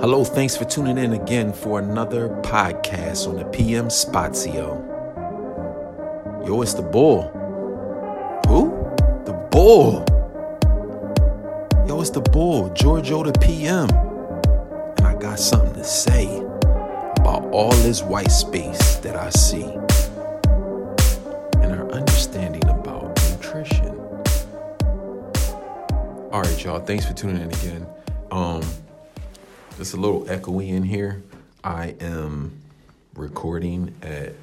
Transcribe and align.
Hello, 0.00 0.24
thanks 0.24 0.56
for 0.56 0.64
tuning 0.64 0.96
in 0.96 1.12
again 1.12 1.52
for 1.52 1.78
another 1.78 2.30
podcast 2.40 3.28
on 3.28 3.36
the 3.36 3.44
PM 3.44 3.88
Spazio. 3.88 4.80
Yo, 6.46 6.62
it's 6.62 6.72
the 6.72 6.80
bull. 6.80 7.24
Who? 8.48 8.70
The 9.26 9.34
bull. 9.50 10.06
Yo, 11.86 12.00
it's 12.00 12.08
the 12.08 12.22
bull, 12.22 12.70
Giorgio 12.70 13.24
the 13.24 13.38
PM. 13.40 13.90
And 14.96 15.06
I 15.06 15.14
got 15.20 15.38
something 15.38 15.74
to 15.74 15.84
say 15.84 16.34
about 17.18 17.44
all 17.52 17.72
this 17.82 18.02
white 18.02 18.30
space 18.30 18.96
that 19.00 19.16
I 19.16 19.28
see 19.28 19.64
and 21.60 21.72
our 21.74 21.92
understanding 21.92 22.66
about 22.70 23.22
nutrition. 23.32 24.00
All 26.32 26.40
right, 26.40 26.64
y'all, 26.64 26.80
thanks 26.80 27.04
for 27.04 27.12
tuning 27.12 27.42
in 27.42 27.50
again. 27.50 27.86
Um, 28.30 28.62
it's 29.80 29.94
a 29.94 29.96
little 29.96 30.24
echoey 30.26 30.68
in 30.68 30.82
here. 30.82 31.22
I 31.64 31.94
am 32.00 32.60
recording 33.14 33.94
at 34.02 34.34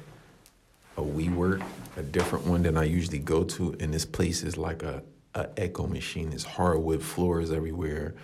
a 0.96 1.00
WeWork, 1.00 1.64
a 1.96 2.02
different 2.02 2.44
one 2.44 2.64
than 2.64 2.76
I 2.76 2.82
usually 2.82 3.20
go 3.20 3.44
to, 3.44 3.76
and 3.78 3.94
this 3.94 4.04
place 4.04 4.42
is 4.42 4.56
like 4.56 4.82
a, 4.82 5.00
a 5.36 5.48
echo 5.56 5.86
machine. 5.86 6.32
It's 6.32 6.42
hardwood 6.42 7.04
floors 7.04 7.52
everywhere. 7.52 8.14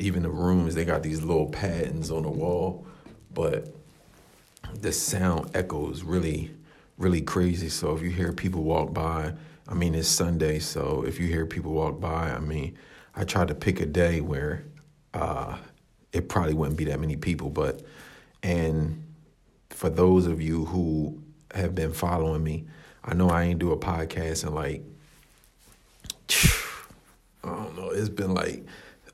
Even 0.00 0.24
the 0.24 0.28
rooms, 0.28 0.74
they 0.74 0.84
got 0.84 1.04
these 1.04 1.22
little 1.22 1.46
patterns 1.46 2.10
on 2.10 2.24
the 2.24 2.30
wall, 2.30 2.84
but 3.32 3.72
the 4.80 4.90
sound 4.90 5.52
echoes 5.54 6.02
really, 6.02 6.50
really 6.98 7.20
crazy. 7.20 7.68
So 7.68 7.94
if 7.94 8.02
you 8.02 8.10
hear 8.10 8.32
people 8.32 8.64
walk 8.64 8.92
by, 8.92 9.34
I 9.68 9.74
mean 9.74 9.94
it's 9.94 10.08
Sunday, 10.08 10.58
so 10.58 11.04
if 11.06 11.20
you 11.20 11.28
hear 11.28 11.46
people 11.46 11.70
walk 11.70 12.00
by, 12.00 12.32
I 12.32 12.40
mean 12.40 12.76
I 13.14 13.22
tried 13.22 13.48
to 13.48 13.54
pick 13.54 13.80
a 13.80 13.86
day 13.86 14.20
where 14.20 14.64
uh, 15.14 15.58
it 16.12 16.28
probably 16.28 16.54
wouldn't 16.54 16.78
be 16.78 16.84
that 16.84 17.00
many 17.00 17.16
people. 17.16 17.50
But 17.50 17.82
and 18.42 19.02
for 19.70 19.90
those 19.90 20.26
of 20.26 20.40
you 20.40 20.64
who 20.66 21.20
have 21.54 21.74
been 21.74 21.92
following 21.92 22.42
me, 22.42 22.66
I 23.04 23.14
know 23.14 23.28
I 23.28 23.44
ain't 23.44 23.58
do 23.58 23.72
a 23.72 23.76
podcast 23.76 24.46
in 24.46 24.54
like 24.54 24.82
I 27.42 27.48
don't 27.48 27.76
know. 27.76 27.90
It's 27.90 28.08
been 28.08 28.34
like 28.34 28.64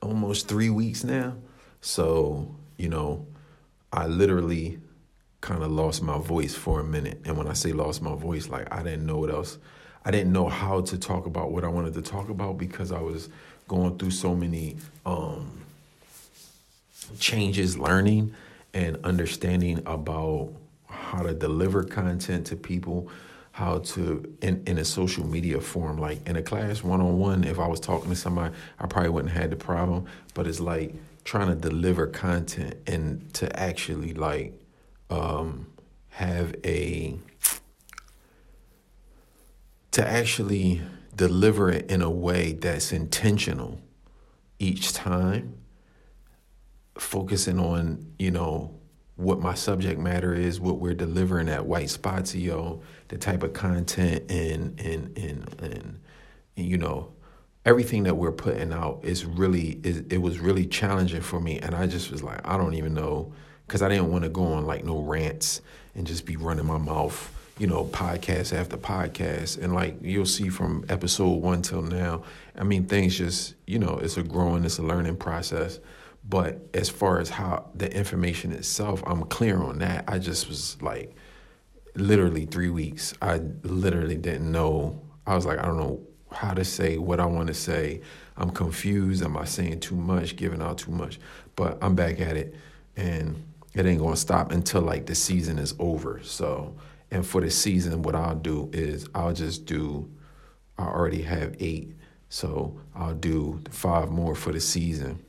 almost 0.01 0.47
three 0.47 0.69
weeks 0.69 1.03
now. 1.03 1.35
So 1.81 2.55
you 2.77 2.89
know, 2.89 3.25
I 3.91 4.07
literally 4.07 4.79
kind 5.41 5.63
of 5.63 5.71
lost 5.71 6.01
my 6.01 6.17
voice 6.17 6.55
for 6.55 6.79
a 6.79 6.83
minute. 6.83 7.21
And 7.25 7.37
when 7.37 7.47
I 7.47 7.53
say 7.53 7.71
lost 7.71 8.01
my 8.01 8.15
voice, 8.15 8.49
like 8.49 8.71
I 8.73 8.83
didn't 8.83 9.05
know 9.05 9.17
what 9.17 9.29
else. 9.29 9.57
I 10.03 10.11
didn't 10.11 10.31
know 10.31 10.47
how 10.47 10.81
to 10.81 10.97
talk 10.97 11.25
about 11.25 11.51
what 11.51 11.63
I 11.63 11.67
wanted 11.67 11.93
to 11.95 12.01
talk 12.01 12.29
about 12.29 12.57
because 12.57 12.91
I 12.91 13.01
was 13.01 13.29
going 13.67 13.97
through 13.97 14.11
so 14.11 14.33
many 14.33 14.77
um, 15.05 15.65
changes 17.19 17.77
learning 17.77 18.33
and 18.73 18.97
understanding 19.03 19.81
about 19.85 20.53
how 20.87 21.21
to 21.21 21.33
deliver 21.33 21.83
content 21.83 22.45
to 22.47 22.55
people 22.55 23.09
how 23.51 23.79
to 23.79 24.37
in, 24.41 24.61
in 24.67 24.77
a 24.77 24.85
social 24.85 25.25
media 25.25 25.59
form 25.59 25.97
like 25.97 26.25
in 26.27 26.35
a 26.35 26.41
class 26.41 26.83
one-on-one 26.83 27.43
if 27.43 27.59
i 27.59 27.67
was 27.67 27.79
talking 27.79 28.09
to 28.09 28.15
somebody 28.15 28.53
i 28.79 28.85
probably 28.85 29.09
wouldn't 29.09 29.31
have 29.31 29.41
had 29.43 29.51
the 29.51 29.55
problem 29.55 30.05
but 30.33 30.45
it's 30.45 30.59
like 30.59 30.93
trying 31.23 31.47
to 31.47 31.55
deliver 31.55 32.07
content 32.07 32.75
and 32.87 33.33
to 33.33 33.59
actually 33.59 34.13
like 34.13 34.53
um, 35.09 35.67
have 36.09 36.55
a 36.63 37.17
to 39.91 40.07
actually 40.07 40.81
deliver 41.15 41.71
it 41.71 41.89
in 41.89 42.01
a 42.01 42.09
way 42.09 42.53
that's 42.53 42.91
intentional 42.91 43.79
each 44.59 44.93
time 44.93 45.57
focusing 46.99 47.59
on, 47.59 48.13
you 48.19 48.31
know, 48.31 48.77
what 49.17 49.39
my 49.39 49.55
subject 49.55 49.99
matter 49.99 50.33
is, 50.33 50.59
what 50.59 50.79
we're 50.79 50.93
delivering 50.93 51.49
at 51.49 51.65
White 51.65 51.87
Spazio, 51.87 52.81
the 53.07 53.17
type 53.17 53.43
of 53.43 53.53
content 53.53 54.29
and 54.31 54.79
and 54.79 55.17
and 55.17 55.61
and, 55.61 55.99
you 56.55 56.77
know, 56.77 57.11
everything 57.65 58.03
that 58.03 58.15
we're 58.15 58.31
putting 58.31 58.71
out 58.71 58.99
is 59.03 59.25
really 59.25 59.79
is 59.83 60.03
it 60.09 60.19
was 60.19 60.39
really 60.39 60.65
challenging 60.65 61.21
for 61.21 61.39
me. 61.39 61.59
And 61.59 61.73
I 61.73 61.87
just 61.87 62.11
was 62.11 62.23
like, 62.23 62.39
I 62.47 62.57
don't 62.57 62.75
even 62.75 62.93
know 62.93 63.33
cuz 63.67 63.81
I 63.81 63.89
didn't 63.89 64.11
want 64.11 64.23
to 64.23 64.29
go 64.29 64.43
on 64.53 64.65
like 64.65 64.85
no 64.85 65.01
rants 65.01 65.61
and 65.95 66.05
just 66.05 66.25
be 66.25 66.37
running 66.37 66.67
my 66.67 66.77
mouth, 66.77 67.33
you 67.57 67.65
know, 67.65 67.85
podcast 67.85 68.55
after 68.55 68.77
podcast. 68.77 69.61
And 69.61 69.73
like 69.73 69.97
you'll 70.01 70.27
see 70.27 70.49
from 70.49 70.85
episode 70.89 71.41
1 71.41 71.63
till 71.63 71.81
now, 71.81 72.23
I 72.55 72.63
mean 72.63 72.85
things 72.85 73.17
just, 73.17 73.55
you 73.65 73.79
know, 73.79 73.97
it's 73.97 74.15
a 74.17 74.23
growing, 74.23 74.63
it's 74.63 74.77
a 74.77 74.83
learning 74.83 75.17
process 75.17 75.79
but 76.29 76.67
as 76.73 76.89
far 76.89 77.19
as 77.19 77.29
how 77.29 77.69
the 77.73 77.91
information 77.95 78.51
itself, 78.51 79.01
I'm 79.05 79.23
clear 79.23 79.57
on 79.57 79.79
that. 79.79 80.05
I 80.07 80.19
just 80.19 80.49
was 80.49 80.81
like, 80.81 81.15
literally 81.95 82.45
three 82.45 82.69
weeks. 82.69 83.13
I 83.21 83.41
literally 83.63 84.17
didn't 84.17 84.51
know. 84.51 85.01
I 85.25 85.35
was 85.35 85.45
like, 85.45 85.59
I 85.59 85.63
don't 85.63 85.77
know 85.77 86.01
how 86.31 86.53
to 86.53 86.65
say 86.65 86.97
what 86.97 87.19
I 87.19 87.25
want 87.25 87.47
to 87.47 87.53
say. 87.53 88.01
I'm 88.35 88.51
confused. 88.51 89.23
Am 89.23 89.37
I 89.37 89.45
saying 89.45 89.79
too 89.79 89.95
much, 89.95 90.35
giving 90.35 90.61
out 90.61 90.79
too 90.79 90.91
much? 90.91 91.19
But 91.55 91.77
I'm 91.81 91.95
back 91.95 92.19
at 92.19 92.35
it, 92.35 92.55
and 92.97 93.41
it 93.73 93.85
ain't 93.85 93.99
gonna 93.99 94.17
stop 94.17 94.51
until 94.51 94.81
like 94.81 95.05
the 95.05 95.15
season 95.15 95.57
is 95.57 95.73
over. 95.79 96.21
So, 96.23 96.75
and 97.09 97.25
for 97.25 97.39
the 97.39 97.49
season, 97.49 98.01
what 98.03 98.15
I'll 98.15 98.35
do 98.35 98.69
is 98.73 99.07
I'll 99.15 99.33
just 99.33 99.65
do. 99.65 100.11
I 100.77 100.83
already 100.83 101.23
have 101.23 101.55
eight, 101.59 101.95
so 102.29 102.79
I'll 102.93 103.15
do 103.15 103.61
five 103.71 104.11
more 104.11 104.35
for 104.35 104.51
the 104.51 104.59
season 104.59 105.23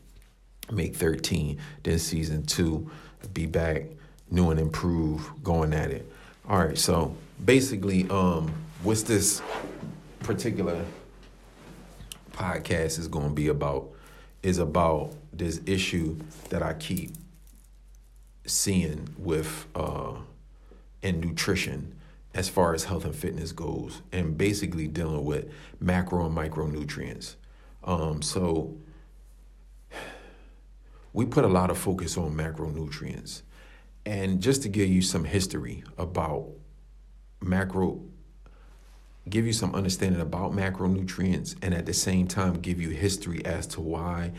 make 0.71 0.97
13. 0.97 1.59
Then 1.83 1.99
season 1.99 2.45
two, 2.45 2.91
be 3.35 3.47
back, 3.47 3.85
new 4.31 4.51
and 4.51 4.61
improved, 4.61 5.43
going 5.43 5.73
at 5.73 5.91
it. 5.91 6.11
All 6.49 6.59
right, 6.59 6.79
so 6.79 7.15
basically, 7.45 8.09
um, 8.11 8.53
what's 8.83 9.03
this 9.03 9.43
particular 10.21 10.85
podcast 12.33 12.99
is 12.99 13.09
going 13.09 13.29
to 13.29 13.35
be 13.35 13.49
about? 13.49 13.91
Is 14.43 14.59
about 14.59 15.15
this 15.33 15.61
issue 15.67 16.17
that 16.51 16.63
I 16.63 16.75
keep 16.75 17.11
seeing 18.47 19.09
with 19.19 19.67
uh, 19.75 20.13
in 21.03 21.21
nutrition 21.21 21.95
as 22.35 22.49
far 22.49 22.73
as 22.73 22.85
health 22.85 23.05
and 23.05 23.15
fitness 23.15 23.53
goes, 23.53 24.01
and 24.13 24.39
basically 24.39 24.87
dealing 24.87 25.25
with 25.25 25.51
macro 25.81 26.27
and 26.27 26.37
micronutrients. 26.37 27.35
Um, 27.83 28.23
so 28.23 28.77
we 31.19 31.27
put 31.27 31.45
a 31.45 31.49
lot 31.49 31.69
of 31.69 31.77
focus 31.77 32.17
on 32.17 32.33
macronutrients. 32.33 33.43
And 34.07 34.41
just 34.41 34.63
to 34.63 34.69
give 34.69 34.89
you 34.89 35.03
some 35.03 35.25
history 35.25 35.83
about 35.99 36.47
macro, 37.41 38.01
give 39.29 39.45
you 39.45 39.53
some 39.53 39.75
understanding 39.75 40.21
about 40.21 40.53
macronutrients, 40.53 41.57
and 41.61 41.75
at 41.75 41.87
the 41.87 41.93
same 41.93 42.29
time, 42.29 42.55
give 42.61 42.81
you 42.81 42.91
history 42.91 43.45
as 43.45 43.67
to 43.67 43.81
why 43.81 44.31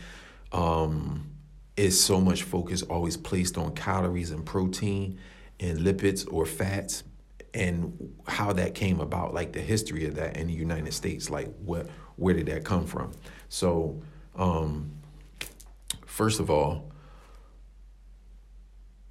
um, 0.52 1.30
is 1.76 2.02
so 2.02 2.18
much 2.18 2.44
focus 2.44 2.80
always 2.80 3.14
placed 3.14 3.58
on 3.58 3.74
calories 3.74 4.30
and 4.30 4.46
protein 4.46 5.18
and 5.60 5.80
lipids 5.80 6.26
or 6.32 6.46
fats 6.46 7.04
and 7.52 8.14
how 8.26 8.54
that 8.54 8.74
came 8.74 9.00
about 9.00 9.34
like 9.34 9.52
the 9.52 9.60
history 9.60 10.06
of 10.06 10.14
that 10.14 10.36
in 10.36 10.46
the 10.46 10.52
united 10.52 10.94
states 10.94 11.28
like 11.30 11.52
what 11.64 11.88
where 12.14 12.32
did 12.32 12.46
that 12.46 12.64
come 12.64 12.86
from 12.86 13.10
so 13.48 14.00
um, 14.36 14.88
First 16.20 16.38
of 16.38 16.50
all, 16.50 16.92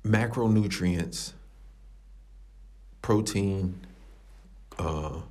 macronutrients, 0.03 1.33
protein, 3.01 3.79
uh, 4.77 5.21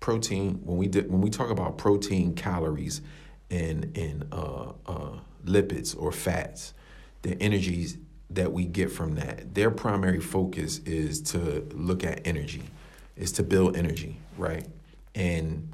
protein. 0.00 0.60
When 0.62 0.76
we 0.76 0.88
did, 0.88 1.10
when 1.10 1.22
we 1.22 1.30
talk 1.30 1.48
about 1.48 1.78
protein, 1.78 2.34
calories, 2.34 3.00
and 3.50 3.96
and 3.96 4.26
uh, 4.32 4.72
uh, 4.84 5.20
lipids 5.46 5.98
or 5.98 6.12
fats, 6.12 6.74
the 7.22 7.42
energies 7.42 7.96
that 8.28 8.52
we 8.52 8.66
get 8.66 8.92
from 8.92 9.14
that, 9.14 9.54
their 9.54 9.70
primary 9.70 10.20
focus 10.20 10.80
is 10.80 11.22
to 11.22 11.66
look 11.72 12.04
at 12.04 12.20
energy, 12.26 12.64
is 13.16 13.32
to 13.32 13.42
build 13.42 13.78
energy, 13.78 14.18
right? 14.36 14.68
And 15.14 15.72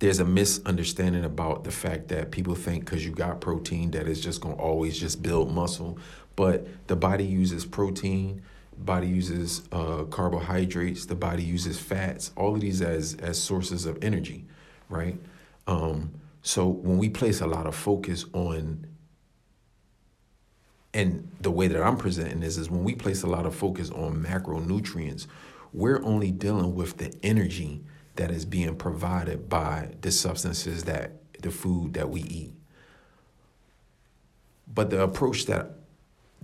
there's 0.00 0.18
a 0.20 0.24
misunderstanding 0.24 1.24
about 1.24 1.64
the 1.64 1.70
fact 1.70 2.08
that 2.08 2.30
people 2.30 2.54
think 2.54 2.84
because 2.84 3.04
you 3.04 3.12
got 3.12 3.40
protein 3.40 3.92
that 3.92 4.06
it's 4.08 4.20
just 4.20 4.40
going 4.40 4.56
to 4.56 4.62
always 4.62 4.98
just 4.98 5.22
build 5.22 5.52
muscle. 5.52 5.98
But 6.36 6.66
the 6.88 6.96
body 6.96 7.24
uses 7.24 7.64
protein 7.64 8.42
body 8.76 9.06
uses 9.06 9.62
uh, 9.70 10.02
carbohydrates 10.10 11.06
the 11.06 11.14
body 11.14 11.44
uses 11.44 11.78
fats 11.78 12.32
all 12.34 12.56
of 12.56 12.60
these 12.60 12.82
as 12.82 13.14
as 13.22 13.40
sources 13.40 13.86
of 13.86 13.96
energy 14.02 14.44
right? 14.88 15.18
Um, 15.66 16.12
so 16.42 16.66
when 16.66 16.98
we 16.98 17.08
place 17.08 17.40
a 17.40 17.46
lot 17.46 17.66
of 17.66 17.74
focus 17.74 18.26
on 18.32 18.86
and 20.92 21.28
the 21.40 21.50
way 21.50 21.66
that 21.66 21.82
i'm 21.82 21.96
presenting 21.96 22.40
this 22.40 22.56
is 22.56 22.70
when 22.70 22.84
we 22.84 22.94
place 22.94 23.22
a 23.22 23.26
lot 23.26 23.46
of 23.46 23.54
focus 23.54 23.90
on 23.90 24.22
macronutrients 24.22 25.26
we're 25.72 26.04
only 26.04 26.30
dealing 26.30 26.74
with 26.74 26.98
the 26.98 27.12
energy 27.22 27.82
that 28.16 28.30
is 28.30 28.44
being 28.44 28.76
provided 28.76 29.48
by 29.48 29.90
the 30.00 30.10
substances 30.10 30.84
that 30.84 31.12
the 31.40 31.50
food 31.50 31.94
that 31.94 32.08
we 32.10 32.22
eat. 32.22 32.54
but 34.72 34.90
the 34.90 35.00
approach 35.02 35.46
that 35.46 35.70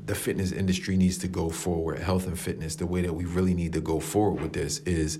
the 0.07 0.15
fitness 0.15 0.53
industry 0.53 0.97
needs 0.97 1.19
to 1.19 1.29
go 1.29 1.51
forward, 1.51 1.99
health 1.99 2.27
and 2.27 2.39
fitness, 2.39 2.77
the 2.77 2.87
way 2.87 3.03
that 3.03 3.13
we 3.13 3.25
really 3.25 3.55
need 3.55 3.73
to 3.73 3.81
go 3.81 4.01
forward 4.01 4.41
with 4.41 4.53
this 4.53 4.79
is 4.81 5.19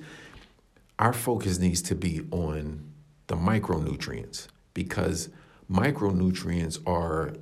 our 0.99 1.13
focus 1.13 1.59
needs 1.59 1.83
to 1.83 1.95
be 1.95 2.27
on 2.31 2.93
the 3.27 3.37
micronutrients 3.37 4.49
because 4.75 5.29
micronutrients 5.71 6.79
are 6.87 7.35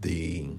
the 0.00 0.58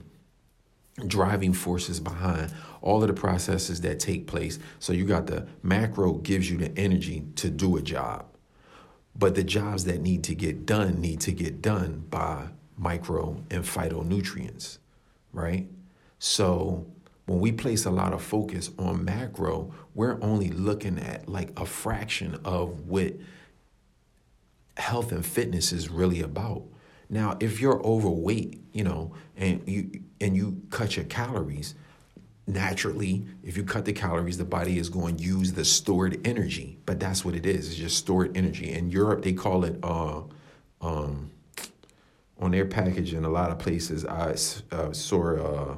driving 1.07 1.53
forces 1.53 1.99
behind 1.99 2.53
all 2.81 3.01
of 3.01 3.07
the 3.07 3.13
processes 3.13 3.81
that 3.81 3.99
take 3.99 4.27
place. 4.27 4.59
So 4.79 4.93
you 4.93 5.05
got 5.05 5.27
the 5.27 5.47
macro 5.63 6.13
gives 6.13 6.49
you 6.49 6.57
the 6.57 6.77
energy 6.77 7.25
to 7.37 7.49
do 7.49 7.77
a 7.77 7.81
job. 7.81 8.25
But 9.15 9.35
the 9.35 9.43
jobs 9.43 9.85
that 9.85 10.01
need 10.01 10.23
to 10.25 10.35
get 10.35 10.65
done 10.65 11.01
need 11.01 11.21
to 11.21 11.31
get 11.31 11.61
done 11.61 12.05
by 12.09 12.47
micro 12.77 13.43
and 13.51 13.63
phytonutrients, 13.63 14.79
right? 15.33 15.67
So 16.17 16.85
when 17.25 17.39
we 17.39 17.51
place 17.51 17.85
a 17.85 17.91
lot 17.91 18.13
of 18.13 18.21
focus 18.21 18.71
on 18.79 19.05
macro, 19.05 19.73
we're 19.93 20.17
only 20.21 20.49
looking 20.49 20.97
at 20.99 21.29
like 21.29 21.57
a 21.59 21.65
fraction 21.65 22.39
of 22.43 22.87
what 22.87 23.13
health 24.77 25.11
and 25.11 25.25
fitness 25.25 25.71
is 25.71 25.89
really 25.89 26.21
about. 26.21 26.63
Now, 27.11 27.35
if 27.41 27.59
you're 27.59 27.85
overweight, 27.85 28.61
you 28.71 28.85
know, 28.85 29.13
and 29.35 29.61
you 29.67 30.01
and 30.21 30.35
you 30.35 30.61
cut 30.69 30.95
your 30.95 31.03
calories, 31.05 31.75
naturally, 32.47 33.25
if 33.43 33.57
you 33.57 33.65
cut 33.65 33.83
the 33.83 33.91
calories, 33.91 34.37
the 34.37 34.45
body 34.45 34.79
is 34.79 34.87
going 34.87 35.17
to 35.17 35.23
use 35.23 35.51
the 35.51 35.65
stored 35.65 36.25
energy. 36.25 36.79
But 36.85 37.01
that's 37.01 37.25
what 37.25 37.35
it 37.35 37.45
is. 37.45 37.67
It's 37.67 37.75
just 37.75 37.97
stored 37.97 38.35
energy. 38.37 38.71
In 38.71 38.89
Europe, 38.89 39.23
they 39.23 39.33
call 39.33 39.65
it 39.65 39.77
uh, 39.83 40.21
um, 40.79 41.31
on 42.39 42.51
their 42.51 42.65
package 42.65 43.13
in 43.13 43.25
a 43.25 43.29
lot 43.29 43.51
of 43.51 43.59
places. 43.59 44.05
I 44.05 44.35
uh, 44.71 44.93
saw 44.93 45.35
uh, 45.35 45.75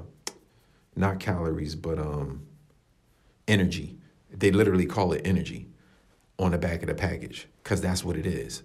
not 0.95 1.19
calories, 1.19 1.73
but 1.73 1.97
um, 1.97 2.45
energy. 3.47 3.97
They 4.31 4.51
literally 4.51 4.85
call 4.85 5.13
it 5.13 5.25
energy 5.25 5.67
on 6.37 6.51
the 6.51 6.59
back 6.59 6.83
of 6.83 6.89
the 6.89 6.95
package 6.95 7.47
because 7.63 7.81
that's 7.81 8.03
what 8.03 8.17
it 8.17 8.27
is. 8.27 8.61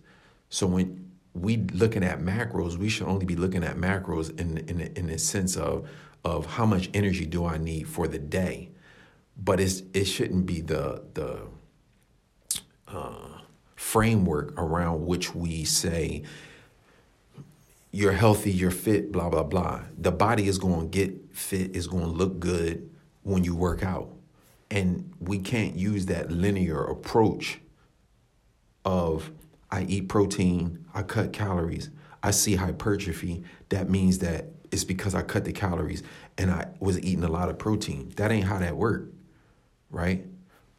So 0.51 0.67
when 0.67 1.08
we 1.41 1.59
looking 1.73 2.05
at 2.05 2.21
macros, 2.21 2.77
we 2.77 2.89
should 2.89 3.07
only 3.07 3.27
be 3.27 3.37
looking 3.37 3.65
at 3.65 3.77
macros 3.77 4.39
in 4.39 4.59
in 4.59 4.81
in 4.81 5.07
the 5.07 5.19
sense 5.19 5.57
of 5.57 5.89
of 6.25 6.47
how 6.47 6.67
much 6.67 6.91
energy 6.95 7.27
do 7.27 7.45
I 7.45 7.59
need 7.59 7.89
for 7.89 8.09
the 8.09 8.19
day, 8.19 8.71
but 9.37 9.61
it's 9.61 9.83
it 9.95 10.05
shouldn't 10.05 10.47
be 10.47 10.61
the 10.61 11.03
the 11.15 11.41
uh, 12.89 13.41
framework 13.77 14.53
around 14.57 15.07
which 15.07 15.35
we 15.35 15.65
say 15.65 16.23
you're 17.91 18.13
healthy, 18.13 18.53
you're 18.53 18.71
fit, 18.71 19.13
blah 19.13 19.29
blah 19.29 19.45
blah. 19.45 19.83
The 19.97 20.13
body 20.13 20.47
is 20.49 20.59
going 20.59 20.91
to 20.91 20.99
get 20.99 21.35
fit, 21.35 21.75
is 21.75 21.87
going 21.87 22.05
to 22.05 22.11
look 22.11 22.39
good 22.39 22.91
when 23.23 23.45
you 23.45 23.55
work 23.55 23.83
out, 23.83 24.11
and 24.71 25.13
we 25.21 25.39
can't 25.39 25.77
use 25.77 26.07
that 26.07 26.31
linear 26.31 26.85
approach 26.85 27.61
of 28.85 29.31
I 29.71 29.83
eat 29.83 30.09
protein, 30.09 30.85
I 30.95 31.03
cut 31.03 31.33
calories, 31.33 31.91
I 32.23 32.31
see 32.31 32.57
hypertrophy. 32.57 33.45
That 33.69 33.89
means 33.91 34.19
that 34.19 34.47
it's 34.71 34.85
because 34.85 35.15
I 35.15 35.23
cut 35.23 35.45
the 35.45 35.53
calories 35.53 36.03
and 36.37 36.51
I 36.51 36.69
was 36.81 36.99
eating 37.01 37.25
a 37.25 37.29
lot 37.29 37.49
of 37.49 37.59
protein. 37.59 38.13
That 38.17 38.31
ain't 38.31 38.45
how 38.45 38.59
that 38.59 38.77
worked, 38.77 39.15
right? 39.91 40.25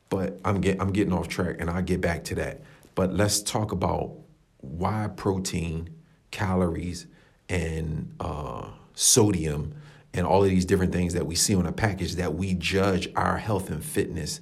But 0.09 0.39
I'm 0.44 0.62
get 0.62 0.81
I'm 0.81 0.91
getting 0.91 1.13
off 1.13 1.27
track 1.27 1.57
and 1.59 1.69
I'll 1.69 1.81
get 1.81 2.01
back 2.01 2.24
to 2.25 2.36
that. 2.36 2.62
But 2.95 3.13
let's 3.13 3.41
talk 3.41 3.71
about 3.71 4.15
why 4.57 5.09
protein, 5.15 5.89
calories, 6.31 7.07
and 7.47 8.13
uh, 8.19 8.68
sodium 8.94 9.74
and 10.13 10.25
all 10.25 10.44
of 10.44 10.50
these 10.50 10.65
different 10.65 10.92
things 10.92 11.13
that 11.13 11.25
we 11.25 11.35
see 11.35 11.56
on 11.56 11.65
a 11.65 11.71
package 11.71 12.15
that 12.15 12.33
we 12.33 12.53
judge 12.56 13.07
our 13.15 13.38
health 13.38 13.69
and 13.69 13.83
fitness 13.83 14.39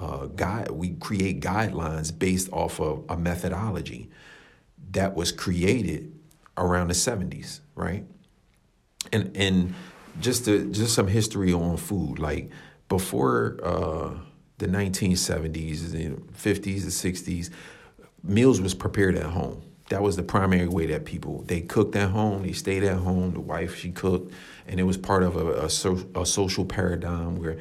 uh, 0.00 0.26
guide, 0.26 0.70
we 0.70 0.94
create 0.94 1.40
guidelines 1.40 2.16
based 2.16 2.50
off 2.52 2.80
of 2.80 3.04
a 3.08 3.16
methodology 3.16 4.08
that 4.92 5.14
was 5.14 5.30
created 5.30 6.12
around 6.56 6.88
the 6.88 6.94
70s, 6.94 7.60
right? 7.74 8.04
And 9.12 9.36
and 9.36 9.74
just 10.20 10.46
to, 10.46 10.70
just 10.70 10.94
some 10.94 11.06
history 11.06 11.52
on 11.52 11.76
food, 11.76 12.18
like 12.18 12.50
before 12.88 13.58
uh, 13.62 14.10
the 14.58 14.66
1970s, 14.66 15.90
the 15.90 16.08
50s, 16.08 16.62
the 16.62 17.12
60s, 17.12 17.50
meals 18.22 18.60
was 18.60 18.74
prepared 18.74 19.16
at 19.16 19.26
home. 19.26 19.62
That 19.90 20.02
was 20.02 20.16
the 20.16 20.22
primary 20.22 20.68
way 20.68 20.86
that 20.86 21.04
people 21.04 21.42
they 21.42 21.60
cooked 21.60 21.96
at 21.96 22.10
home. 22.10 22.42
They 22.42 22.52
stayed 22.52 22.84
at 22.84 22.98
home. 22.98 23.32
The 23.32 23.40
wife 23.40 23.76
she 23.76 23.90
cooked, 23.90 24.32
and 24.66 24.80
it 24.80 24.84
was 24.84 24.96
part 24.96 25.24
of 25.24 25.36
a, 25.36 25.64
a, 25.64 25.70
so, 25.70 26.06
a 26.14 26.24
social 26.24 26.64
paradigm 26.64 27.36
where 27.36 27.58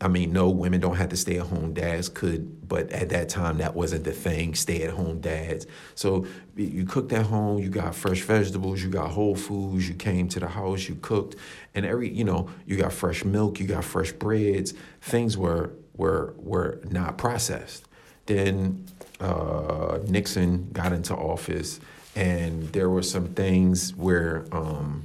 I 0.00 0.08
mean, 0.08 0.32
no, 0.32 0.48
women 0.50 0.80
don't 0.80 0.96
have 0.96 1.10
to 1.10 1.16
stay 1.16 1.38
at 1.38 1.46
home. 1.46 1.74
Dads 1.74 2.08
could, 2.08 2.66
but 2.66 2.90
at 2.90 3.10
that 3.10 3.28
time, 3.28 3.58
that 3.58 3.74
wasn't 3.74 4.04
the 4.04 4.12
thing. 4.12 4.54
Stay 4.54 4.82
at 4.82 4.90
home 4.90 5.20
dads. 5.20 5.66
So 5.94 6.26
you 6.56 6.84
cooked 6.84 7.12
at 7.12 7.26
home. 7.26 7.58
You 7.58 7.68
got 7.68 7.94
fresh 7.94 8.22
vegetables. 8.22 8.82
You 8.82 8.88
got 8.88 9.10
whole 9.10 9.36
foods. 9.36 9.88
You 9.88 9.94
came 9.94 10.28
to 10.30 10.40
the 10.40 10.48
house. 10.48 10.88
You 10.88 10.96
cooked, 10.96 11.36
and 11.74 11.84
every 11.84 12.08
you 12.08 12.24
know, 12.24 12.48
you 12.66 12.76
got 12.76 12.92
fresh 12.92 13.24
milk. 13.24 13.60
You 13.60 13.66
got 13.66 13.84
fresh 13.84 14.12
breads. 14.12 14.74
Things 15.02 15.36
were 15.36 15.72
were 15.94 16.34
were 16.38 16.80
not 16.90 17.18
processed. 17.18 17.84
Then 18.26 18.86
uh, 19.20 19.98
Nixon 20.08 20.70
got 20.72 20.92
into 20.92 21.14
office, 21.14 21.80
and 22.16 22.64
there 22.72 22.88
were 22.88 23.02
some 23.02 23.34
things 23.34 23.94
where. 23.94 24.46
Um, 24.52 25.04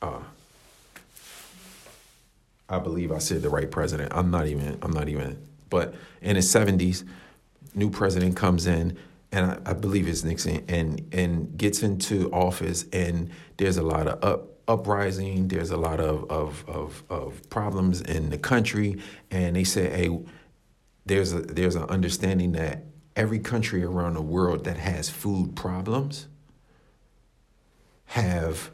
uh, 0.00 0.20
I 2.68 2.78
believe 2.78 3.12
I 3.12 3.18
said 3.18 3.42
the 3.42 3.48
right 3.48 3.70
president. 3.70 4.12
I'm 4.14 4.30
not 4.30 4.46
even. 4.46 4.78
I'm 4.82 4.92
not 4.92 5.08
even. 5.08 5.46
But 5.70 5.94
in 6.20 6.36
his 6.36 6.52
70s, 6.52 7.04
new 7.74 7.90
president 7.90 8.36
comes 8.36 8.66
in, 8.66 8.96
and 9.32 9.46
I, 9.46 9.70
I 9.70 9.72
believe 9.72 10.08
it's 10.08 10.24
Nixon, 10.24 10.64
and 10.68 11.06
and 11.12 11.56
gets 11.56 11.82
into 11.82 12.30
office, 12.32 12.84
and 12.92 13.30
there's 13.56 13.76
a 13.76 13.82
lot 13.82 14.06
of 14.06 14.22
up 14.24 14.48
uprising. 14.66 15.48
There's 15.48 15.70
a 15.70 15.76
lot 15.76 16.00
of 16.00 16.30
of 16.30 16.64
of, 16.68 17.02
of 17.08 17.48
problems 17.50 18.00
in 18.00 18.30
the 18.30 18.38
country, 18.38 19.00
and 19.30 19.56
they 19.56 19.64
say, 19.64 19.88
hey, 19.88 20.18
there's 21.06 21.32
a 21.32 21.40
there's 21.40 21.74
an 21.74 21.84
understanding 21.84 22.52
that 22.52 22.84
every 23.16 23.38
country 23.38 23.82
around 23.82 24.14
the 24.14 24.22
world 24.22 24.64
that 24.64 24.76
has 24.76 25.08
food 25.08 25.56
problems 25.56 26.28
have 28.04 28.70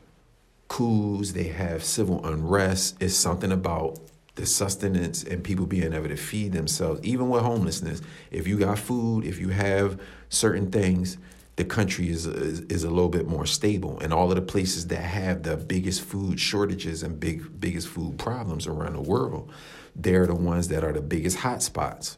coups, 0.69 1.33
they 1.33 1.45
have 1.45 1.85
civil 1.85 2.25
unrest. 2.27 2.97
It's 3.01 3.15
something 3.15 3.53
about 3.53 3.99
the 4.35 4.47
sustenance 4.47 5.23
and 5.23 5.45
people 5.45 5.67
being 5.67 5.93
able 5.93 6.09
to 6.09 6.17
feed 6.17 6.53
themselves, 6.53 7.01
even 7.03 7.29
with 7.29 7.43
homelessness. 7.43 8.03
If 8.31 8.49
you 8.49 8.59
got 8.59 8.79
food, 8.79 9.25
if 9.25 9.39
you 9.39 9.51
have 9.51 10.01
certain 10.29 10.71
things, 10.71 11.19
the 11.57 11.65
country 11.65 12.09
is, 12.09 12.27
is, 12.27 12.61
is 12.63 12.83
a 12.83 12.91
little 12.91 13.09
bit 13.09 13.29
more 13.29 13.47
stable. 13.47 14.01
And 14.01 14.13
all 14.13 14.31
of 14.31 14.37
the 14.37 14.43
places 14.43 14.89
that 14.89 15.03
have 15.03 15.45
the 15.45 15.57
biggest 15.57 16.01
food 16.03 16.41
shortages 16.41 17.05
and 17.05 17.21
big 17.21 17.61
biggest 17.61 17.87
food 17.87 18.19
problems 18.19 18.67
around 18.67 18.95
the 18.95 19.03
world, 19.03 19.53
they're 19.95 20.27
the 20.27 20.35
ones 20.35 20.69
that 20.69 20.83
are 20.83 20.93
the 20.93 21.01
biggest 21.01 21.39
hotspots, 21.39 22.17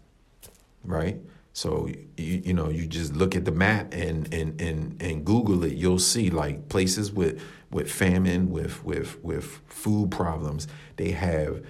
right? 0.85 1.19
So 1.57 1.89
you, 2.19 2.43
you 2.45 2.53
know 2.53 2.69
you 2.69 2.87
just 2.87 3.15
look 3.15 3.35
at 3.35 3.47
the 3.47 3.51
map 3.51 3.95
and 3.95 4.33
and 4.35 4.61
and 4.61 5.03
and 5.03 5.25
Google 5.25 5.65
it. 5.65 5.73
You'll 5.73 5.99
see 5.99 6.29
like 6.29 6.69
places 6.69 7.11
with 7.11 7.41
with 7.71 7.91
famine, 7.91 8.51
with 8.51 8.85
with 8.85 9.19
with 9.25 9.63
food 9.67 10.11
problems. 10.11 10.69
They 10.97 11.13
have 11.13 11.65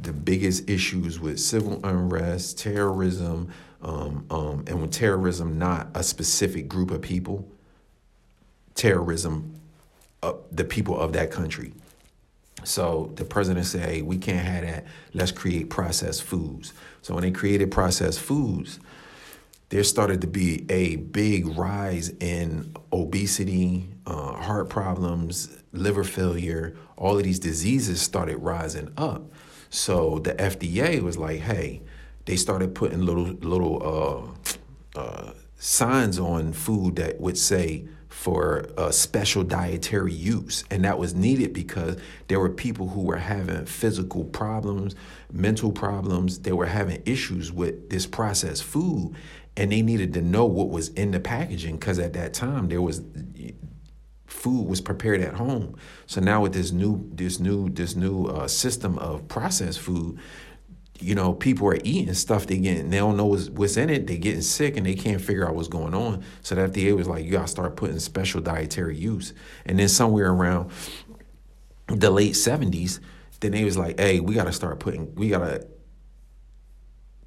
the 0.00 0.12
biggest 0.12 0.70
issues 0.70 1.18
with 1.18 1.40
civil 1.40 1.80
unrest, 1.84 2.56
terrorism, 2.56 3.50
um, 3.82 4.26
um, 4.30 4.62
and 4.68 4.80
when 4.80 4.90
terrorism 4.90 5.58
not 5.58 5.88
a 5.96 6.04
specific 6.04 6.68
group 6.68 6.92
of 6.92 7.02
people, 7.02 7.44
terrorism, 8.76 9.58
uh, 10.22 10.34
the 10.52 10.64
people 10.64 10.96
of 10.96 11.14
that 11.14 11.32
country. 11.32 11.72
So 12.62 13.10
the 13.16 13.24
president 13.24 13.66
said, 13.66 13.88
hey, 13.88 14.02
we 14.02 14.18
can't 14.18 14.46
have 14.46 14.62
that. 14.62 14.86
Let's 15.14 15.32
create 15.32 15.68
processed 15.68 16.22
foods. 16.22 16.72
So 17.02 17.14
when 17.14 17.24
they 17.24 17.32
created 17.32 17.72
processed 17.72 18.20
foods, 18.20 18.78
there 19.72 19.82
started 19.82 20.20
to 20.20 20.26
be 20.26 20.66
a 20.68 20.96
big 20.96 21.46
rise 21.56 22.10
in 22.20 22.76
obesity, 22.92 23.88
uh, 24.06 24.34
heart 24.34 24.68
problems, 24.68 25.48
liver 25.72 26.04
failure. 26.04 26.76
All 26.98 27.16
of 27.16 27.24
these 27.24 27.38
diseases 27.38 28.02
started 28.02 28.36
rising 28.36 28.92
up. 28.98 29.32
So 29.70 30.18
the 30.18 30.34
FDA 30.34 31.00
was 31.00 31.16
like, 31.16 31.40
"Hey," 31.40 31.80
they 32.26 32.36
started 32.36 32.74
putting 32.74 33.00
little 33.00 33.24
little 33.24 34.34
uh, 34.94 35.00
uh, 35.00 35.32
signs 35.56 36.18
on 36.18 36.52
food 36.52 36.96
that 36.96 37.18
would 37.18 37.38
say 37.38 37.86
for 38.10 38.66
a 38.76 38.92
special 38.92 39.42
dietary 39.42 40.12
use. 40.12 40.64
And 40.70 40.84
that 40.84 40.98
was 40.98 41.14
needed 41.14 41.54
because 41.54 41.96
there 42.28 42.38
were 42.38 42.50
people 42.50 42.88
who 42.88 43.00
were 43.00 43.16
having 43.16 43.64
physical 43.64 44.24
problems, 44.24 44.94
mental 45.32 45.72
problems. 45.72 46.40
They 46.40 46.52
were 46.52 46.66
having 46.66 47.02
issues 47.06 47.50
with 47.50 47.88
this 47.88 48.06
processed 48.06 48.64
food 48.64 49.16
and 49.56 49.70
they 49.70 49.82
needed 49.82 50.14
to 50.14 50.22
know 50.22 50.46
what 50.46 50.70
was 50.70 50.88
in 50.90 51.10
the 51.10 51.20
packaging 51.20 51.76
because 51.76 51.98
at 51.98 52.14
that 52.14 52.32
time 52.32 52.68
there 52.68 52.82
was 52.82 53.02
food 54.26 54.66
was 54.66 54.80
prepared 54.80 55.20
at 55.20 55.34
home. 55.34 55.76
So 56.06 56.20
now 56.20 56.42
with 56.42 56.54
this 56.54 56.72
new 56.72 57.08
this 57.12 57.38
new 57.38 57.68
this 57.68 57.94
new 57.94 58.26
uh, 58.26 58.48
system 58.48 58.98
of 58.98 59.28
processed 59.28 59.80
food, 59.80 60.18
you 60.98 61.14
know, 61.14 61.34
people 61.34 61.68
are 61.68 61.78
eating 61.84 62.14
stuff 62.14 62.46
they 62.46 62.58
get 62.58 62.90
they 62.90 62.98
don't 62.98 63.16
know 63.16 63.26
what's, 63.26 63.50
what's 63.50 63.76
in 63.76 63.90
it. 63.90 64.06
They're 64.06 64.16
getting 64.16 64.42
sick 64.42 64.76
and 64.76 64.86
they 64.86 64.94
can't 64.94 65.20
figure 65.20 65.46
out 65.46 65.54
what's 65.54 65.68
going 65.68 65.94
on. 65.94 66.24
So 66.40 66.54
the 66.54 66.62
FDA 66.62 66.96
was 66.96 67.06
like, 67.06 67.24
you 67.24 67.30
gotta 67.30 67.48
start 67.48 67.76
putting 67.76 67.98
special 67.98 68.40
dietary 68.40 68.96
use. 68.96 69.34
And 69.66 69.78
then 69.78 69.88
somewhere 69.88 70.30
around 70.30 70.70
the 71.88 72.10
late 72.10 72.34
seventies, 72.34 73.00
then 73.40 73.52
they 73.52 73.64
was 73.64 73.76
like, 73.76 74.00
hey, 74.00 74.20
we 74.20 74.34
gotta 74.34 74.52
start 74.52 74.80
putting 74.80 75.14
we 75.14 75.28
gotta 75.28 75.66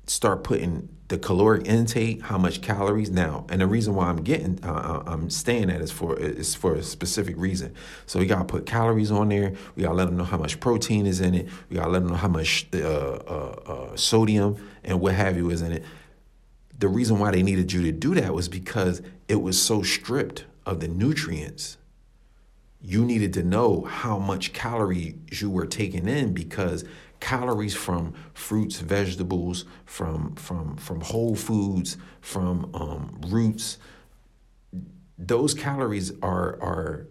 start 0.07 0.43
putting 0.43 0.89
the 1.07 1.17
caloric 1.19 1.67
intake, 1.67 2.21
how 2.23 2.37
much 2.37 2.61
calories 2.61 3.11
now, 3.11 3.45
and 3.49 3.61
the 3.61 3.67
reason 3.67 3.93
why 3.93 4.07
I'm 4.07 4.23
getting, 4.23 4.59
uh, 4.63 4.71
uh, 4.71 5.03
I'm 5.05 5.29
staying 5.29 5.69
at 5.69 5.79
is 5.81 5.91
for 5.91 6.17
is 6.17 6.55
for 6.55 6.73
a 6.73 6.83
specific 6.83 7.35
reason. 7.37 7.75
So 8.07 8.19
we 8.19 8.25
gotta 8.25 8.45
put 8.45 8.65
calories 8.65 9.11
on 9.11 9.29
there. 9.29 9.53
We 9.75 9.83
gotta 9.83 9.95
let 9.95 10.05
them 10.05 10.17
know 10.17 10.23
how 10.23 10.37
much 10.37 10.59
protein 10.59 11.05
is 11.05 11.21
in 11.21 11.35
it. 11.35 11.47
We 11.69 11.75
gotta 11.75 11.91
let 11.91 11.99
them 11.99 12.09
know 12.09 12.17
how 12.17 12.27
much 12.27 12.67
uh, 12.73 12.79
uh, 12.79 13.55
uh, 13.67 13.95
sodium 13.95 14.57
and 14.83 14.99
what 14.99 15.13
have 15.13 15.37
you 15.37 15.51
is 15.51 15.61
in 15.61 15.73
it. 15.73 15.83
The 16.79 16.87
reason 16.87 17.19
why 17.19 17.31
they 17.31 17.43
needed 17.43 17.71
you 17.71 17.83
to 17.83 17.91
do 17.91 18.15
that 18.15 18.33
was 18.33 18.49
because 18.49 19.01
it 19.27 19.41
was 19.41 19.61
so 19.61 19.83
stripped 19.83 20.45
of 20.65 20.79
the 20.79 20.87
nutrients. 20.87 21.77
You 22.81 23.05
needed 23.05 23.33
to 23.33 23.43
know 23.43 23.81
how 23.81 24.17
much 24.17 24.53
calories 24.53 25.15
you 25.41 25.49
were 25.49 25.65
taking 25.67 26.07
in 26.07 26.33
because 26.33 26.83
calories 27.25 27.73
from 27.73 28.13
fruits, 28.35 28.79
vegetables, 28.79 29.65
from 29.85 30.35
from 30.35 30.77
from 30.77 31.01
whole 31.01 31.35
foods, 31.35 31.97
from 32.21 32.69
um, 32.75 33.19
roots. 33.29 33.79
Those 35.17 35.55
calories 35.55 36.11
are 36.21 36.61
are 36.61 37.07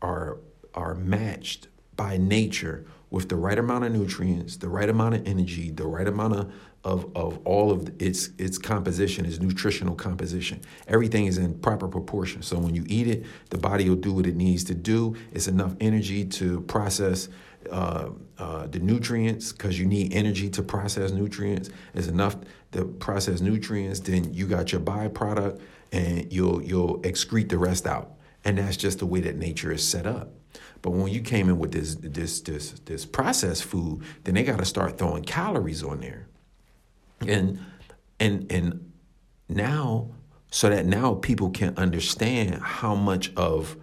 are 0.00 0.38
are 0.72 0.94
matched 0.94 1.68
by 1.96 2.16
nature 2.16 2.86
with 3.10 3.28
the 3.28 3.36
right 3.36 3.58
amount 3.58 3.84
of 3.84 3.92
nutrients, 3.92 4.56
the 4.56 4.70
right 4.70 4.88
amount 4.88 5.16
of 5.16 5.28
energy, 5.28 5.70
the 5.70 5.86
right 5.86 6.08
amount 6.08 6.34
of 6.34 6.52
of, 6.84 7.14
of 7.14 7.38
all 7.44 7.70
of 7.70 7.92
its 8.00 8.30
its 8.38 8.56
composition, 8.56 9.26
its 9.26 9.38
nutritional 9.38 9.94
composition. 9.94 10.62
Everything 10.88 11.26
is 11.26 11.36
in 11.36 11.58
proper 11.58 11.88
proportion. 11.88 12.40
So 12.40 12.58
when 12.58 12.74
you 12.74 12.84
eat 12.86 13.06
it, 13.06 13.26
the 13.50 13.58
body 13.58 13.86
will 13.90 13.96
do 13.96 14.14
what 14.14 14.26
it 14.26 14.34
needs 14.34 14.64
to 14.64 14.74
do. 14.74 15.14
It's 15.30 15.46
enough 15.46 15.74
energy 15.78 16.24
to 16.40 16.62
process 16.62 17.28
uh, 17.70 18.10
uh, 18.38 18.66
the 18.66 18.78
nutrients 18.78 19.52
because 19.52 19.78
you 19.78 19.86
need 19.86 20.12
energy 20.12 20.48
to 20.50 20.62
process 20.62 21.12
nutrients. 21.12 21.70
is 21.94 22.08
enough 22.08 22.36
to 22.72 22.84
process 22.84 23.40
nutrients. 23.40 24.00
Then 24.00 24.32
you 24.32 24.46
got 24.46 24.72
your 24.72 24.80
byproduct, 24.80 25.60
and 25.92 26.32
you'll 26.32 26.62
you'll 26.62 26.98
excrete 27.00 27.48
the 27.48 27.58
rest 27.58 27.86
out. 27.86 28.12
And 28.44 28.58
that's 28.58 28.76
just 28.76 28.98
the 28.98 29.06
way 29.06 29.20
that 29.20 29.36
nature 29.36 29.72
is 29.72 29.86
set 29.86 30.06
up. 30.06 30.32
But 30.80 30.90
when 30.90 31.12
you 31.12 31.20
came 31.20 31.48
in 31.48 31.58
with 31.58 31.72
this 31.72 31.94
this 31.94 32.40
this 32.40 32.72
this 32.84 33.06
processed 33.06 33.64
food, 33.64 34.02
then 34.24 34.34
they 34.34 34.42
got 34.42 34.58
to 34.58 34.64
start 34.64 34.98
throwing 34.98 35.22
calories 35.22 35.82
on 35.82 36.00
there, 36.00 36.26
and 37.26 37.58
and 38.18 38.50
and 38.50 38.92
now 39.48 40.10
so 40.50 40.68
that 40.68 40.84
now 40.84 41.14
people 41.14 41.50
can 41.50 41.74
understand 41.78 42.56
how 42.56 42.94
much 42.94 43.32
of 43.36 43.76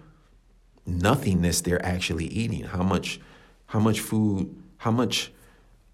nothingness 0.86 1.60
they're 1.62 1.84
actually 1.84 2.26
eating, 2.26 2.62
how 2.62 2.82
much 2.82 3.20
how 3.70 3.78
much 3.78 4.00
food, 4.00 4.52
how 4.78 4.90
much 4.90 5.30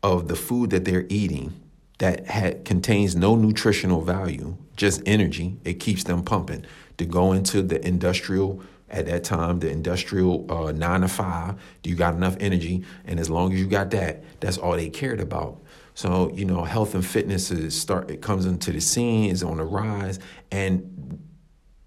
of 0.02 0.28
the 0.28 0.34
food 0.34 0.70
that 0.70 0.86
they're 0.86 1.04
eating 1.10 1.52
that 1.98 2.26
had, 2.26 2.64
contains 2.64 3.14
no 3.14 3.36
nutritional 3.36 4.00
value, 4.00 4.56
just 4.76 5.02
energy, 5.04 5.58
it 5.62 5.74
keeps 5.74 6.04
them 6.04 6.22
pumping 6.22 6.64
to 6.96 7.04
go 7.04 7.32
into 7.32 7.60
the 7.60 7.86
industrial 7.86 8.62
at 8.88 9.04
that 9.04 9.24
time, 9.24 9.58
the 9.60 9.68
industrial 9.68 10.50
uh, 10.50 10.72
nine 10.72 11.02
to 11.02 11.08
five. 11.08 11.56
Do 11.82 11.90
you 11.90 11.96
got 11.96 12.14
enough 12.14 12.38
energy? 12.40 12.82
And 13.04 13.20
as 13.20 13.28
long 13.28 13.52
as 13.52 13.60
you 13.60 13.66
got 13.66 13.90
that, 13.90 14.24
that's 14.40 14.56
all 14.56 14.72
they 14.72 14.88
cared 14.88 15.20
about. 15.20 15.60
So 15.92 16.32
you 16.32 16.46
know, 16.46 16.64
health 16.64 16.94
and 16.94 17.04
fitness 17.04 17.50
is 17.50 17.78
start. 17.78 18.10
It 18.10 18.22
comes 18.22 18.46
into 18.46 18.72
the 18.72 18.80
scene, 18.80 19.30
is 19.30 19.42
on 19.42 19.58
the 19.58 19.64
rise, 19.64 20.18
and 20.50 21.22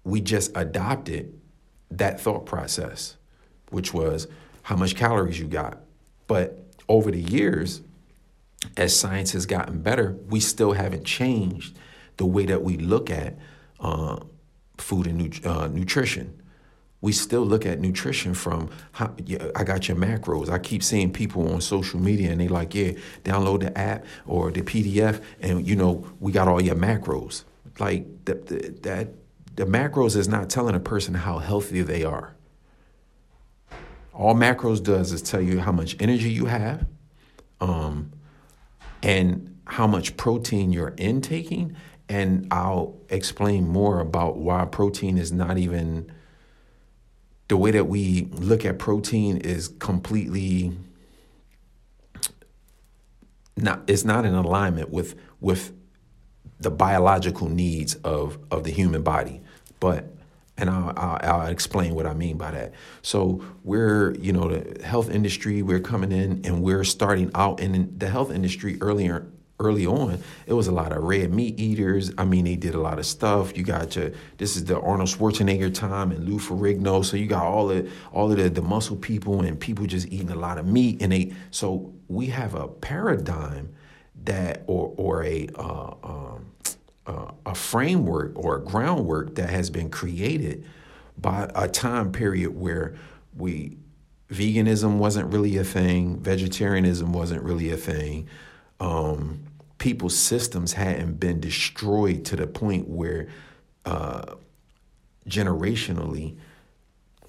we 0.04 0.20
just 0.20 0.56
adopted 0.56 1.36
that 1.90 2.20
thought 2.20 2.46
process, 2.46 3.16
which 3.70 3.92
was 3.92 4.28
how 4.62 4.76
much 4.76 4.96
calories 4.96 5.38
you 5.38 5.46
got. 5.46 5.80
But 6.26 6.64
over 6.88 7.10
the 7.10 7.20
years, 7.20 7.82
as 8.76 8.98
science 8.98 9.32
has 9.32 9.46
gotten 9.46 9.80
better, 9.80 10.16
we 10.28 10.40
still 10.40 10.72
haven't 10.72 11.04
changed 11.04 11.76
the 12.16 12.26
way 12.26 12.44
that 12.46 12.62
we 12.62 12.76
look 12.76 13.10
at 13.10 13.38
uh, 13.80 14.18
food 14.76 15.06
and 15.06 15.18
nu- 15.18 15.50
uh, 15.50 15.68
nutrition. 15.68 16.42
We 17.00 17.12
still 17.12 17.42
look 17.42 17.64
at 17.64 17.80
nutrition 17.80 18.34
from 18.34 18.68
how, 18.92 19.14
yeah, 19.24 19.50
I 19.56 19.64
got 19.64 19.88
your 19.88 19.96
macros. 19.96 20.50
I 20.50 20.58
keep 20.58 20.82
seeing 20.82 21.10
people 21.10 21.50
on 21.50 21.62
social 21.62 21.98
media 21.98 22.30
and 22.30 22.40
they 22.40 22.48
like, 22.48 22.74
yeah, 22.74 22.92
download 23.24 23.60
the 23.60 23.76
app 23.78 24.04
or 24.26 24.50
the 24.50 24.60
PDF, 24.60 25.22
and 25.40 25.66
you 25.66 25.76
know 25.76 26.06
we 26.20 26.30
got 26.30 26.46
all 26.46 26.60
your 26.60 26.74
macros. 26.74 27.44
Like 27.78 28.26
the, 28.26 28.34
the, 28.34 28.68
that, 28.82 29.08
the 29.56 29.64
macros 29.64 30.14
is 30.14 30.28
not 30.28 30.50
telling 30.50 30.74
a 30.74 30.80
person 30.80 31.14
how 31.14 31.38
healthy 31.38 31.80
they 31.80 32.04
are. 32.04 32.34
All 34.12 34.34
macros 34.34 34.82
does 34.82 35.12
is 35.12 35.22
tell 35.22 35.40
you 35.40 35.60
how 35.60 35.72
much 35.72 35.96
energy 36.00 36.30
you 36.30 36.46
have, 36.46 36.86
um, 37.60 38.12
and 39.02 39.58
how 39.64 39.86
much 39.86 40.16
protein 40.16 40.72
you're 40.72 40.94
intaking. 40.98 41.76
And 42.08 42.48
I'll 42.50 42.98
explain 43.08 43.68
more 43.68 44.00
about 44.00 44.36
why 44.36 44.64
protein 44.64 45.16
is 45.16 45.30
not 45.32 45.58
even 45.58 46.10
the 47.50 47.56
way 47.56 47.72
that 47.72 47.86
we 47.86 48.28
look 48.32 48.64
at 48.64 48.78
protein 48.78 49.36
is 49.38 49.68
completely 49.80 50.72
not 53.56 53.82
it's 53.88 54.04
not 54.04 54.24
in 54.24 54.34
alignment 54.34 54.90
with 54.90 55.16
with 55.40 55.72
the 56.60 56.70
biological 56.70 57.48
needs 57.48 57.96
of 57.96 58.38
of 58.52 58.62
the 58.62 58.70
human 58.70 59.02
body 59.02 59.40
but 59.80 60.14
and 60.60 60.70
I'll, 60.70 60.92
I'll, 60.96 61.18
I'll, 61.22 61.46
explain 61.46 61.94
what 61.94 62.06
I 62.06 62.14
mean 62.14 62.36
by 62.36 62.50
that. 62.52 62.74
So 63.02 63.42
we're, 63.64 64.14
you 64.16 64.32
know, 64.32 64.48
the 64.48 64.84
health 64.84 65.10
industry. 65.10 65.62
We're 65.62 65.80
coming 65.80 66.12
in 66.12 66.44
and 66.44 66.62
we're 66.62 66.84
starting 66.84 67.30
out 67.34 67.60
in 67.60 67.98
the 67.98 68.08
health 68.08 68.30
industry 68.30 68.78
earlier. 68.80 69.26
Early 69.62 69.84
on, 69.84 70.22
it 70.46 70.54
was 70.54 70.68
a 70.68 70.72
lot 70.72 70.90
of 70.90 71.02
red 71.02 71.34
meat 71.34 71.60
eaters. 71.60 72.10
I 72.16 72.24
mean, 72.24 72.46
they 72.46 72.56
did 72.56 72.74
a 72.74 72.80
lot 72.80 72.98
of 72.98 73.04
stuff. 73.04 73.54
You 73.54 73.62
got 73.62 73.94
your 73.94 74.12
this 74.38 74.56
is 74.56 74.64
the 74.64 74.80
Arnold 74.80 75.10
Schwarzenegger 75.10 75.74
time 75.74 76.12
and 76.12 76.26
Lou 76.26 76.38
Ferrigno. 76.38 77.04
So 77.04 77.18
you 77.18 77.26
got 77.26 77.44
all 77.44 77.66
the 77.66 77.86
all 78.10 78.32
of 78.32 78.38
the, 78.38 78.48
the 78.48 78.62
muscle 78.62 78.96
people 78.96 79.42
and 79.42 79.60
people 79.60 79.84
just 79.84 80.06
eating 80.06 80.30
a 80.30 80.34
lot 80.34 80.56
of 80.56 80.66
meat. 80.66 81.02
And 81.02 81.12
they 81.12 81.34
so 81.50 81.92
we 82.08 82.28
have 82.28 82.54
a 82.54 82.68
paradigm 82.68 83.74
that 84.24 84.62
or 84.66 84.94
or 84.96 85.24
a 85.24 85.46
uh, 85.54 85.94
um, 86.04 86.46
uh, 87.06 87.32
a 87.46 87.54
framework 87.54 88.32
or 88.36 88.56
a 88.56 88.60
groundwork 88.60 89.34
that 89.36 89.50
has 89.50 89.70
been 89.70 89.90
created 89.90 90.64
by 91.16 91.50
a 91.54 91.68
time 91.68 92.12
period 92.12 92.54
where 92.54 92.94
we 93.36 93.76
veganism 94.30 94.98
wasn't 94.98 95.32
really 95.32 95.56
a 95.56 95.64
thing, 95.64 96.18
vegetarianism 96.20 97.12
wasn't 97.12 97.42
really 97.42 97.70
a 97.70 97.76
thing. 97.76 98.28
Um, 98.78 99.40
people's 99.78 100.16
systems 100.16 100.72
hadn't 100.72 101.18
been 101.18 101.40
destroyed 101.40 102.24
to 102.26 102.36
the 102.36 102.46
point 102.46 102.88
where 102.88 103.28
uh, 103.84 104.34
generationally, 105.28 106.36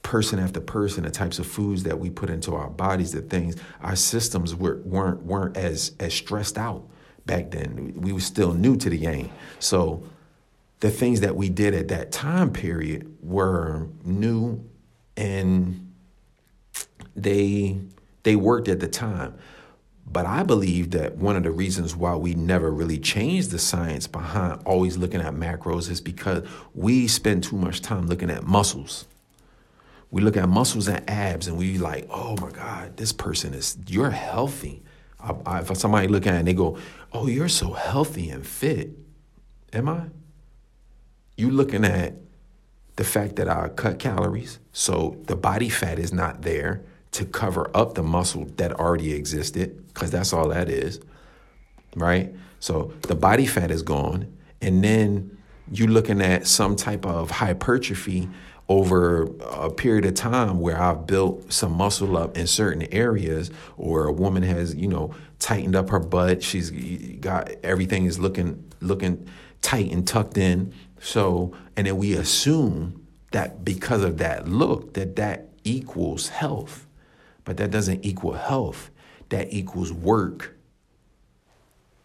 person 0.04 0.40
after 0.40 0.60
person, 0.60 1.04
the 1.04 1.12
types 1.12 1.40
of 1.40 1.48
foods 1.48 1.84
that 1.84 2.00
we 2.00 2.10
put 2.10 2.30
into 2.30 2.54
our 2.54 2.70
bodies, 2.70 3.12
the 3.12 3.22
things, 3.22 3.56
our 3.82 3.96
systems 3.96 4.56
were, 4.56 4.78
weren't 4.84 5.24
weren't 5.24 5.58
as 5.58 5.94
as 6.00 6.14
stressed 6.14 6.58
out 6.58 6.88
back 7.26 7.52
then. 7.52 7.94
We 7.96 8.14
were 8.14 8.20
still 8.20 8.54
new 8.54 8.76
to 8.78 8.90
the 8.90 8.98
game. 8.98 9.32
So 9.60 10.04
the 10.80 10.90
things 10.90 11.22
that 11.22 11.36
we 11.36 11.50
did 11.50 11.74
at 11.74 11.88
that 11.90 12.12
time 12.12 12.52
period 12.52 13.18
were 13.22 13.88
new 14.04 14.68
and 15.16 15.94
they 17.16 17.80
they 18.24 18.36
worked 18.36 18.68
at 18.68 18.80
the 18.80 18.88
time. 18.88 19.36
But 20.06 20.26
I 20.26 20.44
believe 20.44 20.92
that 20.92 21.16
one 21.16 21.36
of 21.38 21.44
the 21.44 21.52
reasons 21.52 21.96
why 21.96 22.16
we 22.16 22.34
never 22.34 22.70
really 22.70 22.98
changed 22.98 23.52
the 23.52 23.60
science 23.60 24.08
behind 24.08 24.62
always 24.66 24.98
looking 24.98 25.22
at 25.22 25.34
macros 25.34 25.90
is 25.90 26.02
because 26.02 26.46
we 26.74 27.08
spend 27.08 27.44
too 27.44 27.56
much 27.56 27.82
time 27.82 28.08
looking 28.08 28.30
at 28.30 28.44
muscles. 28.44 29.08
We 30.10 30.22
look 30.22 30.36
at 30.36 30.50
muscles 30.50 30.90
and 30.90 31.10
abs 31.10 31.48
and 31.48 31.58
we 31.58 31.78
like, 31.78 32.08
oh 32.10 32.36
my 32.42 32.52
God, 32.52 32.98
this 32.98 33.14
person 33.14 33.54
is, 33.54 33.78
you're 33.88 34.10
healthy. 34.10 34.84
I, 35.24 35.36
I, 35.46 35.60
if 35.60 35.76
somebody 35.78 36.08
look 36.08 36.28
at 36.28 36.36
it 36.36 36.40
and 36.40 36.48
they 36.48 36.54
go, 36.54 36.78
"Oh, 37.14 37.28
you're 37.28 37.50
so 37.50 37.74
healthy 37.74 38.30
and 38.30 38.46
fit," 38.46 38.92
am 39.74 39.90
I? 39.90 40.08
You 41.38 41.50
looking 41.52 41.86
at 41.86 42.16
the 42.96 43.04
fact 43.04 43.38
that 43.38 43.48
I 43.48 43.70
cut 43.70 44.00
calories, 44.00 44.60
so 44.72 45.18
the 45.26 45.36
body 45.36 45.70
fat 45.70 45.98
is 46.00 46.14
not 46.14 46.42
there 46.42 46.84
to 47.12 47.26
cover 47.26 47.70
up 47.76 47.96
the 47.96 48.04
muscle 48.04 48.46
that 48.58 48.74
already 48.74 49.14
existed, 49.14 49.88
because 49.88 50.12
that's 50.12 50.34
all 50.34 50.50
that 50.50 50.70
is, 50.70 51.00
right? 51.96 52.34
So 52.60 52.94
the 53.02 53.16
body 53.16 53.46
fat 53.46 53.72
is 53.72 53.82
gone, 53.82 54.38
and 54.62 54.84
then 54.84 55.38
you 55.72 55.88
looking 55.88 56.22
at 56.22 56.48
some 56.48 56.76
type 56.76 57.06
of 57.06 57.32
hypertrophy 57.32 58.30
over 58.72 59.24
a 59.42 59.70
period 59.70 60.06
of 60.06 60.14
time 60.14 60.62
where 60.62 60.82
I've 60.82 61.06
built 61.06 61.52
some 61.52 61.74
muscle 61.74 62.16
up 62.16 62.38
in 62.38 62.48
certain 62.48 62.84
areas, 62.94 63.52
or 63.76 64.06
a 64.06 64.14
woman 64.14 64.44
has, 64.44 64.74
you 64.74 64.88
know, 64.88 65.14
tightened 65.40 65.76
up 65.76 65.90
her 65.90 66.00
butt. 66.00 66.42
She's 66.42 66.72
got 67.20 67.52
everything 67.64 68.06
is 68.06 68.18
looking 68.18 68.72
looking 68.80 69.28
tight 69.62 69.92
and 69.92 70.08
tucked 70.08 70.38
in. 70.38 70.74
So, 71.02 71.54
and 71.76 71.86
then 71.86 71.98
we 71.98 72.14
assume 72.14 73.06
that 73.32 73.66
because 73.66 74.04
of 74.04 74.20
that 74.20 74.48
look, 74.48 74.94
that 74.94 75.18
that 75.18 75.50
equals 75.66 76.30
health, 76.30 76.88
but 77.44 77.58
that 77.58 77.72
doesn't 77.72 78.06
equal 78.06 78.34
health. 78.34 78.90
That 79.30 79.52
equals 79.52 79.92
work 79.92 80.56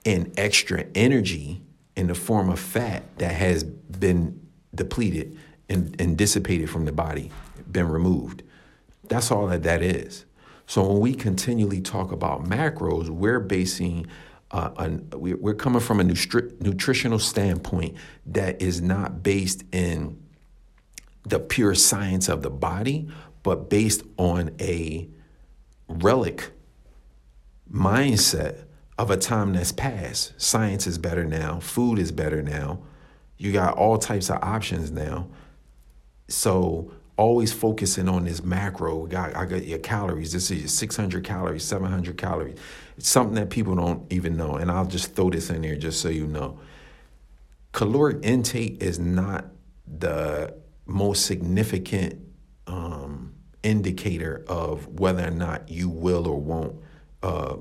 and 0.05 0.33
extra 0.37 0.87
energy 0.97 1.63
in 1.95 2.09
the 2.09 2.15
form 2.17 2.51
of 2.51 2.59
fat 2.59 3.05
that 3.19 3.35
has 3.35 3.63
been 3.63 4.41
depleted 4.75 5.39
and, 5.69 6.01
and 6.01 6.17
dissipated 6.17 6.71
from 6.71 6.85
the 6.85 6.93
body, 6.93 7.31
been 7.71 7.89
removed. 7.89 8.43
That's 9.09 9.31
all 9.31 9.47
that 9.49 9.63
that 9.63 9.83
is. 9.83 10.25
So 10.67 10.87
when 10.87 11.01
we 11.01 11.15
continually 11.15 11.81
talk 11.81 12.13
about 12.13 12.45
macros, 12.45 13.09
we're 13.09 13.41
basing, 13.41 14.07
uh, 14.51 14.71
an, 14.79 15.09
we're 15.13 15.55
coming 15.55 15.81
from 15.81 16.01
a 16.01 16.05
nutri- 16.05 16.61
nutritional 16.61 17.19
standpoint 17.19 17.97
that 18.27 18.61
is 18.61 18.81
not 18.81 19.23
based 19.23 19.65
in 19.73 20.21
the 21.25 21.39
pure 21.39 21.75
science 21.75 22.29
of 22.29 22.43
the 22.43 22.51
body, 22.51 23.09
but 23.43 23.71
based 23.71 24.03
on 24.17 24.51
a 24.61 25.09
relic 25.89 26.51
mindset 27.73 28.65
of 28.99 29.11
a 29.11 29.17
time 29.17 29.53
that's 29.53 29.73
past. 29.73 30.33
Science 30.37 30.87
is 30.87 30.99
better 30.99 31.25
now, 31.25 31.61
food 31.61 31.99
is 31.99 32.11
better 32.11 32.43
now. 32.43 32.81
You 33.39 33.53
got 33.53 33.77
all 33.77 33.99
types 33.99 34.31
of 34.31 34.43
options 34.43 34.91
now. 34.91 35.29
So 36.29 36.93
always 37.17 37.53
focusing 37.53 38.09
on 38.09 38.25
this 38.25 38.43
macro. 38.43 39.07
Got 39.07 39.35
I 39.37 39.47
got 39.47 39.65
your 39.65 39.79
calories. 39.79 40.33
This 40.33 40.51
is 40.51 40.59
your 40.59 40.69
600 40.69 41.25
calories, 41.25 41.65
700 41.65 42.17
calories. 42.17 42.59
It's 42.97 43.09
something 43.09 43.35
that 43.37 43.51
people 43.51 43.75
don't 43.75 44.11
even 44.13 44.37
know. 44.37 44.57
And 44.57 44.71
I'll 44.71 44.87
just 44.87 45.15
throw 45.15 45.31
this 45.31 45.51
in 45.51 45.63
there 45.63 45.77
just 45.77 46.01
so 46.01 46.09
you 46.09 46.27
know. 46.27 46.59
Caloric 47.73 48.25
intake 48.25 48.83
is 48.83 48.99
not 48.99 49.47
the 49.87 50.55
most 50.87 51.27
significant 51.27 52.21
um, 52.67 53.35
indicator 53.63 54.45
of 54.49 54.87
whether 54.89 55.27
or 55.27 55.31
not 55.31 55.69
you 55.69 55.89
will 55.89 56.27
or 56.27 56.41
won't 56.41 56.77
uh, 57.23 57.57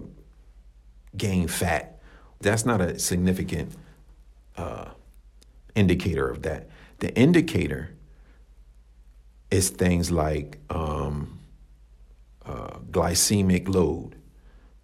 gain 1.18 1.48
fat. 1.48 2.02
That's 2.40 2.66
not 2.66 2.82
a 2.82 3.00
significant 3.00 3.74
uh, 4.58 4.92
indicator 5.76 6.30
of 6.30 6.44
that. 6.44 6.70
The 7.00 7.14
indicator 7.16 7.95
is 9.56 9.70
things 9.70 10.12
like 10.12 10.60
um, 10.70 11.40
uh, 12.46 12.78
glycemic 12.92 13.74
load, 13.74 14.16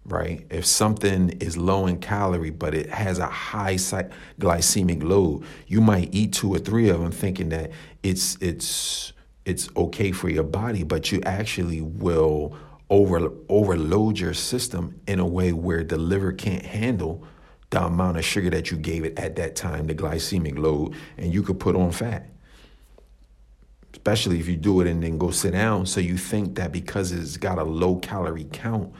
right? 0.06 0.46
If 0.50 0.64
something 0.64 1.30
is 1.40 1.56
low 1.58 1.86
in 1.86 1.98
calorie 1.98 2.50
but 2.50 2.74
it 2.74 2.88
has 2.88 3.18
a 3.18 3.26
high 3.26 3.74
glycemic 3.76 5.02
load, 5.02 5.44
you 5.66 5.82
might 5.82 6.08
eat 6.14 6.32
two 6.32 6.54
or 6.54 6.58
three 6.58 6.88
of 6.88 7.00
them 7.00 7.12
thinking 7.12 7.50
that 7.50 7.70
it's 8.02 8.38
it's 8.40 9.12
it's 9.44 9.68
okay 9.76 10.10
for 10.10 10.30
your 10.30 10.44
body, 10.44 10.84
but 10.84 11.12
you 11.12 11.20
actually 11.24 11.82
will 11.82 12.56
over 12.88 13.30
overload 13.50 14.18
your 14.18 14.34
system 14.34 15.00
in 15.06 15.18
a 15.18 15.26
way 15.26 15.52
where 15.52 15.84
the 15.84 15.98
liver 15.98 16.32
can't 16.32 16.64
handle 16.64 17.24
the 17.68 17.84
amount 17.84 18.16
of 18.16 18.24
sugar 18.24 18.48
that 18.50 18.70
you 18.70 18.78
gave 18.78 19.04
it 19.04 19.18
at 19.18 19.36
that 19.36 19.54
time, 19.54 19.86
the 19.86 19.94
glycemic 19.94 20.58
load, 20.58 20.94
and 21.18 21.32
you 21.32 21.42
could 21.42 21.60
put 21.60 21.76
on 21.76 21.92
fat. 21.92 22.31
Especially 24.02 24.40
if 24.40 24.48
you 24.48 24.56
do 24.56 24.80
it 24.80 24.88
and 24.88 25.00
then 25.00 25.16
go 25.16 25.30
sit 25.30 25.52
down. 25.52 25.86
So 25.86 26.00
you 26.00 26.16
think 26.16 26.56
that 26.56 26.72
because 26.72 27.12
it's 27.12 27.36
got 27.36 27.58
a 27.58 27.62
low 27.62 27.96
calorie 28.00 28.48
count, 28.50 28.92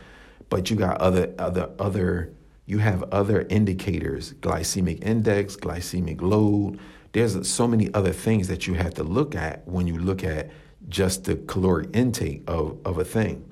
but 0.49 0.71
you 0.71 0.77
got 0.77 1.01
other 1.01 1.35
other 1.41 1.71
other 1.81 2.33
you 2.67 2.79
have 2.79 3.03
other 3.13 3.43
indicators, 3.51 4.35
glycemic 4.35 5.03
index, 5.03 5.57
glycemic 5.57 6.21
load. 6.23 6.79
There's 7.11 7.49
so 7.49 7.67
many 7.67 7.93
other 7.93 8.13
things 8.13 8.47
that 8.47 8.69
you 8.69 8.75
have 8.75 8.95
to 8.95 9.03
look 9.03 9.35
at 9.35 9.67
when 9.67 9.89
you 9.89 9.99
look 9.99 10.23
at 10.23 10.51
just 10.89 11.25
the 11.25 11.35
caloric 11.35 11.91
intake 11.93 12.45
of, 12.47 12.79
of 12.85 12.99
a 12.99 13.05
thing. 13.05 13.45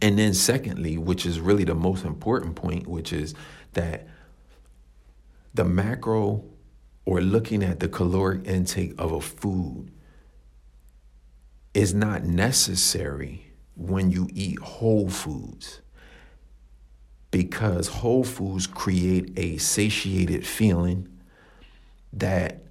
And 0.00 0.18
then, 0.18 0.34
secondly, 0.34 0.98
which 0.98 1.24
is 1.24 1.38
really 1.38 1.64
the 1.64 1.74
most 1.74 2.04
important 2.04 2.56
point, 2.56 2.88
which 2.88 3.12
is 3.12 3.34
that 3.74 4.08
the 5.54 5.64
macro 5.64 6.44
or 7.04 7.20
looking 7.20 7.62
at 7.62 7.80
the 7.80 7.88
caloric 7.88 8.46
intake 8.46 8.94
of 8.98 9.12
a 9.12 9.20
food 9.20 9.90
is 11.74 11.94
not 11.94 12.24
necessary 12.24 13.46
when 13.76 14.10
you 14.10 14.28
eat 14.34 14.58
whole 14.58 15.08
foods 15.08 15.80
because 17.30 17.88
whole 17.88 18.22
foods 18.22 18.66
create 18.66 19.32
a 19.36 19.56
satiated 19.56 20.46
feeling 20.46 21.08
that 22.12 22.62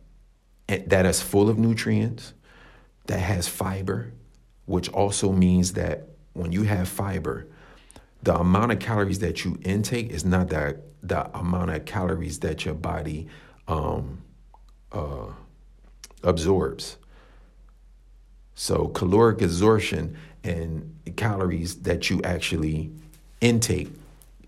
that 0.68 1.06
is 1.06 1.22
full 1.22 1.50
of 1.50 1.58
nutrients 1.58 2.34
that 3.08 3.20
has 3.20 3.48
fiber 3.48 4.14
which 4.66 4.88
also 4.90 5.32
means 5.32 5.74
that 5.74 6.08
when 6.34 6.52
you 6.52 6.64
have 6.64 6.88
fiber 6.88 7.48
the 8.24 8.36
amount 8.36 8.72
of 8.72 8.80
calories 8.80 9.20
that 9.20 9.44
you 9.44 9.58
intake 9.64 10.10
is 10.12 10.24
not 10.24 10.50
that 10.50 10.78
the 11.02 11.36
amount 11.38 11.72
of 11.72 11.84
calories 11.86 12.40
that 12.40 12.64
your 12.64 12.76
body 12.76 13.28
um, 13.68 14.22
uh, 14.92 15.28
absorbs. 16.24 16.98
So 18.56 18.88
caloric 18.90 19.42
absorption 19.42 20.18
and 20.44 20.96
calories 21.16 21.82
that 21.82 22.10
you 22.10 22.22
actually 22.24 22.92
intake 23.40 23.90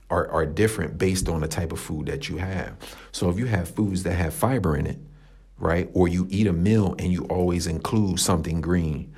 are, 0.10 0.30
are 0.30 0.46
different 0.46 0.98
based 0.98 1.28
on 1.28 1.42
the 1.42 1.48
type 1.48 1.72
of 1.72 1.80
food 1.80 2.06
that 2.08 2.30
you 2.30 2.38
have. 2.38 2.76
So 3.12 3.30
if 3.30 3.40
you 3.40 3.48
have 3.48 3.70
foods 3.70 4.04
that 4.04 4.14
have 4.14 4.34
fiber 4.34 4.76
in 4.76 4.86
it, 4.86 5.00
right, 5.58 5.90
or 5.94 6.08
you 6.08 6.28
eat 6.30 6.48
a 6.48 6.54
meal 6.54 6.96
and 7.00 7.12
you 7.12 7.26
always 7.26 7.68
include 7.68 8.20
something 8.20 8.62
green, 8.62 9.14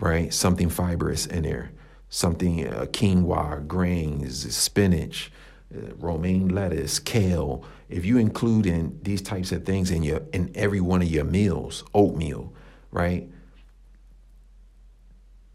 right, 0.00 0.32
something 0.32 0.68
fibrous 0.68 1.26
in 1.26 1.42
there, 1.44 1.70
something 2.08 2.66
uh, 2.66 2.86
quinoa, 2.86 3.66
grains, 3.66 4.54
spinach, 4.54 5.30
uh, 5.72 5.94
romaine 5.96 6.48
lettuce, 6.48 6.98
kale. 6.98 7.64
If 7.88 8.04
you 8.04 8.18
include 8.18 8.66
in 8.66 8.98
these 9.02 9.22
types 9.22 9.52
of 9.52 9.64
things 9.64 9.90
in 9.90 10.02
your 10.02 10.22
in 10.32 10.50
every 10.54 10.80
one 10.80 11.02
of 11.02 11.08
your 11.08 11.24
meals, 11.24 11.84
oatmeal, 11.94 12.52
right? 12.90 13.28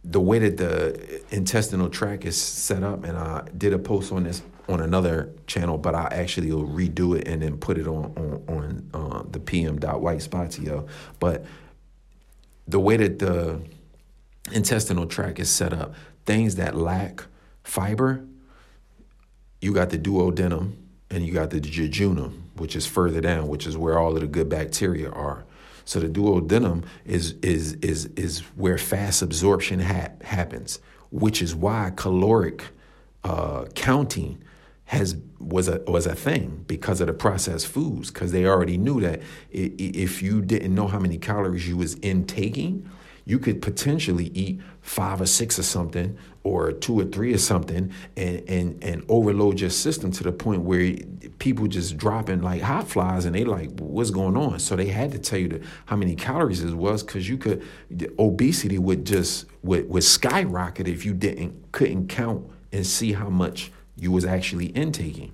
The 0.03 0.21
way 0.21 0.39
that 0.39 0.57
the 0.57 1.21
intestinal 1.29 1.89
tract 1.89 2.25
is 2.25 2.41
set 2.41 2.83
up, 2.83 3.03
and 3.03 3.17
I 3.17 3.47
did 3.57 3.73
a 3.73 3.79
post 3.79 4.11
on 4.11 4.23
this 4.23 4.41
on 4.67 4.79
another 4.81 5.33
channel, 5.47 5.77
but 5.77 5.95
I 5.95 6.07
actually 6.11 6.51
will 6.51 6.67
redo 6.67 7.17
it 7.17 7.27
and 7.27 7.41
then 7.41 7.57
put 7.57 7.77
it 7.77 7.87
on 7.87 8.13
on, 8.15 8.43
on 8.47 8.89
uh, 8.93 9.23
the 9.29 9.39
PM 9.39 9.79
dot 9.79 10.01
White 10.01 10.19
Spazio. 10.19 10.87
But 11.19 11.45
the 12.67 12.79
way 12.79 12.97
that 12.97 13.19
the 13.19 13.61
intestinal 14.51 15.07
tract 15.07 15.39
is 15.39 15.49
set 15.49 15.73
up, 15.73 15.93
things 16.25 16.55
that 16.55 16.75
lack 16.75 17.25
fiber, 17.63 18.25
you 19.61 19.73
got 19.73 19.89
the 19.89 19.97
duodenum 19.97 20.73
and 21.09 21.25
you 21.25 21.33
got 21.33 21.49
the 21.49 21.59
jejunum, 21.59 22.41
which 22.55 22.75
is 22.75 22.85
further 22.85 23.21
down, 23.21 23.47
which 23.47 23.65
is 23.65 23.77
where 23.77 23.97
all 23.97 24.15
of 24.15 24.21
the 24.21 24.27
good 24.27 24.49
bacteria 24.49 25.09
are. 25.09 25.45
So 25.85 25.99
the 25.99 26.07
duodenum 26.07 26.85
is 27.05 27.33
is 27.41 27.73
is 27.75 28.05
is 28.15 28.39
where 28.55 28.77
fast 28.77 29.21
absorption 29.21 29.79
ha- 29.79 30.11
happens, 30.21 30.79
which 31.09 31.41
is 31.41 31.55
why 31.55 31.91
caloric 31.95 32.65
uh, 33.23 33.65
counting 33.73 34.43
has 34.85 35.15
was 35.39 35.67
a 35.67 35.81
was 35.87 36.05
a 36.05 36.15
thing 36.15 36.63
because 36.67 37.01
of 37.01 37.07
the 37.07 37.13
processed 37.13 37.67
foods 37.67 38.11
because 38.11 38.31
they 38.31 38.45
already 38.45 38.77
knew 38.77 38.99
that 39.01 39.21
if 39.51 40.21
you 40.21 40.41
didn't 40.41 40.73
know 40.73 40.87
how 40.87 40.99
many 40.99 41.17
calories 41.17 41.67
you 41.67 41.77
was 41.77 41.95
intaking 41.95 42.89
you 43.29 43.37
could 43.37 43.61
potentially 43.61 44.31
eat 44.33 44.59
five 44.81 45.21
or 45.21 45.25
six 45.27 45.59
or 45.59 45.63
something 45.63 46.17
or 46.41 46.71
two 46.71 46.99
or 46.99 47.05
three 47.05 47.31
or 47.31 47.37
something 47.37 47.93
and, 48.17 48.49
and, 48.49 48.83
and 48.83 49.05
overload 49.07 49.59
your 49.59 49.69
system 49.69 50.09
to 50.09 50.23
the 50.23 50.31
point 50.31 50.63
where 50.63 50.95
people 51.37 51.67
just 51.67 51.95
dropping 51.95 52.41
like 52.41 52.59
hot 52.59 52.87
flies 52.87 53.25
and 53.25 53.35
they 53.35 53.43
like 53.43 53.69
what's 53.79 54.09
going 54.09 54.35
on? 54.35 54.57
So 54.57 54.75
they 54.75 54.87
had 54.87 55.11
to 55.11 55.19
tell 55.19 55.37
you 55.37 55.47
the, 55.47 55.61
how 55.85 55.95
many 55.95 56.15
calories 56.15 56.63
it 56.63 56.73
was 56.73 57.03
because 57.03 57.29
you 57.29 57.37
could 57.37 57.63
obesity 58.17 58.79
would 58.79 59.05
just 59.05 59.45
would, 59.61 59.87
would 59.89 60.03
skyrocket 60.03 60.87
if 60.87 61.05
you 61.05 61.13
didn't 61.13 61.71
couldn't 61.71 62.07
count 62.07 62.49
and 62.71 62.83
see 62.83 63.13
how 63.13 63.29
much 63.29 63.71
you 63.95 64.11
was 64.11 64.25
actually 64.25 64.67
intaking. 64.67 65.31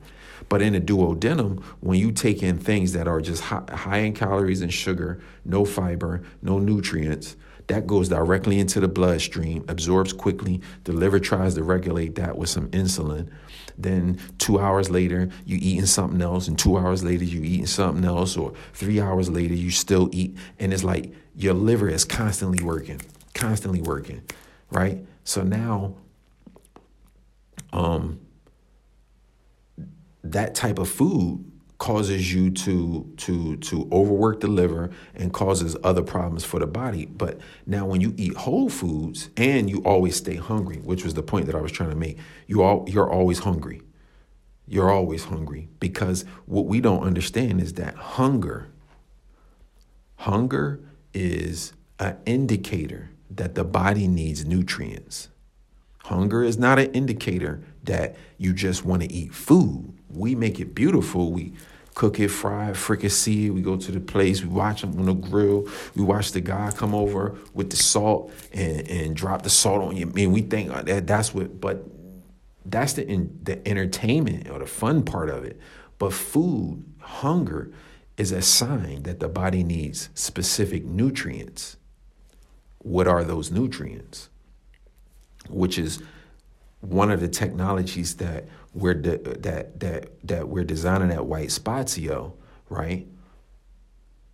But 0.49 0.61
in 0.61 0.75
a 0.75 0.81
duodenum, 0.81 1.63
when 1.79 1.97
you 1.97 2.11
take 2.11 2.43
in 2.43 2.57
things 2.59 2.91
that 2.91 3.07
are 3.07 3.21
just 3.21 3.43
high, 3.43 3.63
high 3.71 3.97
in 3.99 4.13
calories 4.13 4.61
and 4.61 4.73
sugar, 4.73 5.21
no 5.45 5.63
fiber, 5.63 6.23
no 6.41 6.59
nutrients, 6.59 7.37
That 7.67 7.87
goes 7.87 8.09
directly 8.09 8.59
into 8.59 8.79
the 8.79 8.87
bloodstream, 8.87 9.65
absorbs 9.67 10.13
quickly. 10.13 10.61
The 10.83 10.93
liver 10.93 11.19
tries 11.19 11.55
to 11.55 11.63
regulate 11.63 12.15
that 12.15 12.37
with 12.37 12.49
some 12.49 12.69
insulin. 12.69 13.29
Then 13.77 14.19
two 14.37 14.59
hours 14.59 14.89
later, 14.89 15.29
you 15.45 15.57
eating 15.59 15.85
something 15.85 16.21
else, 16.21 16.47
and 16.47 16.57
two 16.57 16.77
hours 16.77 17.03
later, 17.03 17.25
you 17.25 17.41
eating 17.41 17.65
something 17.65 18.05
else, 18.05 18.37
or 18.37 18.53
three 18.73 19.01
hours 19.01 19.29
later, 19.29 19.53
you 19.53 19.71
still 19.71 20.09
eat. 20.13 20.37
And 20.59 20.73
it's 20.73 20.83
like 20.83 21.11
your 21.35 21.53
liver 21.53 21.89
is 21.89 22.05
constantly 22.05 22.63
working, 22.63 23.01
constantly 23.33 23.81
working, 23.81 24.21
right? 24.69 24.99
So 25.23 25.43
now, 25.43 25.95
um, 27.73 28.19
that 30.23 30.55
type 30.55 30.79
of 30.79 30.87
food 30.89 31.51
causes 31.77 32.33
you 32.33 32.49
to 32.49 33.11
to 33.17 33.57
to 33.57 33.87
overwork 33.91 34.39
the 34.39 34.47
liver 34.47 34.89
and 35.13 35.33
causes 35.33 35.75
other 35.83 36.01
problems 36.01 36.45
for 36.45 36.59
the 36.59 36.67
body. 36.67 37.05
But 37.05 37.39
now 37.65 37.85
when 37.85 38.01
you 38.01 38.13
eat 38.17 38.35
whole 38.37 38.69
foods 38.69 39.29
and 39.35 39.69
you 39.69 39.79
always 39.83 40.15
stay 40.15 40.35
hungry 40.35 40.77
which 40.77 41.03
was 41.03 41.13
the 41.13 41.23
point 41.23 41.47
that 41.47 41.55
I 41.55 41.61
was 41.61 41.71
trying 41.71 41.89
to 41.89 41.95
make 41.95 42.17
you 42.47 42.61
all 42.63 42.85
you're 42.87 43.11
always 43.11 43.39
hungry. 43.39 43.81
You're 44.67 44.89
always 44.89 45.25
hungry 45.25 45.69
because 45.79 46.25
what 46.45 46.65
we 46.65 46.81
don't 46.81 47.03
understand 47.03 47.61
is 47.61 47.73
that 47.73 47.95
hunger 47.95 48.69
hunger 50.15 50.79
is 51.13 51.73
an 51.99 52.17
indicator 52.25 53.11
that 53.29 53.55
the 53.55 53.63
body 53.63 54.07
needs 54.07 54.45
nutrients 54.45 55.29
hunger 56.05 56.43
is 56.43 56.57
not 56.57 56.79
an 56.79 56.91
indicator 56.93 57.61
that 57.83 58.15
you 58.37 58.53
just 58.53 58.85
want 58.85 59.01
to 59.01 59.11
eat 59.11 59.33
food 59.33 59.95
we 60.15 60.35
make 60.35 60.59
it 60.59 60.73
beautiful. 60.73 61.31
We 61.31 61.53
cook 61.93 62.19
it, 62.19 62.29
fry 62.29 62.69
it, 62.69 62.77
fricassee. 62.77 63.49
We 63.49 63.61
go 63.61 63.77
to 63.77 63.91
the 63.91 63.99
place, 63.99 64.41
we 64.41 64.49
watch 64.49 64.81
them 64.81 64.97
on 64.99 65.05
the 65.05 65.13
grill. 65.13 65.67
We 65.95 66.03
watch 66.03 66.31
the 66.31 66.41
guy 66.41 66.71
come 66.71 66.95
over 66.95 67.35
with 67.53 67.69
the 67.69 67.77
salt 67.77 68.31
and, 68.53 68.87
and 68.89 69.15
drop 69.15 69.43
the 69.43 69.49
salt 69.49 69.81
on 69.81 69.95
you. 69.95 70.07
Mean, 70.07 70.31
we 70.31 70.41
think 70.41 70.71
uh, 70.71 70.83
that 70.83 71.07
that's 71.07 71.33
what, 71.33 71.59
but 71.59 71.85
that's 72.65 72.93
the 72.93 73.07
in, 73.07 73.39
the 73.43 73.65
entertainment 73.67 74.49
or 74.49 74.59
the 74.59 74.65
fun 74.65 75.03
part 75.03 75.29
of 75.29 75.43
it. 75.43 75.59
But 75.97 76.13
food, 76.13 76.83
hunger, 76.99 77.71
is 78.17 78.31
a 78.31 78.41
sign 78.41 79.03
that 79.03 79.19
the 79.19 79.27
body 79.27 79.63
needs 79.63 80.09
specific 80.13 80.85
nutrients. 80.85 81.77
What 82.79 83.07
are 83.07 83.23
those 83.23 83.51
nutrients? 83.51 84.29
Which 85.49 85.77
is 85.77 86.01
one 86.81 87.11
of 87.11 87.19
the 87.19 87.27
technologies 87.27 88.15
that 88.17 88.45
we're 88.73 88.93
de- 88.93 89.17
that 89.17 89.79
that 89.79 90.27
that 90.27 90.49
we're 90.49 90.63
designing 90.63 91.11
at 91.11 91.25
White 91.25 91.49
Spazio, 91.49 92.33
right? 92.69 93.07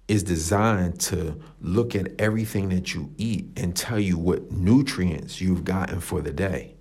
Is 0.07 0.23
designed 0.23 0.99
to 1.01 1.41
look 1.61 1.95
at 1.95 2.19
everything 2.19 2.69
that 2.69 2.93
you 2.93 3.13
eat 3.17 3.47
and 3.55 3.75
tell 3.75 3.99
you 3.99 4.17
what 4.17 4.51
nutrients 4.51 5.39
you've 5.39 5.63
gotten 5.63 6.01
for 6.01 6.21
the 6.21 6.33
day 6.33 6.75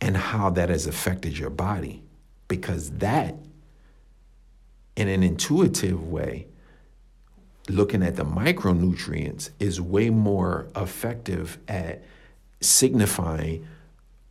and 0.00 0.16
how 0.16 0.50
that 0.50 0.68
has 0.68 0.86
affected 0.86 1.38
your 1.38 1.50
body. 1.50 2.02
Because 2.46 2.90
that, 2.92 3.34
in 4.96 5.08
an 5.08 5.22
intuitive 5.22 6.06
way, 6.06 6.46
looking 7.68 8.02
at 8.02 8.16
the 8.16 8.24
micronutrients 8.24 9.50
is 9.58 9.80
way 9.80 10.10
more 10.10 10.68
effective 10.74 11.58
at 11.68 12.02
signifying 12.60 13.66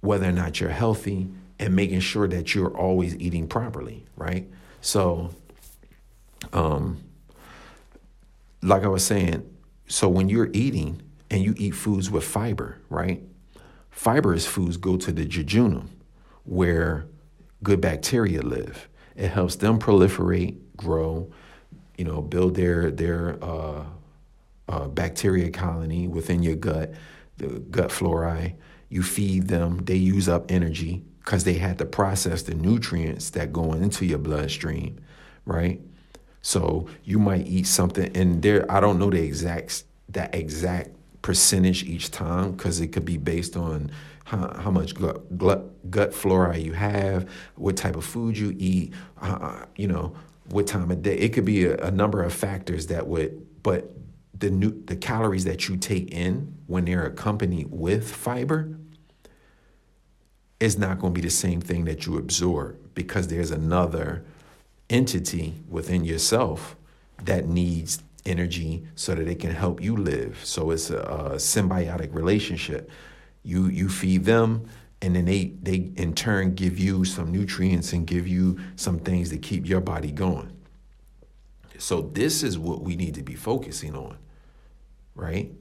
whether 0.01 0.27
or 0.27 0.31
not 0.31 0.59
you're 0.59 0.69
healthy 0.69 1.27
and 1.59 1.75
making 1.75 1.99
sure 1.99 2.27
that 2.27 2.53
you're 2.53 2.75
always 2.75 3.15
eating 3.17 3.47
properly, 3.47 4.05
right? 4.15 4.47
So, 4.81 5.31
um, 6.53 7.03
like 8.61 8.83
I 8.83 8.87
was 8.87 9.05
saying, 9.05 9.49
so 9.87 10.07
when 10.09 10.29
you're 10.29 10.49
eating 10.53 11.01
and 11.29 11.41
you 11.41 11.53
eat 11.57 11.71
foods 11.71 12.09
with 12.09 12.23
fiber, 12.23 12.79
right? 12.89 13.21
Fibrous 13.89 14.45
foods 14.45 14.77
go 14.77 14.97
to 14.97 15.11
the 15.11 15.25
jejunum, 15.25 15.87
where 16.43 17.07
good 17.63 17.81
bacteria 17.81 18.41
live. 18.41 18.87
It 19.15 19.29
helps 19.29 19.55
them 19.55 19.79
proliferate, 19.79 20.57
grow, 20.75 21.31
you 21.97 22.05
know, 22.05 22.21
build 22.21 22.55
their 22.55 22.91
their 22.91 23.43
uh, 23.43 23.83
uh, 24.69 24.87
bacteria 24.87 25.49
colony 25.49 26.07
within 26.07 26.43
your 26.43 26.55
gut, 26.55 26.93
the 27.37 27.59
gut 27.59 27.91
flora. 27.91 28.53
You 28.89 29.03
feed 29.03 29.47
them; 29.47 29.79
they 29.85 29.95
use 29.95 30.29
up 30.29 30.51
energy 30.51 31.03
because 31.19 31.43
they 31.43 31.55
had 31.55 31.77
to 31.79 31.85
process 31.85 32.43
the 32.43 32.53
nutrients 32.53 33.31
that 33.31 33.51
go 33.51 33.73
into 33.73 34.05
your 34.05 34.19
bloodstream, 34.19 34.99
right? 35.45 35.81
So 36.41 36.87
you 37.03 37.19
might 37.19 37.47
eat 37.47 37.67
something, 37.67 38.15
and 38.15 38.41
there 38.41 38.69
I 38.71 38.79
don't 38.79 38.99
know 38.99 39.09
the 39.09 39.21
exact 39.21 39.83
that 40.09 40.33
exact 40.33 40.91
percentage 41.21 41.83
each 41.83 42.11
time 42.11 42.53
because 42.53 42.79
it 42.79 42.87
could 42.87 43.03
be 43.03 43.17
based 43.17 43.57
on 43.57 43.91
how, 44.23 44.53
how 44.59 44.71
much 44.71 44.93
gut, 44.93 45.37
gut, 45.37 45.89
gut 45.89 46.13
flora 46.13 46.57
you 46.57 46.73
have, 46.73 47.29
what 47.55 47.77
type 47.77 47.95
of 47.95 48.05
food 48.05 48.37
you 48.37 48.55
eat, 48.57 48.93
uh, 49.21 49.65
you 49.75 49.87
know, 49.87 50.15
what 50.49 50.67
time 50.67 50.91
of 50.91 51.01
day. 51.01 51.17
It 51.17 51.33
could 51.33 51.45
be 51.45 51.65
a, 51.65 51.77
a 51.77 51.91
number 51.91 52.23
of 52.23 52.33
factors 52.33 52.87
that 52.87 53.07
would, 53.07 53.45
but 53.63 53.96
the 54.39 54.49
new 54.49 54.83
the 54.85 54.95
calories 54.95 55.45
that 55.45 55.67
you 55.67 55.77
take 55.77 56.11
in 56.11 56.55
when 56.67 56.85
they're 56.85 57.05
accompanied 57.05 57.67
with 57.71 58.13
fiber 58.13 58.77
is 60.59 60.77
not 60.77 60.99
going 60.99 61.13
to 61.13 61.21
be 61.21 61.25
the 61.25 61.31
same 61.31 61.61
thing 61.61 61.85
that 61.85 62.05
you 62.05 62.17
absorb 62.17 62.77
because 62.95 63.27
there's 63.27 63.51
another 63.51 64.25
entity 64.89 65.53
within 65.69 66.03
yourself 66.03 66.75
that 67.23 67.47
needs 67.47 68.03
energy 68.25 68.85
so 68.95 69.15
that 69.15 69.27
it 69.27 69.39
can 69.39 69.51
help 69.51 69.81
you 69.81 69.95
live. 69.95 70.39
So 70.43 70.71
it's 70.71 70.89
a, 70.89 70.99
a 70.99 71.35
symbiotic 71.35 72.13
relationship. 72.13 72.89
You 73.43 73.67
you 73.67 73.89
feed 73.89 74.25
them 74.25 74.67
and 75.01 75.15
then 75.15 75.25
they 75.25 75.53
they 75.61 75.91
in 75.95 76.13
turn 76.13 76.55
give 76.55 76.79
you 76.79 77.05
some 77.05 77.31
nutrients 77.31 77.93
and 77.93 78.05
give 78.05 78.27
you 78.27 78.59
some 78.75 78.99
things 78.99 79.29
to 79.29 79.37
keep 79.37 79.67
your 79.67 79.81
body 79.81 80.11
going. 80.11 80.51
So 81.77 82.01
this 82.01 82.41
is 82.43 82.57
what 82.57 82.81
we 82.81 82.95
need 82.95 83.13
to 83.15 83.23
be 83.23 83.35
focusing 83.35 83.95
on. 83.95 84.17
Right? 85.17 85.51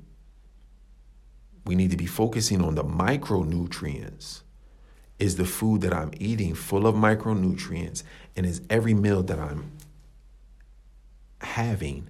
We 1.65 1.75
need 1.75 1.91
to 1.91 1.97
be 1.97 2.07
focusing 2.07 2.63
on 2.63 2.77
the 2.77 2.85
micronutrients 2.85 4.43
is 5.19 5.37
the 5.37 5.45
food 5.45 5.81
that 5.81 5.95
I'm 5.95 6.13
eating 6.19 6.55
full 6.55 6.87
of 6.87 6.95
micronutrients 6.95 8.03
and 8.37 8.45
is 8.45 8.61
every 8.69 8.95
meal 8.95 9.23
that 9.25 9.39
I'm 9.39 9.73
having 11.41 12.09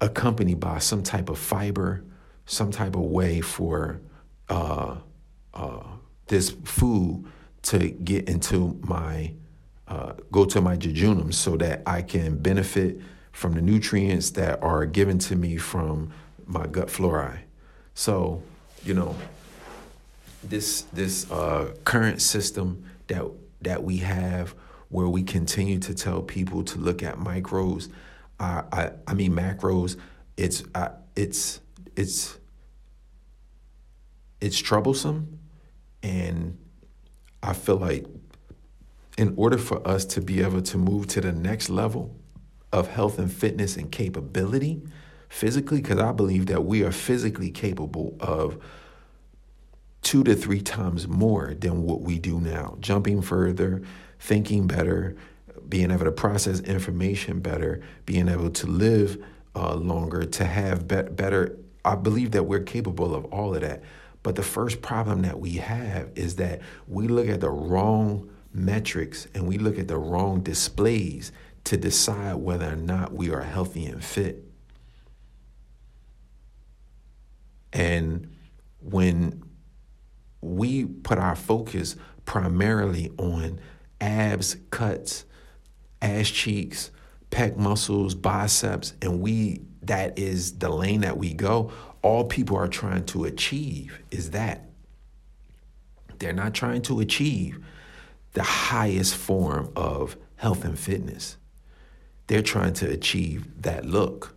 accompanied 0.00 0.60
by 0.60 0.78
some 0.78 1.02
type 1.02 1.28
of 1.28 1.38
fiber, 1.38 2.04
some 2.46 2.70
type 2.70 2.94
of 2.94 3.02
way 3.02 3.40
for 3.40 4.00
uh, 4.48 4.96
uh, 5.54 5.82
this 6.26 6.50
food 6.64 7.24
to 7.62 7.78
get 7.78 8.28
into 8.28 8.78
my, 8.82 9.32
uh, 9.88 10.12
go 10.30 10.44
to 10.44 10.60
my 10.60 10.76
jejunum 10.76 11.32
so 11.32 11.56
that 11.56 11.82
I 11.86 12.02
can 12.02 12.36
benefit 12.36 13.00
from 13.32 13.52
the 13.52 13.62
nutrients 13.62 14.30
that 14.30 14.62
are 14.62 14.86
given 14.86 15.18
to 15.18 15.36
me 15.36 15.56
from 15.56 16.12
my 16.46 16.66
gut 16.66 16.90
flora. 16.90 17.40
So, 17.94 18.42
you 18.84 18.94
know, 18.94 19.14
this 20.42 20.82
this 20.92 21.30
uh, 21.30 21.74
current 21.84 22.22
system 22.22 22.84
that 23.06 23.24
that 23.62 23.82
we 23.82 23.98
have, 23.98 24.54
where 24.88 25.08
we 25.08 25.22
continue 25.22 25.78
to 25.78 25.94
tell 25.94 26.22
people 26.22 26.64
to 26.64 26.78
look 26.78 27.02
at 27.02 27.18
micros, 27.18 27.88
uh, 28.38 28.62
I 28.72 28.90
I 29.06 29.14
mean 29.14 29.32
macros. 29.32 29.96
It's 30.36 30.64
uh, 30.74 30.90
it's 31.14 31.60
it's 31.96 32.38
it's 34.40 34.58
troublesome, 34.58 35.38
and 36.02 36.58
I 37.42 37.52
feel 37.52 37.76
like 37.76 38.06
in 39.18 39.34
order 39.36 39.58
for 39.58 39.86
us 39.86 40.04
to 40.06 40.20
be 40.20 40.40
able 40.40 40.62
to 40.62 40.78
move 40.78 41.06
to 41.08 41.20
the 41.20 41.32
next 41.32 41.68
level 41.68 42.16
of 42.72 42.88
health 42.88 43.18
and 43.18 43.32
fitness 43.32 43.76
and 43.76 43.90
capability 43.90 44.82
physically, 45.28 45.80
because 45.80 45.98
I 45.98 46.12
believe 46.12 46.46
that 46.46 46.64
we 46.64 46.82
are 46.82 46.92
physically 46.92 47.50
capable 47.50 48.16
of 48.20 48.58
two 50.02 50.24
to 50.24 50.34
three 50.34 50.60
times 50.60 51.06
more 51.06 51.54
than 51.54 51.82
what 51.82 52.00
we 52.00 52.18
do 52.18 52.40
now. 52.40 52.76
Jumping 52.80 53.22
further, 53.22 53.82
thinking 54.18 54.66
better, 54.66 55.16
being 55.68 55.90
able 55.90 56.04
to 56.04 56.12
process 56.12 56.60
information 56.60 57.40
better, 57.40 57.80
being 58.06 58.28
able 58.28 58.50
to 58.50 58.66
live 58.66 59.22
uh, 59.54 59.74
longer, 59.74 60.24
to 60.24 60.44
have 60.44 60.88
be- 60.88 61.02
better. 61.02 61.56
I 61.84 61.94
believe 61.94 62.32
that 62.32 62.44
we're 62.44 62.60
capable 62.60 63.14
of 63.14 63.24
all 63.26 63.54
of 63.54 63.60
that. 63.60 63.82
But 64.22 64.36
the 64.36 64.42
first 64.42 64.82
problem 64.82 65.22
that 65.22 65.38
we 65.38 65.52
have 65.54 66.10
is 66.14 66.36
that 66.36 66.60
we 66.86 67.08
look 67.08 67.28
at 67.28 67.40
the 67.40 67.50
wrong 67.50 68.28
metrics 68.52 69.28
and 69.34 69.46
we 69.46 69.58
look 69.58 69.78
at 69.78 69.88
the 69.88 69.96
wrong 69.96 70.42
displays 70.42 71.32
to 71.64 71.76
decide 71.76 72.36
whether 72.36 72.72
or 72.72 72.76
not 72.76 73.12
we 73.12 73.30
are 73.30 73.42
healthy 73.42 73.86
and 73.86 74.04
fit. 74.04 74.44
And 77.72 78.34
when 78.80 79.44
we 80.40 80.84
put 80.84 81.18
our 81.18 81.36
focus 81.36 81.96
primarily 82.24 83.10
on 83.18 83.60
abs, 84.00 84.56
cuts, 84.70 85.24
ass 86.02 86.28
cheeks, 86.28 86.90
pec 87.30 87.56
muscles, 87.56 88.14
biceps, 88.14 88.94
and 89.02 89.20
we 89.20 89.62
that 89.82 90.18
is 90.18 90.58
the 90.58 90.68
lane 90.68 91.00
that 91.00 91.16
we 91.16 91.32
go. 91.32 91.72
All 92.02 92.24
people 92.24 92.56
are 92.56 92.68
trying 92.68 93.06
to 93.06 93.24
achieve 93.24 93.98
is 94.10 94.30
that. 94.30 94.68
They're 96.18 96.32
not 96.32 96.54
trying 96.54 96.82
to 96.82 97.00
achieve 97.00 97.64
the 98.34 98.42
highest 98.42 99.14
form 99.16 99.72
of 99.74 100.16
health 100.36 100.64
and 100.64 100.78
fitness. 100.78 101.38
They're 102.30 102.42
trying 102.42 102.74
to 102.74 102.88
achieve 102.88 103.62
that 103.62 103.84
look. 103.84 104.36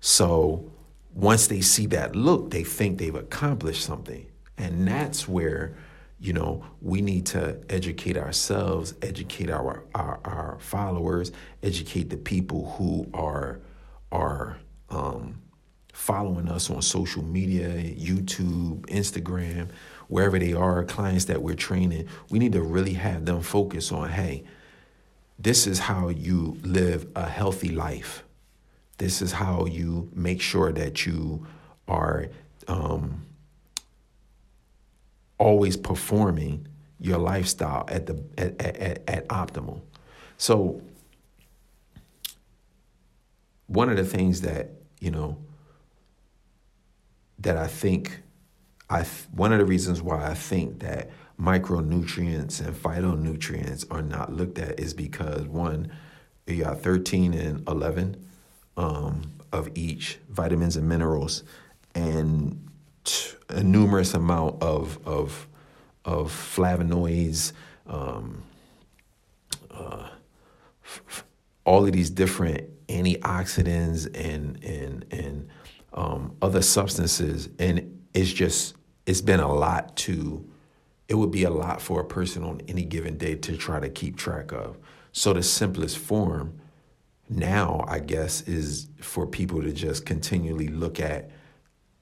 So 0.00 0.70
once 1.14 1.46
they 1.46 1.62
see 1.62 1.86
that 1.86 2.14
look, 2.14 2.50
they 2.50 2.64
think 2.64 2.98
they've 2.98 3.14
accomplished 3.14 3.82
something. 3.82 4.26
And 4.58 4.86
that's 4.86 5.26
where, 5.26 5.74
you 6.20 6.34
know, 6.34 6.66
we 6.82 7.00
need 7.00 7.24
to 7.28 7.58
educate 7.70 8.18
ourselves, 8.18 8.92
educate 9.00 9.48
our 9.48 9.84
our, 9.94 10.20
our 10.26 10.58
followers, 10.60 11.32
educate 11.62 12.10
the 12.10 12.18
people 12.18 12.74
who 12.76 13.06
are 13.14 13.60
are 14.12 14.58
um, 14.90 15.40
following 15.94 16.50
us 16.50 16.68
on 16.68 16.82
social 16.82 17.22
media, 17.22 17.70
YouTube, 17.70 18.84
Instagram, 18.88 19.70
wherever 20.08 20.38
they 20.38 20.52
are, 20.52 20.84
clients 20.84 21.24
that 21.24 21.40
we're 21.40 21.54
training. 21.54 22.06
We 22.28 22.38
need 22.38 22.52
to 22.52 22.60
really 22.60 22.92
have 22.92 23.24
them 23.24 23.40
focus 23.40 23.92
on, 23.92 24.10
hey, 24.10 24.44
this 25.38 25.66
is 25.66 25.78
how 25.80 26.08
you 26.08 26.58
live 26.62 27.06
a 27.16 27.28
healthy 27.28 27.70
life. 27.70 28.22
This 28.98 29.20
is 29.20 29.32
how 29.32 29.66
you 29.66 30.10
make 30.14 30.40
sure 30.40 30.72
that 30.72 31.04
you 31.04 31.46
are 31.88 32.28
um, 32.68 33.26
always 35.38 35.76
performing 35.76 36.66
your 37.00 37.18
lifestyle 37.18 37.84
at 37.88 38.06
the 38.06 38.22
at, 38.38 38.60
at, 38.60 39.08
at 39.08 39.28
optimal. 39.28 39.80
So 40.38 40.80
one 43.66 43.90
of 43.90 43.96
the 43.96 44.04
things 44.04 44.42
that 44.42 44.70
you 45.00 45.10
know 45.10 45.38
that 47.40 47.56
I 47.56 47.66
think 47.66 48.20
I 48.88 49.02
one 49.32 49.52
of 49.52 49.58
the 49.58 49.64
reasons 49.64 50.00
why 50.00 50.24
I 50.24 50.34
think 50.34 50.80
that 50.80 51.10
micronutrients 51.40 52.64
and 52.64 52.74
phytonutrients 52.74 53.84
are 53.90 54.02
not 54.02 54.32
looked 54.32 54.58
at 54.58 54.78
is 54.78 54.94
because 54.94 55.46
one, 55.46 55.90
you 56.46 56.62
got 56.64 56.80
13 56.80 57.34
and 57.34 57.66
11 57.68 58.24
um, 58.76 59.22
of 59.52 59.68
each 59.74 60.18
vitamins 60.28 60.76
and 60.76 60.88
minerals, 60.88 61.42
and 61.94 62.68
a 63.48 63.62
numerous 63.62 64.14
amount 64.14 64.62
of 64.62 64.98
of 65.06 65.46
of 66.04 66.30
flavonoids, 66.30 67.52
um, 67.86 68.42
uh, 69.70 70.08
f- 70.84 71.24
all 71.64 71.86
of 71.86 71.92
these 71.92 72.10
different 72.10 72.68
antioxidants 72.88 74.06
and 74.14 74.62
and 74.64 75.04
and 75.10 75.48
um, 75.92 76.36
other 76.42 76.62
substances, 76.62 77.48
and 77.58 78.04
it's 78.12 78.32
just 78.32 78.74
it's 79.06 79.20
been 79.20 79.40
a 79.40 79.52
lot 79.52 79.96
to. 79.96 80.44
It 81.14 81.18
would 81.18 81.30
be 81.30 81.44
a 81.44 81.50
lot 81.50 81.80
for 81.80 82.00
a 82.00 82.04
person 82.04 82.42
on 82.42 82.60
any 82.66 82.84
given 82.84 83.16
day 83.16 83.36
to 83.36 83.56
try 83.56 83.78
to 83.78 83.88
keep 83.88 84.16
track 84.16 84.50
of. 84.50 84.76
So 85.12 85.32
the 85.32 85.44
simplest 85.44 85.96
form 85.96 86.58
now, 87.28 87.84
I 87.86 88.00
guess, 88.00 88.40
is 88.48 88.88
for 89.00 89.24
people 89.24 89.62
to 89.62 89.72
just 89.72 90.06
continually 90.06 90.66
look 90.66 90.98
at 90.98 91.30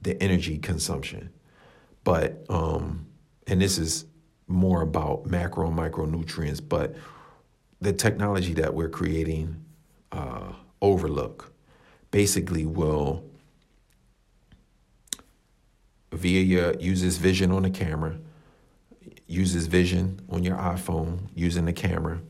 the 0.01 0.19
energy 0.19 0.57
consumption. 0.57 1.29
But, 2.03 2.43
um, 2.49 3.05
and 3.45 3.61
this 3.61 3.77
is 3.77 4.05
more 4.47 4.81
about 4.81 5.27
macro 5.27 5.67
and 5.67 5.77
micronutrients, 5.77 6.67
but 6.67 6.95
the 7.81 7.93
technology 7.93 8.55
that 8.55 8.73
we're 8.73 8.89
creating, 8.89 9.63
uh, 10.11 10.53
Overlook, 10.81 11.53
basically 12.09 12.65
will, 12.65 13.23
via 16.11 16.41
your, 16.41 16.73
uses 16.79 17.17
vision 17.17 17.51
on 17.51 17.61
the 17.61 17.69
camera, 17.69 18.17
uses 19.33 19.67
vision 19.67 20.21
on 20.29 20.43
your 20.43 20.57
iPhone 20.57 21.29
using 21.35 21.65
the 21.65 21.73
camera 21.73 22.21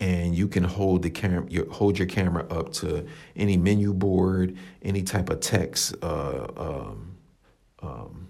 and 0.00 0.34
you 0.34 0.48
can 0.48 0.64
hold 0.64 1.02
the 1.02 1.10
camera, 1.10 1.46
you 1.48 1.68
hold 1.70 1.98
your 1.98 2.08
camera 2.08 2.46
up 2.50 2.72
to 2.72 3.06
any 3.36 3.56
menu 3.56 3.94
board, 3.94 4.56
any 4.82 5.02
type 5.02 5.30
of 5.30 5.40
text 5.40 5.94
uh, 6.02 6.46
um, 6.56 7.16
um, 7.80 8.28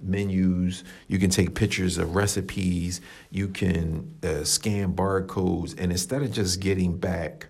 menus. 0.00 0.84
You 1.08 1.18
can 1.18 1.30
take 1.30 1.54
pictures 1.54 1.98
of 1.98 2.14
recipes. 2.14 3.00
You 3.30 3.48
can 3.48 4.14
uh, 4.22 4.44
scan 4.44 4.94
barcodes, 4.94 5.74
and 5.78 5.90
instead 5.90 6.22
of 6.22 6.32
just 6.32 6.60
getting 6.60 6.96
back 6.96 7.48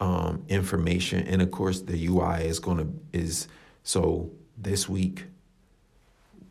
um, 0.00 0.44
information, 0.48 1.26
and 1.26 1.40
of 1.40 1.50
course 1.50 1.80
the 1.80 2.06
UI 2.06 2.44
is 2.44 2.58
going 2.58 2.78
to 2.78 3.18
is 3.18 3.48
so 3.82 4.30
this 4.56 4.88
week 4.88 5.24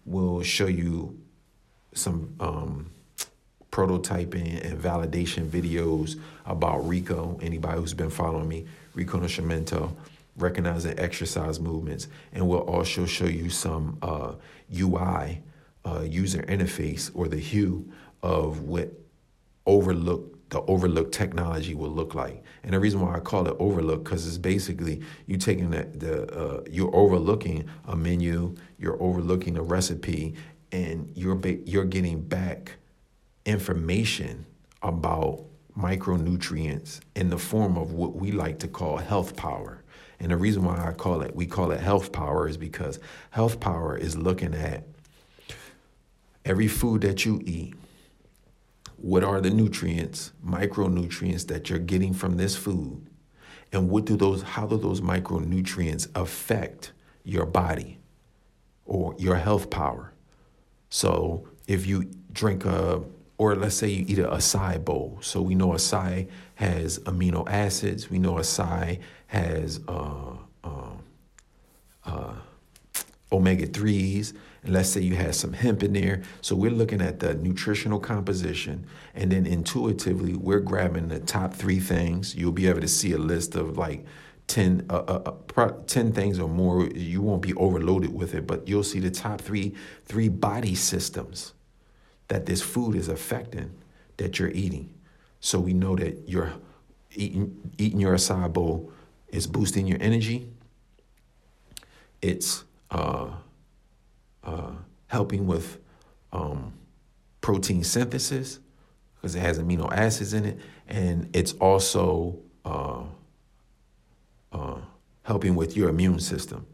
we'll 0.06 0.42
show 0.42 0.68
you 0.68 1.20
some 1.98 2.34
um, 2.40 2.90
prototyping 3.72 4.64
and 4.66 4.80
validation 4.82 5.48
videos 5.48 6.20
about 6.46 6.88
Rico. 6.88 7.40
Anybody 7.42 7.80
who's 7.80 7.94
been 7.94 8.10
following 8.10 8.48
me, 8.48 8.66
Rico 8.94 9.20
Nascimento, 9.20 9.94
recognizing 10.38 10.98
exercise 11.00 11.60
movements. 11.60 12.08
And 12.34 12.48
we'll 12.48 12.60
also 12.60 13.06
show 13.06 13.26
you 13.26 13.50
some 13.50 13.98
uh, 14.02 14.34
UI, 14.76 15.42
uh, 15.86 16.02
user 16.02 16.44
interface, 16.44 17.12
or 17.14 17.28
the 17.28 17.38
hue 17.38 17.92
of 18.24 18.62
what 18.62 18.92
overlook 19.66 20.34
the 20.50 20.62
overlook 20.62 21.12
technology 21.12 21.76
will 21.76 21.90
look 21.90 22.16
like. 22.16 22.42
And 22.64 22.74
the 22.74 22.80
reason 22.80 23.02
why 23.02 23.16
I 23.16 23.20
call 23.20 23.48
it 23.48 23.56
overlook 23.60 24.06
because 24.06 24.26
it's 24.26 24.38
basically 24.38 25.02
you 25.26 25.38
taking 25.38 25.72
the, 25.72 25.84
the 25.84 26.34
uh, 26.34 26.64
you're 26.70 26.96
overlooking 26.96 27.70
a 27.86 27.96
menu, 27.96 28.56
you're 28.80 29.02
overlooking 29.02 29.58
a 29.58 29.62
recipe, 29.62 30.36
and 30.72 31.12
you're 31.16 31.40
you're 31.66 31.86
getting 31.86 32.22
back 32.22 32.74
information 33.46 34.46
about 34.82 35.46
micronutrients 35.78 37.00
in 37.16 37.30
the 37.30 37.38
form 37.38 37.78
of 37.78 37.94
what 37.94 38.16
we 38.16 38.32
like 38.32 38.60
to 38.60 38.68
call 38.68 38.98
health 38.98 39.36
power. 39.36 39.84
And 40.20 40.32
the 40.32 40.38
reason 40.38 40.64
why 40.64 40.84
I 40.84 40.94
call 40.94 41.22
it 41.22 41.36
we 41.36 41.46
call 41.46 41.72
it 41.72 41.80
health 41.80 42.12
power 42.12 42.48
is 42.48 42.58
because 42.58 43.00
health 43.30 43.60
power 43.60 43.96
is 43.96 44.18
looking 44.18 44.54
at 44.54 44.84
every 46.44 46.68
food 46.68 47.02
that 47.02 47.26
you 47.26 47.42
eat. 47.46 47.76
What 48.98 49.24
are 49.24 49.40
the 49.40 49.52
nutrients, 49.52 50.32
micronutrients 50.44 51.46
that 51.48 51.70
you're 51.70 51.78
getting 51.78 52.14
from 52.14 52.38
this 52.38 52.56
food? 52.56 53.06
And 53.72 53.90
what 53.90 54.06
do 54.06 54.18
those 54.18 54.42
how 54.42 54.66
do 54.66 54.78
those 54.78 55.02
micronutrients 55.02 56.08
affect 56.16 56.94
your 57.24 57.46
body 57.46 58.00
or 58.86 59.16
your 59.20 59.36
health 59.36 59.70
power? 59.70 60.14
So 60.89 61.47
if 61.67 61.86
you 61.86 62.10
drink 62.32 62.65
a 62.65 63.04
or 63.38 63.56
let's 63.56 63.76
say 63.76 63.88
you 63.88 64.06
eat 64.08 64.19
a 64.19 64.28
acai 64.28 64.84
bowl. 64.84 65.19
So 65.21 65.41
we 65.41 65.54
know 65.54 65.69
acai 65.69 66.28
has 66.56 67.00
amino 67.00 67.47
acids. 67.47 68.10
We 68.10 68.17
know 68.17 68.34
acai 68.34 69.00
has 69.28 69.80
uh, 69.88 70.34
uh, 70.63 70.97
uh, 72.06 72.34
omega 73.32 73.67
3s. 73.67 74.34
And 74.63 74.73
let's 74.73 74.89
say 74.89 75.02
you 75.02 75.15
have 75.15 75.36
some 75.36 75.54
hemp 75.54 75.84
in 75.84 75.93
there. 75.93 76.23
So 76.41 76.56
we're 76.56 76.71
looking 76.71 77.00
at 77.00 77.19
the 77.19 77.36
nutritional 77.36 78.00
composition. 78.00 78.88
And 79.13 79.32
then 79.32 79.45
intuitively, 79.45 80.34
we're 80.34 80.60
grabbing 80.60 81.10
the 81.10 81.19
top 81.19 81.54
three 81.54 81.80
things. 81.80 82.36
You'll 82.36 82.52
be 82.52 82.67
able 82.67 82.82
to 82.82 82.88
see 82.88 83.12
a 83.12 83.19
list 83.19 83.56
of 83.56 83.78
like 83.78 84.04
10, 84.48 84.86
uh, 84.90 84.94
uh, 84.94 85.34
uh 85.58 85.72
10 85.88 86.12
things 86.14 86.40
or 86.40 86.48
more. 86.50 86.88
You 86.88 87.22
won't 87.22 87.42
be 87.42 87.54
overloaded 87.56 88.14
with 88.14 88.34
it, 88.34 88.48
but 88.48 88.68
you'll 88.68 88.84
see 88.84 89.00
the 89.00 89.12
top 89.12 89.42
three, 89.42 89.76
three 90.06 90.30
body 90.30 90.76
systems 90.76 91.54
that 92.28 92.46
this 92.46 92.62
food 92.62 92.96
is 92.96 93.08
affecting 93.08 93.72
that 94.18 94.40
you're 94.40 94.52
eating. 94.52 94.94
So 95.40 95.60
we 95.60 95.74
know 95.74 95.96
that 95.96 96.28
you're 96.28 96.54
eating 97.16 97.74
eating 97.78 98.00
your 98.00 98.16
acai 98.16 98.52
bowl 98.52 98.92
is 99.30 99.48
boosting 99.48 99.88
your 99.88 99.98
energy. 100.02 100.50
It's 102.22 102.64
uh, 102.92 103.30
uh, 104.44 104.72
helping 105.08 105.48
with 105.48 105.80
um, 106.32 106.74
protein 107.42 107.84
synthesis 107.84 108.60
because 109.16 109.36
it 109.36 109.40
has 109.40 109.60
amino 109.60 109.92
acids 109.92 110.34
in 110.34 110.46
it, 110.46 110.60
and 110.88 111.30
it's 111.34 111.54
also 111.54 112.40
uh, 112.66 113.04
uh 114.52 114.80
helping 115.24 115.56
with 115.56 115.76
your 115.76 115.90
immune 115.90 116.20
system. 116.20 116.66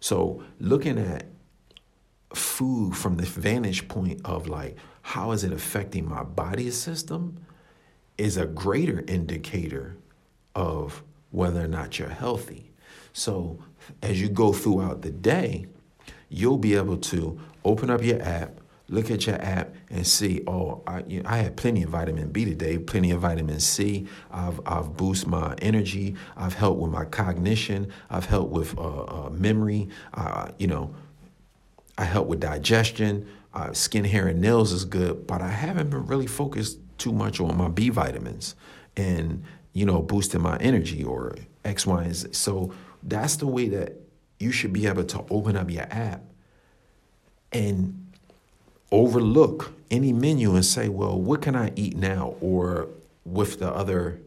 So 0.00 0.42
looking 0.58 0.98
at 0.98 1.26
food 2.34 2.96
from 2.96 3.16
the 3.16 3.24
vantage 3.24 3.86
point 3.86 4.20
of 4.24 4.48
like 4.48 4.76
how 5.02 5.30
is 5.30 5.44
it 5.44 5.52
affecting 5.52 6.08
my 6.08 6.24
body 6.24 6.70
system 6.70 7.44
is 8.18 8.36
a 8.36 8.46
greater 8.46 9.04
indicator 9.06 9.96
of 10.54 11.02
whether 11.30 11.64
or 11.64 11.68
not 11.68 11.98
you're 11.98 12.08
healthy. 12.08 12.72
So 13.12 13.58
as 14.02 14.20
you 14.20 14.28
go 14.28 14.52
throughout 14.52 15.02
the 15.02 15.10
day, 15.10 15.66
you'll 16.28 16.58
be 16.58 16.74
able 16.74 16.96
to 16.96 17.38
open 17.64 17.90
up 17.90 18.02
your 18.02 18.20
app, 18.22 18.60
Look 18.88 19.10
at 19.10 19.26
your 19.26 19.40
app 19.40 19.74
and 19.90 20.06
see. 20.06 20.42
Oh, 20.46 20.82
I, 20.86 21.02
you 21.06 21.22
know, 21.22 21.28
I 21.28 21.38
had 21.38 21.56
plenty 21.56 21.82
of 21.82 21.90
vitamin 21.90 22.30
B 22.30 22.44
today, 22.44 22.78
plenty 22.78 23.10
of 23.12 23.20
vitamin 23.20 23.60
C. 23.60 24.06
I've 24.30 24.60
I've 24.66 24.96
boosted 24.96 25.28
my 25.28 25.54
energy. 25.62 26.16
I've 26.36 26.54
helped 26.54 26.80
with 26.80 26.90
my 26.90 27.04
cognition. 27.04 27.92
I've 28.10 28.26
helped 28.26 28.50
with 28.50 28.76
uh, 28.76 29.04
uh, 29.04 29.30
memory. 29.30 29.88
Uh, 30.12 30.50
you 30.58 30.66
know, 30.66 30.94
I 31.96 32.04
help 32.04 32.26
with 32.26 32.40
digestion. 32.40 33.28
Uh, 33.54 33.72
skin, 33.72 34.04
hair, 34.04 34.28
and 34.28 34.40
nails 34.40 34.72
is 34.72 34.84
good, 34.86 35.26
but 35.26 35.42
I 35.42 35.48
haven't 35.48 35.90
been 35.90 36.06
really 36.06 36.26
focused 36.26 36.78
too 36.96 37.12
much 37.12 37.38
on 37.38 37.56
my 37.56 37.68
B 37.68 37.90
vitamins 37.90 38.54
and 38.96 39.44
you 39.74 39.84
know 39.84 40.00
boosting 40.02 40.40
my 40.40 40.56
energy 40.58 41.04
or 41.04 41.36
X, 41.64 41.86
Y, 41.86 42.02
and 42.02 42.14
Z. 42.14 42.28
So 42.32 42.72
that's 43.02 43.36
the 43.36 43.46
way 43.46 43.68
that 43.68 43.92
you 44.38 44.52
should 44.52 44.72
be 44.72 44.86
able 44.86 45.04
to 45.04 45.24
open 45.30 45.56
up 45.56 45.70
your 45.70 45.86
app 45.90 46.22
and 47.52 48.11
overlook 48.92 49.72
any 49.90 50.12
menu 50.12 50.54
and 50.54 50.64
say, 50.64 50.88
well, 50.88 51.18
what 51.20 51.42
can 51.42 51.56
I 51.56 51.72
eat 51.74 51.96
now? 51.96 52.36
Or 52.40 52.88
with 53.24 53.58
the 53.58 53.70
other, 53.70 54.20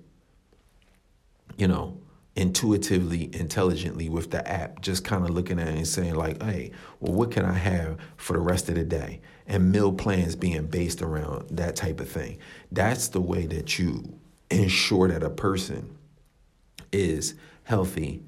you 1.55 1.67
know, 1.67 1.97
intuitively, 2.35 3.29
intelligently 3.33 4.09
with 4.09 4.31
the 4.31 4.45
app, 4.45 4.81
just 4.81 5.05
kind 5.05 5.23
of 5.23 5.29
looking 5.29 5.59
at 5.59 5.69
it 5.69 5.75
and 5.75 5.87
saying, 5.87 6.15
like, 6.15 6.41
hey, 6.41 6.71
well, 6.99 7.13
what 7.13 7.31
can 7.31 7.45
I 7.45 7.53
have 7.53 7.97
for 8.17 8.33
the 8.33 8.39
rest 8.39 8.67
of 8.67 8.75
the 8.75 8.83
day? 8.83 9.21
And 9.47 9.71
meal 9.71 9.93
plans 9.93 10.35
being 10.35 10.65
based 10.65 11.01
around 11.01 11.49
that 11.51 11.75
type 11.75 11.99
of 11.99 12.09
thing. 12.09 12.39
That's 12.71 13.07
the 13.07 13.21
way 13.21 13.45
that 13.45 13.79
you 13.79 14.17
ensure 14.49 15.07
that 15.07 15.23
a 15.23 15.29
person 15.29 15.97
is 16.91 17.35
healthy 17.63 18.23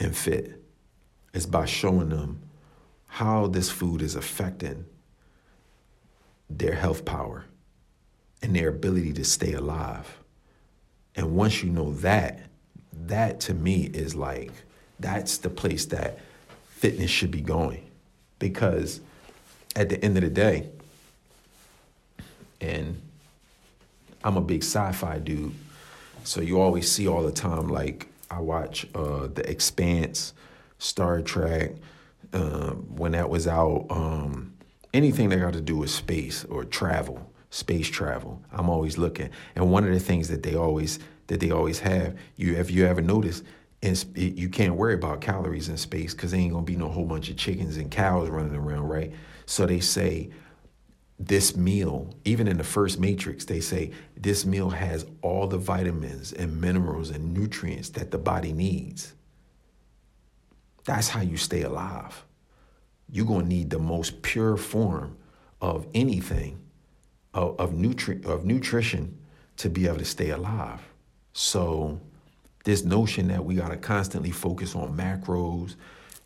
and 0.00 0.16
fit, 0.16 0.60
is 1.32 1.46
by 1.46 1.66
showing 1.66 2.08
them 2.08 2.40
how 3.06 3.46
this 3.46 3.70
food 3.70 4.02
is 4.02 4.16
affecting 4.16 4.86
their 6.58 6.74
health 6.74 7.04
power 7.04 7.44
and 8.42 8.54
their 8.54 8.68
ability 8.68 9.12
to 9.14 9.24
stay 9.24 9.52
alive. 9.52 10.18
And 11.14 11.36
once 11.36 11.62
you 11.62 11.70
know 11.70 11.92
that, 11.94 12.40
that 13.06 13.40
to 13.40 13.54
me 13.54 13.84
is 13.84 14.14
like, 14.14 14.50
that's 14.98 15.38
the 15.38 15.50
place 15.50 15.86
that 15.86 16.18
fitness 16.68 17.10
should 17.10 17.30
be 17.30 17.40
going. 17.40 17.84
Because 18.38 19.00
at 19.76 19.88
the 19.88 20.02
end 20.04 20.16
of 20.16 20.22
the 20.22 20.30
day, 20.30 20.68
and 22.60 23.00
I'm 24.24 24.36
a 24.36 24.40
big 24.40 24.62
sci 24.62 24.92
fi 24.92 25.18
dude, 25.18 25.54
so 26.24 26.40
you 26.40 26.60
always 26.60 26.90
see 26.90 27.08
all 27.08 27.22
the 27.22 27.32
time, 27.32 27.68
like, 27.68 28.08
I 28.30 28.40
watch 28.40 28.86
uh, 28.94 29.26
The 29.26 29.48
Expanse, 29.48 30.32
Star 30.78 31.20
Trek, 31.20 31.72
um, 32.32 32.86
when 32.96 33.12
that 33.12 33.28
was 33.28 33.46
out. 33.46 33.86
Um, 33.90 34.51
anything 34.94 35.28
that 35.30 35.40
got 35.40 35.54
to 35.54 35.60
do 35.60 35.76
with 35.76 35.90
space 35.90 36.44
or 36.44 36.64
travel, 36.64 37.32
space 37.50 37.88
travel. 37.88 38.42
I'm 38.50 38.68
always 38.68 38.98
looking. 38.98 39.30
And 39.54 39.70
one 39.70 39.84
of 39.84 39.92
the 39.92 40.00
things 40.00 40.28
that 40.28 40.42
they 40.42 40.54
always 40.54 40.98
that 41.28 41.40
they 41.40 41.50
always 41.50 41.78
have, 41.80 42.16
you 42.36 42.56
if 42.56 42.70
you 42.70 42.86
ever 42.86 43.00
notice, 43.00 43.42
and 43.82 44.04
you 44.14 44.48
can't 44.48 44.74
worry 44.74 44.94
about 44.94 45.20
calories 45.20 45.68
in 45.68 45.76
space 45.76 46.14
because 46.14 46.32
there 46.32 46.40
ain't 46.40 46.52
gonna 46.52 46.64
be 46.64 46.76
no 46.76 46.88
whole 46.88 47.06
bunch 47.06 47.30
of 47.30 47.36
chickens 47.36 47.76
and 47.76 47.90
cows 47.90 48.28
running 48.28 48.54
around, 48.54 48.88
right? 48.88 49.12
So 49.46 49.66
they 49.66 49.80
say 49.80 50.30
this 51.18 51.56
meal, 51.56 52.14
even 52.24 52.48
in 52.48 52.58
the 52.58 52.64
first 52.64 52.98
matrix, 52.98 53.44
they 53.44 53.60
say 53.60 53.92
this 54.16 54.44
meal 54.44 54.70
has 54.70 55.06
all 55.22 55.46
the 55.46 55.58
vitamins 55.58 56.32
and 56.32 56.60
minerals 56.60 57.10
and 57.10 57.32
nutrients 57.32 57.90
that 57.90 58.10
the 58.10 58.18
body 58.18 58.52
needs. 58.52 59.14
That's 60.84 61.08
how 61.08 61.20
you 61.20 61.36
stay 61.36 61.62
alive 61.62 62.24
you're 63.12 63.26
going 63.26 63.42
to 63.42 63.48
need 63.48 63.70
the 63.70 63.78
most 63.78 64.22
pure 64.22 64.56
form 64.56 65.16
of 65.60 65.86
anything, 65.94 66.58
of, 67.34 67.60
of, 67.60 67.72
nutri- 67.72 68.24
of 68.24 68.44
nutrition 68.44 69.16
to 69.58 69.68
be 69.68 69.86
able 69.86 69.98
to 69.98 70.04
stay 70.04 70.30
alive. 70.30 70.80
So, 71.34 72.00
this 72.64 72.84
notion 72.84 73.28
that 73.28 73.44
we 73.44 73.54
got 73.54 73.68
to 73.68 73.76
constantly 73.76 74.30
focus 74.30 74.74
on 74.74 74.96
macros, 74.96 75.76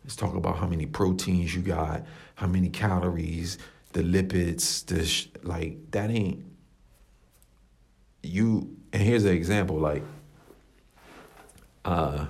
let's 0.04 0.16
talk 0.16 0.34
about 0.34 0.58
how 0.58 0.66
many 0.66 0.86
proteins 0.86 1.54
you 1.54 1.62
got, 1.62 2.04
how 2.36 2.46
many 2.46 2.68
calories, 2.68 3.58
the 3.92 4.02
lipids, 4.02 4.84
the 4.86 5.04
sh- 5.04 5.28
like 5.42 5.78
that 5.90 6.10
ain't 6.10 6.44
you. 8.22 8.76
And 8.92 9.02
here's 9.02 9.24
an 9.24 9.34
example 9.34 9.78
like, 9.78 10.02
uh, 11.84 12.26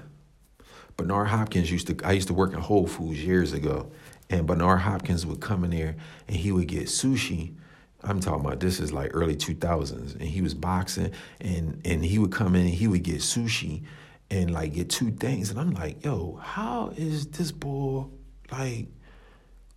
Bernard 0.97 1.29
Hopkins 1.29 1.71
used 1.71 1.89
to, 1.89 2.07
I 2.07 2.13
used 2.13 2.29
to 2.29 2.35
work 2.35 2.53
in 2.53 2.59
Whole 2.59 2.87
Foods 2.87 3.23
years 3.23 3.53
ago, 3.53 3.91
and 4.31 4.47
Bernard 4.47 4.81
Hopkins 4.81 5.25
would 5.27 5.41
come 5.41 5.65
in 5.65 5.71
there 5.71 5.97
and 6.29 6.37
he 6.37 6.53
would 6.53 6.69
get 6.69 6.85
sushi. 6.85 7.55
I'm 8.03 8.21
talking 8.21 8.45
about 8.45 8.61
this 8.61 8.79
is 8.79 8.93
like 8.93 9.11
early 9.15 9.37
2000s, 9.37 10.15
and 10.15 10.23
he 10.23 10.41
was 10.41 10.55
boxing, 10.55 11.13
and 11.41 11.81
and 11.85 12.05
he 12.05 12.19
would 12.19 12.33
come 12.33 12.55
in 12.55 12.63
and 12.63 12.71
he 12.71 12.87
would 12.87 13.03
get 13.03 13.17
sushi, 13.17 13.83
and 14.31 14.53
like 14.53 14.75
get 14.75 14.91
two 14.91 15.11
things, 15.11 15.51
and 15.51 15.59
I'm 15.59 15.73
like, 15.73 16.05
yo, 16.05 16.39
how 16.43 16.93
is 16.97 17.27
this 17.29 17.51
boy 17.53 18.07
like 18.53 18.89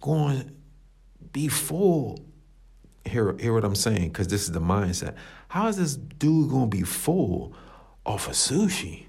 going 0.01 0.55
be 1.31 1.47
full? 1.47 2.19
Hear 3.05 3.35
hear 3.37 3.53
what 3.53 3.63
I'm 3.63 3.75
saying? 3.75 4.09
Because 4.09 4.27
this 4.27 4.43
is 4.43 4.51
the 4.51 4.61
mindset. 4.61 5.15
How 5.47 5.67
is 5.67 5.77
this 5.77 5.95
dude 5.95 6.51
gonna 6.51 6.67
be 6.67 6.83
full 6.83 7.53
off 8.05 8.27
of 8.27 8.33
sushi? 8.33 9.05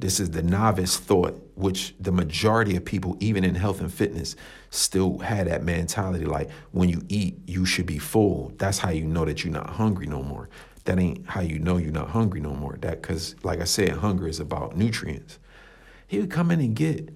This 0.00 0.18
is 0.18 0.30
the 0.30 0.42
novice 0.42 0.96
thought, 0.96 1.38
which 1.56 1.94
the 2.00 2.10
majority 2.10 2.74
of 2.74 2.84
people, 2.84 3.16
even 3.20 3.44
in 3.44 3.54
health 3.54 3.80
and 3.80 3.92
fitness, 3.92 4.34
still 4.70 5.18
had 5.18 5.46
that 5.46 5.62
mentality 5.62 6.24
like 6.24 6.50
when 6.72 6.88
you 6.88 7.02
eat, 7.08 7.36
you 7.46 7.66
should 7.66 7.84
be 7.84 7.98
full. 7.98 8.52
That's 8.56 8.78
how 8.78 8.90
you 8.90 9.04
know 9.04 9.26
that 9.26 9.44
you're 9.44 9.52
not 9.52 9.68
hungry 9.68 10.06
no 10.06 10.22
more. 10.22 10.48
That 10.84 10.98
ain't 10.98 11.26
how 11.26 11.42
you 11.42 11.58
know 11.58 11.76
you're 11.76 11.92
not 11.92 12.08
hungry 12.08 12.40
no 12.40 12.54
more. 12.54 12.78
That 12.80 13.02
because, 13.02 13.36
like 13.42 13.60
I 13.60 13.64
said, 13.64 13.90
hunger 13.90 14.26
is 14.26 14.40
about 14.40 14.74
nutrients. 14.74 15.38
He 16.06 16.18
would 16.18 16.30
come 16.30 16.50
in 16.50 16.60
and 16.60 16.74
get 16.74 17.10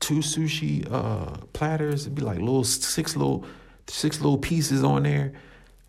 two 0.00 0.20
sushi 0.20 0.90
uh, 0.90 1.36
platters. 1.52 2.02
It'd 2.02 2.14
be 2.14 2.22
like 2.22 2.38
little 2.38 2.64
six 2.64 3.14
little 3.14 3.44
six 3.88 4.20
little 4.22 4.38
pieces 4.38 4.82
on 4.82 5.02
there. 5.02 5.34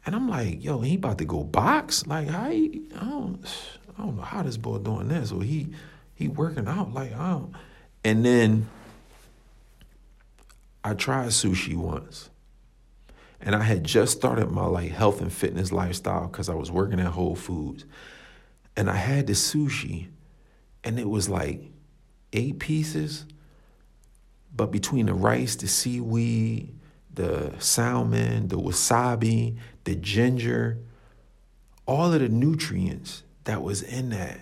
And 0.05 0.13
I'm 0.13 0.29
like, 0.29 0.63
yo, 0.63 0.81
he 0.81 0.95
about 0.95 1.17
to 1.19 1.25
go 1.25 1.43
box? 1.43 2.05
Like, 2.05 2.27
he, 2.27 2.89
I 2.95 3.05
don't, 3.05 3.43
I 3.97 4.03
don't 4.03 4.17
know 4.17 4.23
how 4.23 4.43
this 4.43 4.57
boy 4.57 4.79
doing 4.79 5.07
this, 5.07 5.31
or 5.31 5.41
he 5.41 5.69
he 6.13 6.27
working 6.27 6.67
out 6.67 6.93
like 6.93 7.13
I 7.13 7.31
don't. 7.31 7.53
And 8.03 8.23
then 8.25 8.69
I 10.83 10.93
tried 10.93 11.29
sushi 11.29 11.75
once. 11.75 12.29
And 13.41 13.55
I 13.55 13.63
had 13.63 13.83
just 13.83 14.15
started 14.15 14.49
my 14.49 14.65
like 14.65 14.91
health 14.91 15.21
and 15.21 15.31
fitness 15.31 15.71
lifestyle 15.71 16.27
because 16.27 16.49
I 16.49 16.55
was 16.55 16.71
working 16.71 16.99
at 16.99 17.07
Whole 17.07 17.35
Foods. 17.35 17.85
And 18.77 18.89
I 18.89 18.95
had 18.95 19.27
the 19.27 19.33
sushi, 19.33 20.07
and 20.83 20.99
it 20.99 21.09
was 21.09 21.29
like 21.29 21.61
eight 22.33 22.59
pieces. 22.59 23.25
But 24.55 24.71
between 24.71 25.07
the 25.07 25.13
rice, 25.13 25.55
the 25.55 25.67
seaweed, 25.67 26.73
the 27.13 27.53
salmon, 27.59 28.47
the 28.47 28.57
wasabi, 28.57 29.57
the 29.83 29.95
ginger, 29.95 30.79
all 31.85 32.13
of 32.13 32.19
the 32.19 32.29
nutrients 32.29 33.23
that 33.45 33.61
was 33.63 33.81
in 33.81 34.09
that, 34.09 34.39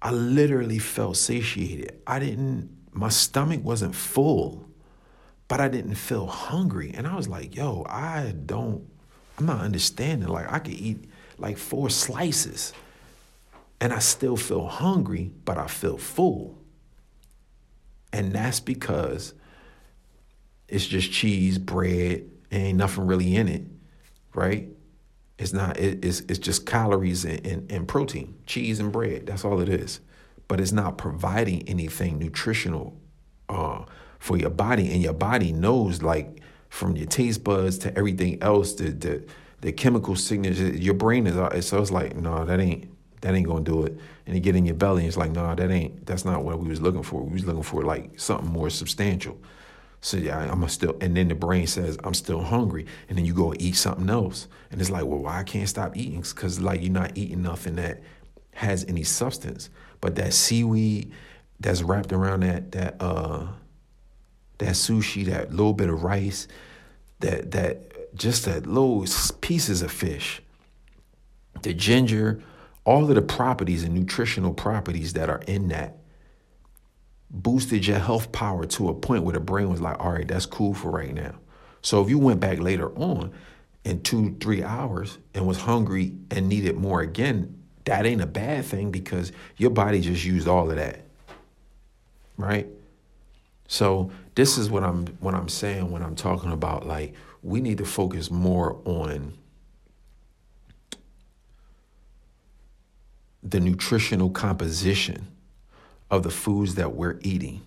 I 0.00 0.10
literally 0.10 0.78
felt 0.78 1.16
satiated. 1.16 2.00
I 2.06 2.18
didn't, 2.18 2.70
my 2.92 3.08
stomach 3.08 3.62
wasn't 3.62 3.94
full, 3.94 4.68
but 5.48 5.60
I 5.60 5.68
didn't 5.68 5.94
feel 5.96 6.26
hungry. 6.26 6.92
And 6.94 7.06
I 7.06 7.14
was 7.14 7.28
like, 7.28 7.54
yo, 7.54 7.84
I 7.88 8.34
don't, 8.46 8.88
I'm 9.38 9.46
not 9.46 9.60
understanding. 9.60 10.28
Like, 10.28 10.50
I 10.50 10.58
could 10.58 10.74
eat 10.74 11.04
like 11.38 11.58
four 11.58 11.90
slices 11.90 12.72
and 13.80 13.92
I 13.92 13.98
still 13.98 14.36
feel 14.36 14.66
hungry, 14.66 15.32
but 15.44 15.58
I 15.58 15.66
feel 15.66 15.98
full. 15.98 16.58
And 18.12 18.32
that's 18.32 18.60
because 18.60 19.34
it's 20.68 20.86
just 20.86 21.10
cheese, 21.10 21.58
bread, 21.58 22.30
ain't 22.50 22.78
nothing 22.78 23.06
really 23.06 23.34
in 23.34 23.48
it, 23.48 23.62
right? 24.34 24.68
It's 25.38 25.52
not. 25.52 25.78
It, 25.78 26.04
it's 26.04 26.20
it's 26.20 26.38
just 26.38 26.66
calories 26.66 27.24
and, 27.24 27.44
and, 27.46 27.72
and 27.72 27.88
protein, 27.88 28.34
cheese 28.46 28.78
and 28.80 28.92
bread. 28.92 29.26
That's 29.26 29.44
all 29.44 29.60
it 29.60 29.68
is. 29.68 30.00
But 30.48 30.60
it's 30.60 30.72
not 30.72 30.98
providing 30.98 31.68
anything 31.68 32.18
nutritional 32.18 32.96
uh, 33.48 33.84
for 34.18 34.36
your 34.36 34.50
body, 34.50 34.92
and 34.92 35.02
your 35.02 35.14
body 35.14 35.52
knows 35.52 36.02
like 36.02 36.40
from 36.68 36.96
your 36.96 37.06
taste 37.06 37.44
buds 37.44 37.78
to 37.78 37.96
everything 37.96 38.42
else, 38.42 38.74
the 38.74 38.90
the, 38.90 39.24
the 39.62 39.72
chemical 39.72 40.16
signature. 40.16 40.68
Your 40.68 40.94
brain 40.94 41.26
is 41.26 41.66
so 41.66 41.80
it's 41.80 41.90
like 41.90 42.16
no, 42.16 42.44
that 42.44 42.60
ain't 42.60 42.88
that 43.22 43.34
ain't 43.34 43.46
gonna 43.46 43.64
do 43.64 43.84
it. 43.84 43.98
And 44.26 44.34
you 44.36 44.40
get 44.40 44.54
in 44.54 44.66
your 44.66 44.74
belly, 44.74 45.02
and 45.02 45.08
it's 45.08 45.16
like 45.16 45.32
no, 45.32 45.54
that 45.54 45.70
ain't 45.70 46.06
that's 46.06 46.24
not 46.24 46.44
what 46.44 46.58
we 46.58 46.68
was 46.68 46.80
looking 46.80 47.02
for. 47.02 47.22
We 47.22 47.34
was 47.34 47.46
looking 47.46 47.62
for 47.62 47.82
like 47.82 48.18
something 48.20 48.50
more 48.50 48.70
substantial. 48.70 49.38
So 50.04 50.16
yeah, 50.16 50.50
I'm 50.50 50.68
still, 50.68 50.96
and 51.00 51.16
then 51.16 51.28
the 51.28 51.36
brain 51.36 51.68
says 51.68 51.96
I'm 52.02 52.12
still 52.12 52.42
hungry, 52.42 52.86
and 53.08 53.16
then 53.16 53.24
you 53.24 53.32
go 53.32 53.54
eat 53.58 53.76
something 53.76 54.10
else, 54.10 54.48
and 54.70 54.80
it's 54.80 54.90
like, 54.90 55.04
well, 55.04 55.20
why 55.20 55.38
I 55.38 55.44
can't 55.44 55.68
stop 55.68 55.96
eating? 55.96 56.20
Because 56.20 56.60
like 56.60 56.82
you're 56.82 56.90
not 56.90 57.16
eating 57.16 57.42
nothing 57.42 57.76
that 57.76 58.02
has 58.54 58.84
any 58.86 59.04
substance, 59.04 59.70
but 60.00 60.16
that 60.16 60.34
seaweed 60.34 61.12
that's 61.60 61.82
wrapped 61.82 62.12
around 62.12 62.40
that 62.40 62.72
that 62.72 62.96
uh 63.00 63.46
that 64.58 64.70
sushi, 64.70 65.24
that 65.26 65.50
little 65.50 65.72
bit 65.72 65.88
of 65.88 66.02
rice, 66.02 66.48
that 67.20 67.52
that 67.52 68.14
just 68.16 68.44
that 68.44 68.66
little 68.66 69.06
pieces 69.40 69.82
of 69.82 69.92
fish, 69.92 70.42
the 71.62 71.72
ginger, 71.72 72.42
all 72.84 73.08
of 73.08 73.14
the 73.14 73.22
properties 73.22 73.84
and 73.84 73.94
nutritional 73.94 74.52
properties 74.52 75.12
that 75.12 75.30
are 75.30 75.42
in 75.46 75.68
that 75.68 75.96
boosted 77.32 77.86
your 77.86 77.98
health 77.98 78.30
power 78.30 78.66
to 78.66 78.88
a 78.90 78.94
point 78.94 79.24
where 79.24 79.32
the 79.32 79.40
brain 79.40 79.70
was 79.70 79.80
like, 79.80 79.98
all 79.98 80.12
right, 80.12 80.28
that's 80.28 80.46
cool 80.46 80.74
for 80.74 80.90
right 80.90 81.14
now. 81.14 81.34
So 81.80 82.02
if 82.02 82.10
you 82.10 82.18
went 82.18 82.40
back 82.40 82.60
later 82.60 82.90
on 82.96 83.32
in 83.84 84.02
two, 84.02 84.36
three 84.38 84.62
hours 84.62 85.18
and 85.34 85.46
was 85.46 85.58
hungry 85.58 86.12
and 86.30 86.48
needed 86.48 86.76
more 86.76 87.00
again, 87.00 87.58
that 87.84 88.06
ain't 88.06 88.20
a 88.20 88.26
bad 88.26 88.64
thing 88.64 88.90
because 88.90 89.32
your 89.56 89.70
body 89.70 90.00
just 90.00 90.24
used 90.24 90.46
all 90.46 90.70
of 90.70 90.76
that. 90.76 91.00
Right? 92.36 92.68
So 93.66 94.10
this 94.34 94.58
is 94.58 94.70
what 94.70 94.84
I'm 94.84 95.06
what 95.20 95.34
I'm 95.34 95.48
saying 95.48 95.90
when 95.90 96.02
I'm 96.02 96.14
talking 96.14 96.52
about 96.52 96.86
like 96.86 97.14
we 97.42 97.60
need 97.60 97.78
to 97.78 97.84
focus 97.84 98.30
more 98.30 98.80
on 98.84 99.32
the 103.42 103.58
nutritional 103.58 104.30
composition 104.30 105.31
of 106.12 106.22
the 106.22 106.30
foods 106.30 106.74
that 106.74 106.94
we're 106.94 107.18
eating 107.22 107.66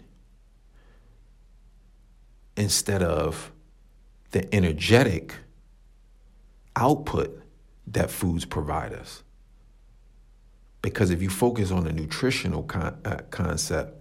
instead 2.55 3.01
of 3.01 3.51
the 4.31 4.53
energetic 4.53 5.33
output 6.75 7.41
that 7.87 8.11
foods 8.11 8.45
provide 8.45 8.93
us. 8.93 9.23
Because 10.83 11.09
if 11.09 11.23
you 11.23 11.29
focus 11.29 11.71
on 11.71 11.85
the 11.85 11.91
nutritional 11.91 12.61
con- 12.61 12.99
uh, 13.03 13.17
concept, 13.31 13.99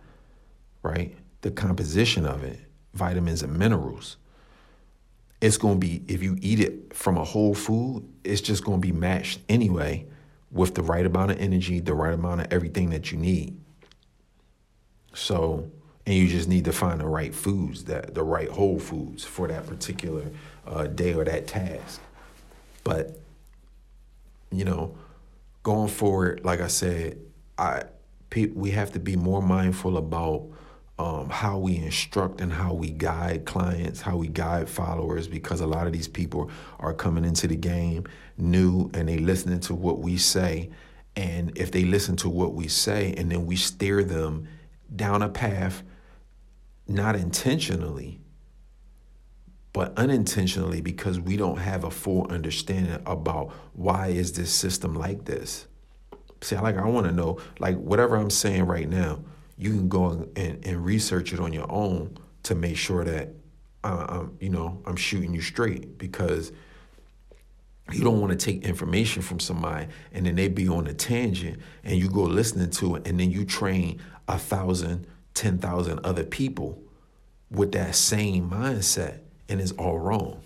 right, 0.83 1.17
the 1.41 1.51
composition 1.51 2.27
of 2.27 2.45
it, 2.45 2.61
vitamins 2.93 3.43
and 3.43 3.57
minerals, 3.59 4.19
it's 5.41 5.57
going 5.57 5.81
to 5.81 5.87
be, 5.87 6.03
if 6.07 6.23
you 6.23 6.37
eat 6.43 6.61
it 6.61 6.95
from 6.95 7.17
a 7.17 7.25
whole 7.25 7.55
food, 7.55 8.07
it's 8.23 8.43
just 8.43 8.63
going 8.63 8.81
to 8.81 8.87
be 8.87 8.93
matched 8.93 9.41
anyway 9.49 10.07
with 10.51 10.75
the 10.75 10.83
right 10.83 11.07
amount 11.07 11.31
of 11.31 11.39
energy, 11.39 11.81
the 11.81 11.95
right 11.95 12.13
amount 12.13 12.43
of 12.43 12.53
everything 12.53 12.91
that 12.91 13.11
you 13.11 13.17
need. 13.17 13.59
So, 15.15 15.71
and 16.07 16.15
you 16.15 16.29
just 16.29 16.49
need 16.49 16.67
to 16.67 16.73
find 16.73 17.01
the 17.01 17.07
right 17.07 17.35
foods, 17.35 17.85
that 17.85 18.15
the 18.15 18.23
right 18.23 18.49
whole 18.49 18.79
foods 18.79 19.25
for 19.25 19.49
that 19.49 19.67
particular 19.67 20.25
uh, 20.67 20.87
day 20.87 21.15
or 21.15 21.25
that 21.25 21.47
task. 21.47 22.01
But 22.83 23.19
you 24.51 24.65
know, 24.65 24.97
going 25.63 25.89
forward, 25.89 26.45
like 26.45 26.61
I 26.61 26.69
said, 26.69 27.19
I 27.59 27.85
we 28.55 28.73
have 28.73 28.93
to 28.93 28.99
be 28.99 29.15
more 29.15 29.41
mindful 29.41 29.97
about 29.97 30.45
um, 30.99 31.29
how 31.29 31.59
we 31.59 31.77
instruct 31.77 32.41
and 32.41 32.53
how 32.53 32.73
we 32.73 32.91
guide 32.91 33.45
clients, 33.45 34.01
how 34.01 34.17
we 34.17 34.29
guide 34.29 34.69
followers, 34.69 35.29
because 35.29 35.61
a 35.61 35.67
lot 35.67 35.87
of 35.87 35.93
these 35.93 36.09
people 36.09 36.51
are 36.79 36.93
coming 36.93 37.25
into 37.25 37.47
the 37.47 37.57
game 37.57 38.05
new 38.37 38.91
and 38.95 39.09
they 39.09 39.19
listening 39.19 39.61
to 39.61 39.75
what 39.75 40.01
we 40.01 40.17
say. 40.17 40.71
And 41.17 41.57
if 41.57 41.71
they 41.71 41.85
listen 41.85 42.17
to 42.17 42.29
what 42.29 42.55
we 42.55 42.69
say 42.69 43.15
and 43.17 43.31
then 43.31 43.47
we 43.47 43.57
steer 43.57 44.03
them 44.03 44.49
down 44.95 45.23
a 45.23 45.29
path, 45.29 45.83
not 46.87 47.17
intentionally, 47.17 48.21
but 49.73 49.93
unintentionally 49.99 50.81
because 50.81 51.19
we 51.19 51.37
don't 51.37 51.59
have 51.59 51.85
a 51.85 51.91
full 51.91 52.31
understanding 52.31 53.01
about 53.07 53.53
why 53.73 54.09
is 54.09 54.33
this 54.33 54.53
system 54.53 54.95
like 54.95 55.25
this. 55.25 55.67
See, 56.41 56.57
like 56.57 56.77
I 56.77 56.87
want 56.87 57.07
to 57.07 57.13
know, 57.13 57.39
like 57.59 57.77
whatever 57.77 58.17
I'm 58.17 58.31
saying 58.31 58.67
right 58.67 58.89
now, 58.89 59.21
you 59.57 59.71
can 59.71 59.89
go 59.89 60.29
and, 60.37 60.65
and 60.65 60.85
research 60.85 61.33
it 61.33 61.41
on 61.41 61.53
your 61.53 61.71
own 61.71 62.19
to 62.45 62.55
make 62.55 62.77
sure 62.77 63.05
that 63.05 63.31
uh, 63.83 64.07
I'm, 64.09 64.37
you 64.41 64.51
know, 64.51 64.81
I'm 64.87 64.97
shooting 64.97 65.35
you 65.35 65.41
straight 65.41 65.99
because 65.99 66.53
you 67.93 68.03
don't 68.03 68.21
want 68.21 68.39
to 68.39 68.45
take 68.45 68.65
information 68.65 69.23
from 69.23 69.39
somebody 69.39 69.87
and 70.13 70.25
then 70.25 70.37
they 70.37 70.49
be 70.49 70.69
on 70.69 70.87
a 70.87 70.95
tangent 70.95 71.61
and 71.85 71.99
you 71.99 72.09
go 72.09 72.23
listening 72.23 72.71
to 72.71 72.97
it 72.97 73.07
and 73.07 73.21
then 73.21 73.31
you 73.31 73.45
train 73.45 74.01
a 74.27 74.39
thousand, 74.39 75.07
ten 75.35 75.59
thousand 75.59 76.01
other 76.05 76.25
people 76.25 76.83
with 77.51 77.73
that 77.73 77.95
same 77.95 78.49
mindset 78.51 79.21
and 79.49 79.61
it's 79.61 79.73
all 79.73 79.99
wrong. 79.99 80.41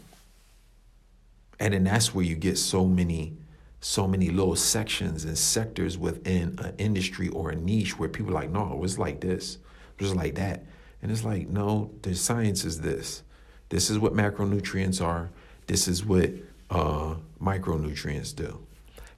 And 1.61 1.75
then 1.75 1.85
that's 1.85 2.15
where 2.15 2.25
you 2.25 2.35
get 2.35 2.59
so 2.59 2.87
many, 2.87 3.37
so 3.81 4.07
many 4.09 4.31
little 4.31 4.57
sections 4.57 5.25
and 5.25 5.39
sectors 5.39 5.97
within 5.97 6.59
an 6.59 6.75
industry 6.79 7.29
or 7.29 7.51
a 7.51 7.57
niche 7.57 7.99
where 7.99 8.09
people 8.09 8.33
are 8.33 8.41
like, 8.41 8.51
no, 8.51 8.81
it's 8.83 8.99
like 8.99 9.21
this, 9.21 9.59
just 9.99 10.15
like 10.15 10.35
that. 10.37 10.65
And 11.03 11.11
it's 11.11 11.25
like, 11.25 11.49
no, 11.49 11.93
the 12.03 12.15
science 12.15 12.65
is 12.65 12.81
this. 12.81 13.23
This 13.69 13.91
is 13.91 13.99
what 13.99 14.15
macronutrients 14.15 15.05
are. 15.05 15.31
This 15.67 15.87
is 15.87 16.05
what 16.05 16.31
uh, 16.71 17.15
micronutrients 17.43 18.35
do. 18.35 18.67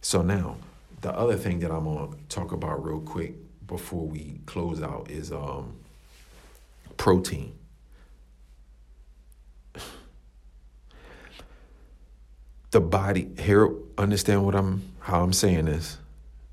So 0.01 0.23
now, 0.23 0.57
the 1.01 1.13
other 1.13 1.37
thing 1.37 1.61
that 1.61 1.71
I'm 1.71 1.85
gonna 1.85 2.17
talk 2.29 2.53
about 2.53 2.85
real 2.85 3.01
quick 3.01 3.35
before 3.67 4.07
we 4.07 4.41
close 4.47 4.83
out 4.83 5.11
is 5.11 5.33
um, 5.33 5.77
protein. 6.97 7.57
The 12.73 12.81
body 12.81 13.29
here, 13.37 13.69
understand 13.99 14.45
what 14.45 14.55
I'm 14.55 14.93
how 15.01 15.25
I'm 15.25 15.33
saying 15.33 15.65
this, 15.65 15.99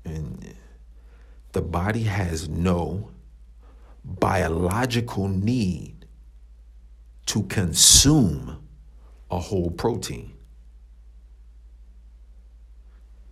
and 0.04 0.52
the 1.52 1.62
body 1.62 2.02
has 2.02 2.48
no 2.48 3.10
biological 4.04 5.28
need 5.28 6.06
to 7.26 7.42
consume 7.44 8.66
a 9.30 9.38
whole 9.38 9.70
protein. 9.70 10.32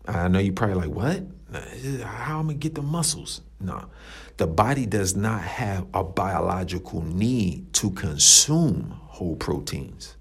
I 0.07 0.28
know 0.28 0.38
you're 0.38 0.52
probably 0.52 0.86
like, 0.86 0.90
what? 0.90 1.24
How 2.02 2.40
am 2.40 2.46
I 2.46 2.52
gonna 2.52 2.54
get 2.54 2.74
the 2.74 2.82
muscles? 2.82 3.42
No. 3.61 3.86
The 4.36 4.46
body 4.46 4.86
does 4.86 5.16
not 5.16 5.40
have 5.42 5.86
a 5.94 6.04
biological 6.04 7.02
need 7.02 7.72
to 7.74 7.90
consume 7.90 8.98
whole 9.07 9.36
proteins. 9.36 10.16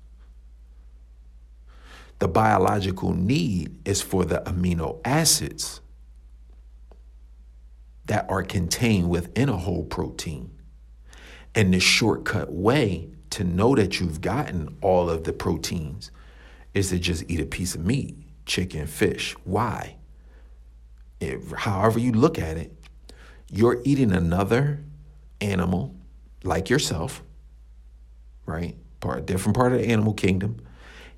The 2.20 2.28
biological 2.28 3.14
need 3.14 3.78
is 3.86 4.02
for 4.02 4.24
the 4.24 4.42
amino 4.46 5.02
acids 5.04 5.82
that 8.06 8.26
are 8.30 8.44
contained 8.44 9.10
within 9.10 9.50
a 9.50 9.58
whole 9.58 9.84
protein. 9.84 10.52
And 11.54 11.74
the 11.74 11.80
shortcut 11.80 12.54
way 12.54 13.10
to 13.32 13.44
know 13.44 13.76
that 13.76 14.00
you've 14.00 14.22
gotten 14.22 14.78
all 14.82 15.10
of 15.10 15.26
the 15.26 15.34
proteins 15.34 16.12
is 16.74 16.90
to 16.90 17.00
just 17.00 17.26
eat 17.28 17.40
a 17.40 17.46
piece 17.46 17.76
of 17.76 17.86
meat 17.86 18.16
chicken, 18.46 18.88
fish. 18.88 19.36
Why? 19.44 19.98
If, 21.20 21.52
however 21.52 22.00
you 22.00 22.12
look 22.12 22.38
at 22.40 22.58
it, 22.58 22.74
you're 23.50 23.82
eating 23.84 24.12
another 24.12 24.84
animal 25.42 25.96
like 26.44 26.70
yourself, 26.70 27.24
right? 28.46 28.76
Part 29.00 29.26
different 29.26 29.56
part 29.56 29.74
of 29.74 29.80
the 29.80 29.88
animal 29.88 30.14
kingdom. 30.14 30.60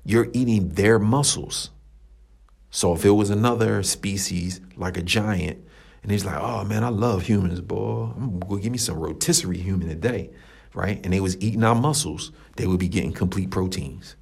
You're 0.04 0.28
eating 0.32 0.70
their 0.70 0.98
muscles. 0.98 1.70
So 2.70 2.94
if 2.94 3.04
it 3.04 3.10
was 3.10 3.30
another 3.30 3.82
species 3.82 4.60
like 4.76 4.96
a 4.96 5.02
giant, 5.02 5.64
and 6.02 6.12
he's 6.12 6.24
like, 6.24 6.38
"Oh 6.40 6.64
man, 6.64 6.84
I 6.84 6.88
love 6.88 7.22
humans, 7.22 7.60
boy. 7.60 8.12
I'm 8.16 8.38
gonna 8.40 8.60
give 8.60 8.72
me 8.72 8.78
some 8.78 8.98
rotisserie 8.98 9.58
human 9.58 9.88
today." 9.88 10.30
Right? 10.74 11.00
And 11.02 11.12
they 11.12 11.20
was 11.20 11.36
eating 11.40 11.64
our 11.64 11.74
muscles, 11.74 12.30
they 12.56 12.66
would 12.66 12.78
be 12.78 12.88
getting 12.88 13.12
complete 13.12 13.50
proteins. 13.50 14.16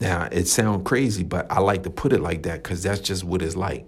Now, 0.00 0.28
it 0.32 0.48
sounds 0.48 0.86
crazy, 0.88 1.24
but 1.24 1.46
I 1.52 1.60
like 1.60 1.82
to 1.82 1.90
put 1.90 2.14
it 2.14 2.20
like 2.20 2.44
that 2.44 2.62
because 2.62 2.82
that's 2.82 3.00
just 3.00 3.22
what 3.22 3.42
it's 3.42 3.54
like. 3.54 3.86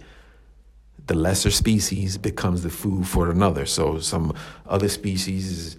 The 1.06 1.14
lesser 1.14 1.50
species 1.50 2.18
becomes 2.18 2.62
the 2.62 2.70
food 2.70 3.08
for 3.08 3.30
another. 3.30 3.64
So 3.64 3.98
some 3.98 4.34
other 4.66 4.88
species 4.88 5.50
is 5.50 5.76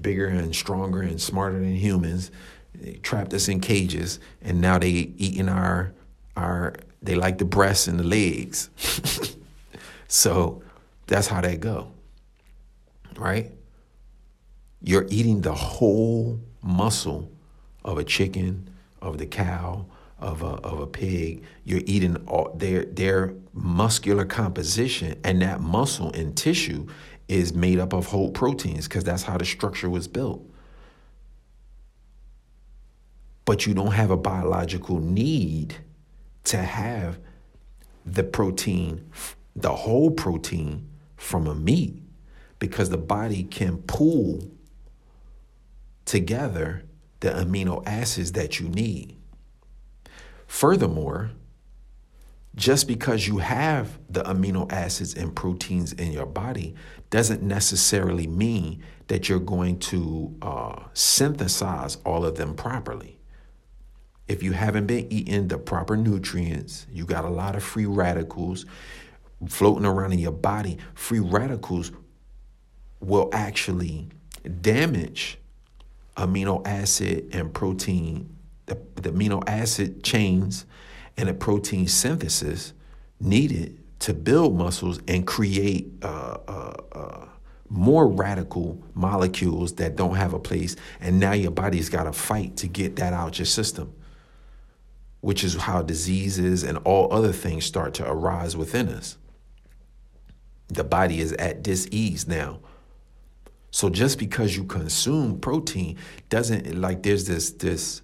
bigger 0.00 0.26
and 0.26 0.56
stronger 0.56 1.02
and 1.02 1.20
smarter 1.20 1.60
than 1.60 1.76
humans. 1.76 2.30
They 2.74 2.94
trapped 2.94 3.34
us 3.34 3.48
in 3.48 3.60
cages, 3.60 4.18
and 4.42 4.60
now 4.60 4.78
they 4.78 4.88
eating 4.88 5.48
our 5.48 5.92
our. 6.36 6.74
They 7.02 7.14
like 7.14 7.36
the 7.36 7.44
breasts 7.44 7.86
and 7.86 8.00
the 8.00 8.04
legs. 8.04 8.70
so 10.08 10.62
that's 11.06 11.26
how 11.26 11.42
they 11.42 11.56
go. 11.56 11.92
Right? 13.16 13.52
You're 14.82 15.06
eating 15.10 15.42
the 15.42 15.52
whole 15.54 16.40
muscle 16.62 17.30
of 17.84 17.98
a 17.98 18.04
chicken 18.04 18.70
of 19.04 19.18
the 19.18 19.26
cow, 19.26 19.86
of 20.18 20.42
a, 20.42 20.46
of 20.46 20.80
a 20.80 20.86
pig, 20.86 21.44
you're 21.64 21.82
eating 21.84 22.16
all, 22.26 22.52
their, 22.56 22.84
their 22.86 23.34
muscular 23.52 24.24
composition, 24.24 25.20
and 25.22 25.42
that 25.42 25.60
muscle 25.60 26.10
and 26.12 26.36
tissue 26.36 26.86
is 27.28 27.52
made 27.52 27.78
up 27.78 27.92
of 27.92 28.06
whole 28.06 28.30
proteins 28.30 28.88
because 28.88 29.04
that's 29.04 29.22
how 29.22 29.36
the 29.36 29.44
structure 29.44 29.90
was 29.90 30.08
built. 30.08 30.42
But 33.44 33.66
you 33.66 33.74
don't 33.74 33.92
have 33.92 34.10
a 34.10 34.16
biological 34.16 34.98
need 34.98 35.76
to 36.44 36.58
have 36.58 37.18
the 38.06 38.22
protein, 38.22 39.10
the 39.54 39.74
whole 39.74 40.10
protein 40.10 40.88
from 41.16 41.46
a 41.46 41.54
meat, 41.54 42.02
because 42.58 42.88
the 42.88 42.98
body 42.98 43.44
can 43.44 43.78
pull 43.82 44.50
together 46.06 46.84
the 47.24 47.30
amino 47.30 47.82
acids 47.86 48.32
that 48.32 48.60
you 48.60 48.68
need. 48.68 49.16
Furthermore, 50.46 51.30
just 52.54 52.86
because 52.86 53.26
you 53.26 53.38
have 53.38 53.98
the 54.10 54.22
amino 54.24 54.70
acids 54.70 55.14
and 55.14 55.34
proteins 55.34 55.94
in 55.94 56.12
your 56.12 56.26
body 56.26 56.74
doesn't 57.08 57.42
necessarily 57.42 58.26
mean 58.26 58.82
that 59.08 59.26
you're 59.26 59.40
going 59.40 59.78
to 59.78 60.36
uh, 60.42 60.82
synthesize 60.92 61.96
all 62.04 62.26
of 62.26 62.36
them 62.36 62.54
properly. 62.54 63.18
If 64.28 64.42
you 64.42 64.52
haven't 64.52 64.86
been 64.86 65.10
eating 65.10 65.48
the 65.48 65.56
proper 65.56 65.96
nutrients, 65.96 66.86
you 66.92 67.06
got 67.06 67.24
a 67.24 67.30
lot 67.30 67.56
of 67.56 67.62
free 67.62 67.86
radicals 67.86 68.66
floating 69.48 69.86
around 69.86 70.12
in 70.12 70.18
your 70.18 70.30
body. 70.30 70.76
Free 70.92 71.20
radicals 71.20 71.90
will 73.00 73.30
actually 73.32 74.10
damage 74.60 75.38
amino 76.16 76.66
acid 76.66 77.28
and 77.32 77.52
protein, 77.52 78.36
the, 78.66 78.78
the 78.96 79.10
amino 79.10 79.42
acid 79.48 80.02
chains 80.02 80.66
and 81.16 81.28
the 81.28 81.34
protein 81.34 81.86
synthesis 81.86 82.72
needed 83.20 83.80
to 84.00 84.12
build 84.12 84.56
muscles 84.56 85.00
and 85.08 85.26
create 85.26 85.92
uh, 86.02 86.38
uh, 86.46 86.74
uh, 86.92 87.26
more 87.68 88.06
radical 88.06 88.82
molecules 88.94 89.74
that 89.74 89.96
don't 89.96 90.16
have 90.16 90.34
a 90.34 90.38
place. 90.38 90.76
And 91.00 91.18
now 91.18 91.32
your 91.32 91.50
body's 91.50 91.88
got 91.88 92.04
to 92.04 92.12
fight 92.12 92.56
to 92.58 92.68
get 92.68 92.96
that 92.96 93.12
out 93.12 93.38
your 93.38 93.46
system, 93.46 93.94
which 95.20 95.42
is 95.42 95.54
how 95.56 95.82
diseases 95.82 96.62
and 96.62 96.78
all 96.84 97.12
other 97.12 97.32
things 97.32 97.64
start 97.64 97.94
to 97.94 98.08
arise 98.08 98.56
within 98.56 98.88
us. 98.88 99.16
The 100.68 100.84
body 100.84 101.20
is 101.20 101.32
at 101.34 101.62
dis-ease 101.62 102.26
now. 102.26 102.60
So 103.74 103.90
just 103.90 104.20
because 104.20 104.56
you 104.56 104.62
consume 104.62 105.40
protein 105.40 105.96
doesn't 106.28 106.80
like 106.80 107.02
there's 107.02 107.26
this 107.26 107.50
this 107.50 108.02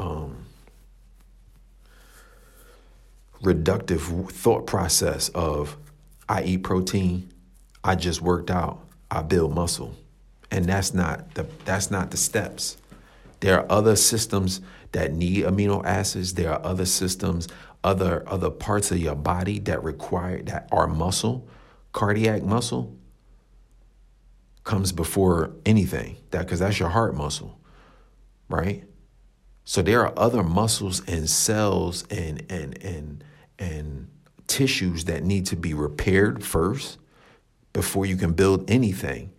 um 0.00 0.44
reductive 3.44 4.32
thought 4.32 4.66
process 4.66 5.28
of 5.36 5.76
I 6.28 6.42
eat 6.42 6.64
protein, 6.64 7.32
I 7.84 7.94
just 7.94 8.22
worked 8.22 8.50
out, 8.50 8.80
I 9.08 9.22
build 9.22 9.54
muscle. 9.54 9.94
And 10.50 10.66
that's 10.66 10.92
not 10.92 11.32
the 11.34 11.46
that's 11.64 11.92
not 11.92 12.10
the 12.10 12.16
steps. 12.16 12.76
There 13.38 13.56
are 13.60 13.70
other 13.70 13.94
systems 13.94 14.60
that 14.90 15.12
need 15.12 15.44
amino 15.44 15.84
acids. 15.84 16.34
There 16.34 16.52
are 16.52 16.66
other 16.66 16.86
systems, 16.86 17.46
other 17.84 18.24
other 18.26 18.50
parts 18.50 18.90
of 18.90 18.98
your 18.98 19.14
body 19.14 19.60
that 19.60 19.84
require 19.84 20.42
that 20.42 20.68
are 20.72 20.88
muscle, 20.88 21.46
cardiac 21.92 22.42
muscle 22.42 22.96
comes 24.70 24.92
before 24.92 25.50
anything. 25.66 26.16
That 26.30 26.42
because 26.46 26.60
that's 26.60 26.78
your 26.78 26.90
heart 26.90 27.16
muscle, 27.16 27.58
right? 28.48 28.84
So 29.64 29.82
there 29.82 30.00
are 30.06 30.12
other 30.16 30.44
muscles 30.44 31.02
and 31.08 31.28
cells 31.28 32.04
and 32.08 32.44
and 32.48 32.80
and 32.80 33.24
and 33.58 34.08
tissues 34.46 35.06
that 35.06 35.24
need 35.24 35.46
to 35.46 35.56
be 35.56 35.74
repaired 35.74 36.44
first 36.44 36.98
before 37.72 38.06
you 38.06 38.16
can 38.16 38.32
build 38.32 38.70
anything. 38.70 39.32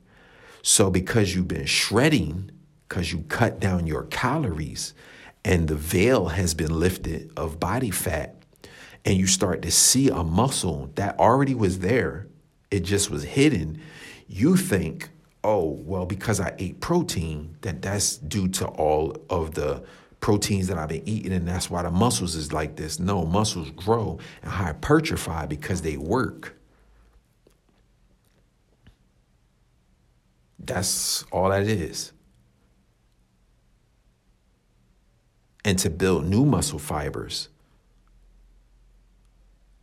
So, 0.63 0.91
because 0.91 1.33
you've 1.33 1.47
been 1.47 1.65
shredding, 1.65 2.51
because 2.87 3.11
you 3.13 3.23
cut 3.29 3.59
down 3.59 3.87
your 3.87 4.03
calories, 4.03 4.93
and 5.45 5.69
the 5.69 5.75
veil 5.75 6.27
has 6.27 6.53
been 6.53 6.77
lifted 6.77 7.31
of 7.37 7.57
body 7.57 7.89
fat, 7.89 8.35
and 9.05 9.17
you 9.17 9.27
start 9.27 9.61
to 9.61 9.71
see 9.71 10.09
a 10.09 10.23
muscle 10.23 10.91
that 10.95 11.17
already 11.17 11.55
was 11.55 11.79
there, 11.79 12.27
it 12.69 12.81
just 12.81 13.09
was 13.09 13.23
hidden, 13.23 13.81
you 14.27 14.57
think, 14.57 15.09
oh, 15.43 15.65
well, 15.85 16.05
because 16.05 16.39
I 16.39 16.53
ate 16.59 16.79
protein, 16.79 17.57
that 17.61 17.81
that's 17.81 18.17
due 18.17 18.47
to 18.49 18.67
all 18.67 19.15
of 19.29 19.53
the 19.55 19.83
proteins 20.19 20.67
that 20.67 20.77
I've 20.77 20.89
been 20.89 21.07
eating, 21.07 21.33
and 21.33 21.47
that's 21.47 21.69
why 21.69 21.81
the 21.81 21.91
muscles 21.91 22.35
is 22.35 22.53
like 22.53 22.75
this. 22.75 22.99
No, 22.99 23.25
muscles 23.25 23.71
grow 23.71 24.19
and 24.43 24.51
hypertrophy 24.51 25.47
because 25.47 25.81
they 25.81 25.97
work. 25.97 26.55
That's 30.59 31.23
all 31.31 31.49
that 31.49 31.63
is. 31.63 32.13
And 35.65 35.77
to 35.79 35.89
build 35.89 36.25
new 36.25 36.45
muscle 36.45 36.79
fibers, 36.79 37.49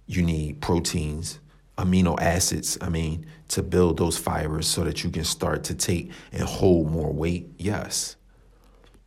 you 0.06 0.22
need 0.22 0.60
proteins, 0.60 1.40
amino 1.78 2.20
acids, 2.20 2.76
I 2.80 2.88
mean, 2.88 3.24
to 3.48 3.62
build 3.62 3.96
those 3.96 4.18
fibers 4.18 4.66
so 4.66 4.84
that 4.84 5.04
you 5.04 5.10
can 5.10 5.24
start 5.24 5.64
to 5.64 5.74
take 5.74 6.10
and 6.32 6.42
hold 6.42 6.90
more 6.90 7.12
weight. 7.12 7.48
Yes. 7.56 8.16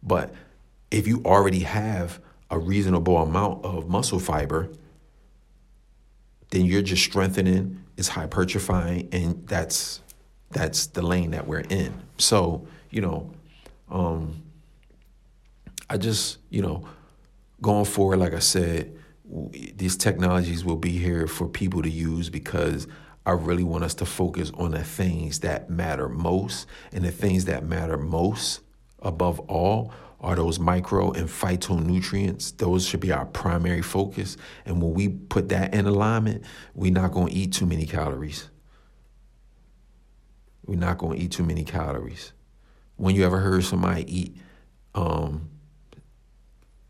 But 0.01 0.33
if 0.89 1.07
you 1.07 1.21
already 1.25 1.59
have 1.59 2.19
a 2.49 2.57
reasonable 2.57 3.17
amount 3.17 3.63
of 3.63 3.87
muscle 3.87 4.19
fiber, 4.19 4.69
then 6.49 6.65
you're 6.65 6.81
just 6.81 7.03
strengthening, 7.03 7.83
it's 7.97 8.09
hypertrophying, 8.09 9.13
and 9.13 9.47
that's 9.47 10.01
that's 10.49 10.87
the 10.87 11.01
lane 11.01 11.31
that 11.31 11.47
we're 11.47 11.61
in. 11.61 11.93
So, 12.17 12.67
you 12.89 13.01
know, 13.01 13.31
um, 13.89 14.41
I 15.89 15.97
just, 15.97 16.39
you 16.49 16.61
know, 16.61 16.85
going 17.61 17.85
forward, 17.85 18.17
like 18.17 18.33
I 18.33 18.39
said, 18.39 18.97
these 19.31 19.95
technologies 19.95 20.65
will 20.65 20.77
be 20.77 20.97
here 20.97 21.25
for 21.27 21.47
people 21.47 21.81
to 21.81 21.89
use 21.89 22.29
because 22.29 22.87
I 23.25 23.31
really 23.31 23.63
want 23.63 23.83
us 23.83 23.93
to 23.95 24.05
focus 24.05 24.51
on 24.55 24.71
the 24.71 24.83
things 24.83 25.39
that 25.39 25.69
matter 25.69 26.09
most. 26.09 26.67
And 26.91 27.05
the 27.05 27.11
things 27.11 27.45
that 27.45 27.63
matter 27.63 27.97
most, 27.97 28.61
above 28.99 29.39
all, 29.41 29.93
are 30.19 30.35
those 30.35 30.59
micro 30.59 31.11
and 31.11 31.29
phytonutrients. 31.29 32.57
Those 32.57 32.85
should 32.85 32.99
be 32.99 33.11
our 33.11 33.25
primary 33.25 33.81
focus. 33.81 34.37
And 34.65 34.81
when 34.81 34.93
we 34.93 35.07
put 35.07 35.49
that 35.49 35.73
in 35.73 35.85
alignment, 35.85 36.43
we're 36.73 36.91
not 36.91 37.11
going 37.11 37.27
to 37.27 37.33
eat 37.33 37.53
too 37.53 37.65
many 37.65 37.85
calories. 37.85 38.49
We're 40.65 40.79
not 40.79 40.97
going 40.97 41.17
to 41.17 41.23
eat 41.23 41.31
too 41.31 41.43
many 41.43 41.63
calories. 41.63 42.33
When 42.97 43.15
you 43.15 43.25
ever 43.25 43.39
heard 43.39 43.63
somebody 43.63 44.19
eat 44.19 44.37
um, 44.93 45.49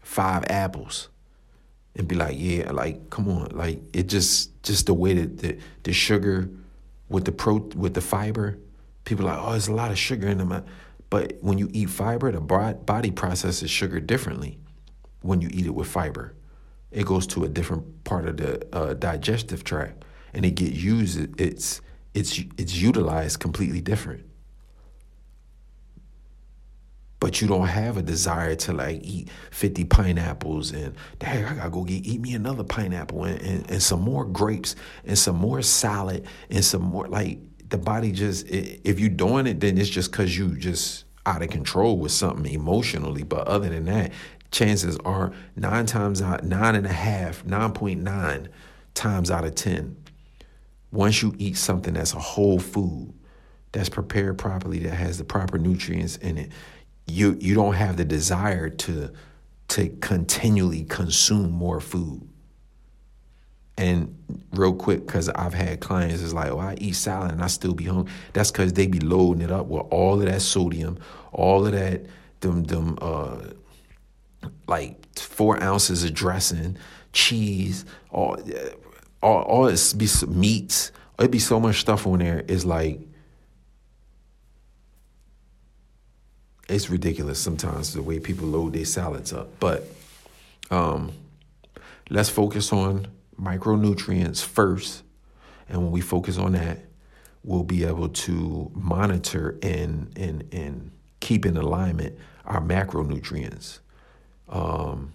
five 0.02 0.44
apples 0.50 1.10
and 1.96 2.08
be 2.08 2.16
like, 2.16 2.36
yeah, 2.40 2.72
like, 2.72 3.10
come 3.10 3.28
on, 3.28 3.50
like 3.54 3.82
it 3.94 4.08
just 4.08 4.64
just 4.64 4.86
the 4.86 4.94
way 4.94 5.14
that 5.14 5.38
the, 5.40 5.58
the 5.84 5.94
sugar 5.94 6.50
with 7.10 7.26
the 7.26 7.32
pro 7.32 7.58
with 7.76 7.94
the 7.94 8.02
fiber, 8.02 8.58
people 9.04 9.28
are 9.28 9.36
like, 9.36 9.46
oh, 9.46 9.52
there's 9.52 9.68
a 9.68 9.74
lot 9.74 9.92
of 9.92 9.98
sugar 9.98 10.28
in 10.28 10.38
them. 10.38 10.64
But 11.10 11.38
when 11.42 11.58
you 11.58 11.70
eat 11.74 11.90
fiber, 11.90 12.32
the 12.32 12.40
body 12.40 13.12
processes 13.12 13.70
sugar 13.70 14.00
differently 14.00 14.58
when 15.22 15.42
you 15.42 15.50
eat 15.52 15.66
it 15.66 15.76
with 15.76 15.88
fiber. 15.88 16.34
It 16.90 17.06
goes 17.06 17.28
to 17.28 17.44
a 17.44 17.50
different 17.50 18.04
part 18.04 18.26
of 18.28 18.38
the 18.38 18.76
uh, 18.76 18.94
digestive 18.94 19.64
tract 19.64 20.04
and 20.34 20.46
it 20.46 20.56
gets 20.56 20.76
used, 20.76 21.40
it's, 21.40 21.82
it's, 22.14 22.40
it's 22.58 22.76
utilized 22.76 23.40
completely 23.40 23.82
different. 23.82 24.26
But 27.22 27.40
you 27.40 27.48
don't 27.48 27.68
have 27.68 27.98
a 27.98 28.02
desire 28.02 28.56
to 28.56 28.74
like 28.74 29.02
eat 29.04 29.30
50 29.52 29.86
pineapples 29.86 30.72
and 30.72 30.96
dang, 31.20 31.46
I 31.46 31.54
gotta 31.54 31.70
go 31.70 31.84
get 31.84 32.06
eat 32.06 32.20
me 32.20 32.34
another 32.34 32.64
pineapple 32.64 33.24
and, 33.24 33.40
and, 33.42 33.72
and 33.72 33.82
some 33.82 34.02
more 34.02 34.26
grapes 34.26 34.76
and 35.06 35.18
some 35.18 35.36
more 35.38 35.62
salad 35.62 36.26
and 36.50 36.66
some 36.66 36.82
more 36.82 37.08
like 37.08 37.38
the 37.70 37.78
body 37.78 38.12
just 38.12 38.48
if 38.50 39.00
you're 39.00 39.10
doing 39.10 39.46
it 39.46 39.60
then 39.60 39.78
it's 39.78 39.88
just 39.88 40.12
because 40.12 40.36
you 40.36 40.58
just 40.58 41.06
out 41.26 41.44
of 41.44 41.50
control 41.50 42.00
with 42.00 42.12
something 42.12 42.52
emotionally. 42.52 43.24
But 43.24 43.48
other 43.48 43.70
than 43.70 43.86
that 43.86 44.12
chances 44.50 44.98
are 45.06 45.32
nine 45.56 45.86
times 45.86 46.24
out 46.24 46.44
nine 46.44 46.76
and 46.76 46.88
a 46.88 46.92
half 46.92 47.46
9.9 47.46 48.48
times 48.94 49.32
out 49.32 49.46
of 49.46 49.56
10 49.56 49.96
once 50.92 51.22
you 51.22 51.34
eat 51.38 51.56
something 51.56 51.94
that's 51.94 52.14
a 52.14 52.20
whole 52.20 52.60
food 52.60 53.14
that's 53.72 53.88
prepared 53.88 54.38
properly 54.38 54.80
that 54.80 54.94
has 54.96 55.18
the 55.18 55.24
proper 55.24 55.58
nutrients 55.58 56.18
in 56.18 56.38
it 56.38 56.52
you 57.12 57.38
you 57.40 57.54
don't 57.56 57.74
have 57.74 57.98
the 57.98 58.06
desire 58.06 58.70
to 58.70 59.12
to 59.70 59.90
continually 60.02 60.84
consume 60.84 61.52
more 61.52 61.80
food 61.80 62.28
and 63.78 64.16
real 64.52 64.74
quick, 64.74 65.08
because 65.08 65.30
I've 65.30 65.54
had 65.54 65.80
clients 65.80 66.22
is 66.22 66.34
like, 66.34 66.52
oh, 66.52 66.60
I 66.60 66.76
eat 66.80 66.96
salad 66.96 67.32
and 67.32 67.42
I 67.42 67.48
still 67.48 67.74
be 67.74 67.86
hungry. 67.86 68.12
That's 68.34 68.52
because 68.52 68.74
they 68.74 68.86
be 68.86 69.00
loading 69.00 69.42
it 69.42 69.52
up 69.52 69.68
with 69.68 69.84
all 69.90 70.20
of 70.20 70.26
that 70.28 70.42
sodium, 70.42 71.00
all 71.32 71.66
of 71.66 71.72
that, 71.72 72.06
them, 72.42 72.64
them, 72.66 72.98
uh, 73.02 73.40
like 74.68 75.18
four 75.18 75.62
ounces 75.64 76.04
of 76.04 76.14
dressing, 76.14 76.78
cheese, 77.14 77.86
all, 78.12 78.38
all, 79.24 79.42
all 79.44 79.64
this 79.66 79.94
be 79.94 80.08
meats. 80.28 80.92
It'd 81.18 81.32
be 81.32 81.40
so 81.40 81.60
much 81.60 81.80
stuff 81.80 82.06
on 82.06 82.20
there. 82.20 82.44
It's 82.48 82.66
like, 82.66 83.00
it's 86.72 86.90
ridiculous 86.90 87.40
sometimes 87.40 87.94
the 87.94 88.02
way 88.02 88.20
people 88.20 88.48
load 88.48 88.74
their 88.74 88.86
salads 88.86 89.34
up. 89.34 89.60
But 89.60 89.86
um, 90.70 91.12
let's 92.10 92.30
focus 92.30 92.72
on 92.72 93.08
micronutrients 93.40 94.44
first. 94.44 95.04
And 95.70 95.82
when 95.82 95.92
we 95.92 96.02
focus 96.02 96.38
on 96.38 96.54
that, 96.54 96.80
we'll 97.44 97.64
be 97.64 97.84
able 97.84 98.10
to 98.10 98.72
monitor 98.74 99.58
and 99.64 100.12
and 100.16 100.48
and 100.52 100.92
keep 101.20 101.46
in 101.46 101.58
alignment 101.58 102.18
our 102.46 102.62
macronutrients. 102.62 103.80
Um, 104.50 105.14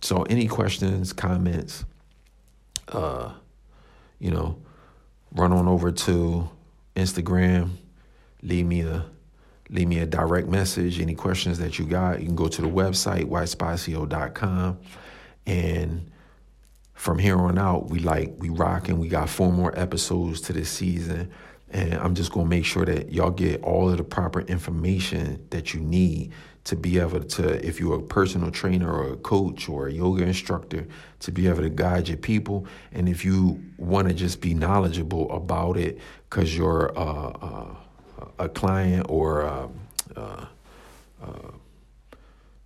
so, 0.00 0.22
any 0.24 0.46
questions, 0.46 1.12
comments, 1.12 1.84
uh, 2.88 3.32
you 4.18 4.30
know, 4.30 4.58
run 5.32 5.52
on 5.52 5.68
over 5.68 5.90
to 5.92 6.48
Instagram, 6.96 7.70
leave 8.42 8.66
me 8.66 8.80
a 8.82 9.06
leave 9.68 9.88
me 9.88 9.98
a 9.98 10.06
direct 10.06 10.48
message. 10.48 11.00
Any 11.00 11.14
questions 11.14 11.58
that 11.58 11.78
you 11.78 11.86
got, 11.86 12.20
you 12.20 12.26
can 12.26 12.36
go 12.36 12.48
to 12.48 12.62
the 12.62 12.68
website 12.68 13.24
whitespazio.com 13.24 14.78
and 15.46 16.10
from 16.96 17.18
here 17.18 17.38
on 17.38 17.58
out, 17.58 17.90
we 17.90 17.98
like 17.98 18.34
we 18.38 18.48
rocking. 18.48 18.98
We 18.98 19.08
got 19.08 19.28
four 19.28 19.52
more 19.52 19.78
episodes 19.78 20.40
to 20.42 20.52
this 20.52 20.70
season, 20.70 21.30
and 21.70 21.94
I'm 21.94 22.14
just 22.14 22.32
gonna 22.32 22.48
make 22.48 22.64
sure 22.64 22.84
that 22.86 23.12
y'all 23.12 23.30
get 23.30 23.62
all 23.62 23.90
of 23.90 23.98
the 23.98 24.04
proper 24.04 24.40
information 24.40 25.46
that 25.50 25.74
you 25.74 25.80
need 25.80 26.32
to 26.64 26.74
be 26.74 26.98
able 26.98 27.22
to, 27.22 27.64
if 27.64 27.78
you're 27.78 27.98
a 27.98 28.02
personal 28.02 28.50
trainer 28.50 28.90
or 28.90 29.12
a 29.12 29.16
coach 29.16 29.68
or 29.68 29.86
a 29.86 29.92
yoga 29.92 30.24
instructor, 30.24 30.86
to 31.20 31.30
be 31.30 31.46
able 31.46 31.60
to 31.60 31.68
guide 31.68 32.08
your 32.08 32.16
people. 32.16 32.66
And 32.92 33.08
if 33.08 33.24
you 33.24 33.62
want 33.76 34.08
to 34.08 34.14
just 34.14 34.40
be 34.40 34.52
knowledgeable 34.52 35.30
about 35.30 35.76
it 35.76 36.00
because 36.28 36.56
you're 36.56 36.86
a, 36.96 37.00
a, 37.00 37.76
a, 38.38 38.48
client 38.48 39.06
or 39.08 39.42
a, 39.42 39.68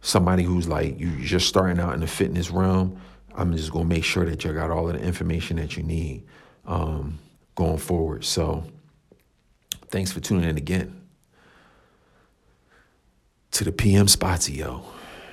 somebody 0.00 0.42
who's 0.42 0.66
like 0.66 0.98
you 0.98 1.20
just 1.22 1.46
starting 1.46 1.78
out 1.78 1.94
in 1.94 2.00
the 2.00 2.06
fitness 2.06 2.50
realm, 2.50 3.00
I'm 3.34 3.56
just 3.56 3.70
gonna 3.70 3.84
make 3.84 4.04
sure 4.04 4.24
that 4.24 4.44
you 4.44 4.52
got 4.52 4.70
all 4.70 4.88
of 4.88 4.94
the 4.94 5.02
information 5.02 5.56
that 5.56 5.76
you 5.76 5.82
need 5.82 6.24
um, 6.66 7.18
going 7.54 7.78
forward. 7.78 8.24
So, 8.24 8.64
thanks 9.88 10.12
for 10.12 10.20
tuning 10.20 10.48
in 10.48 10.56
again 10.56 11.00
to 13.52 13.64
the 13.64 13.72
PM 13.72 14.06
Spazio. 14.06 14.84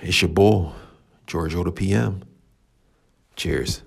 It's 0.02 0.22
your 0.22 0.30
boy, 0.30 0.72
Giorgio 1.26 1.64
the 1.64 1.72
PM. 1.72 2.24
Cheers. 3.36 3.84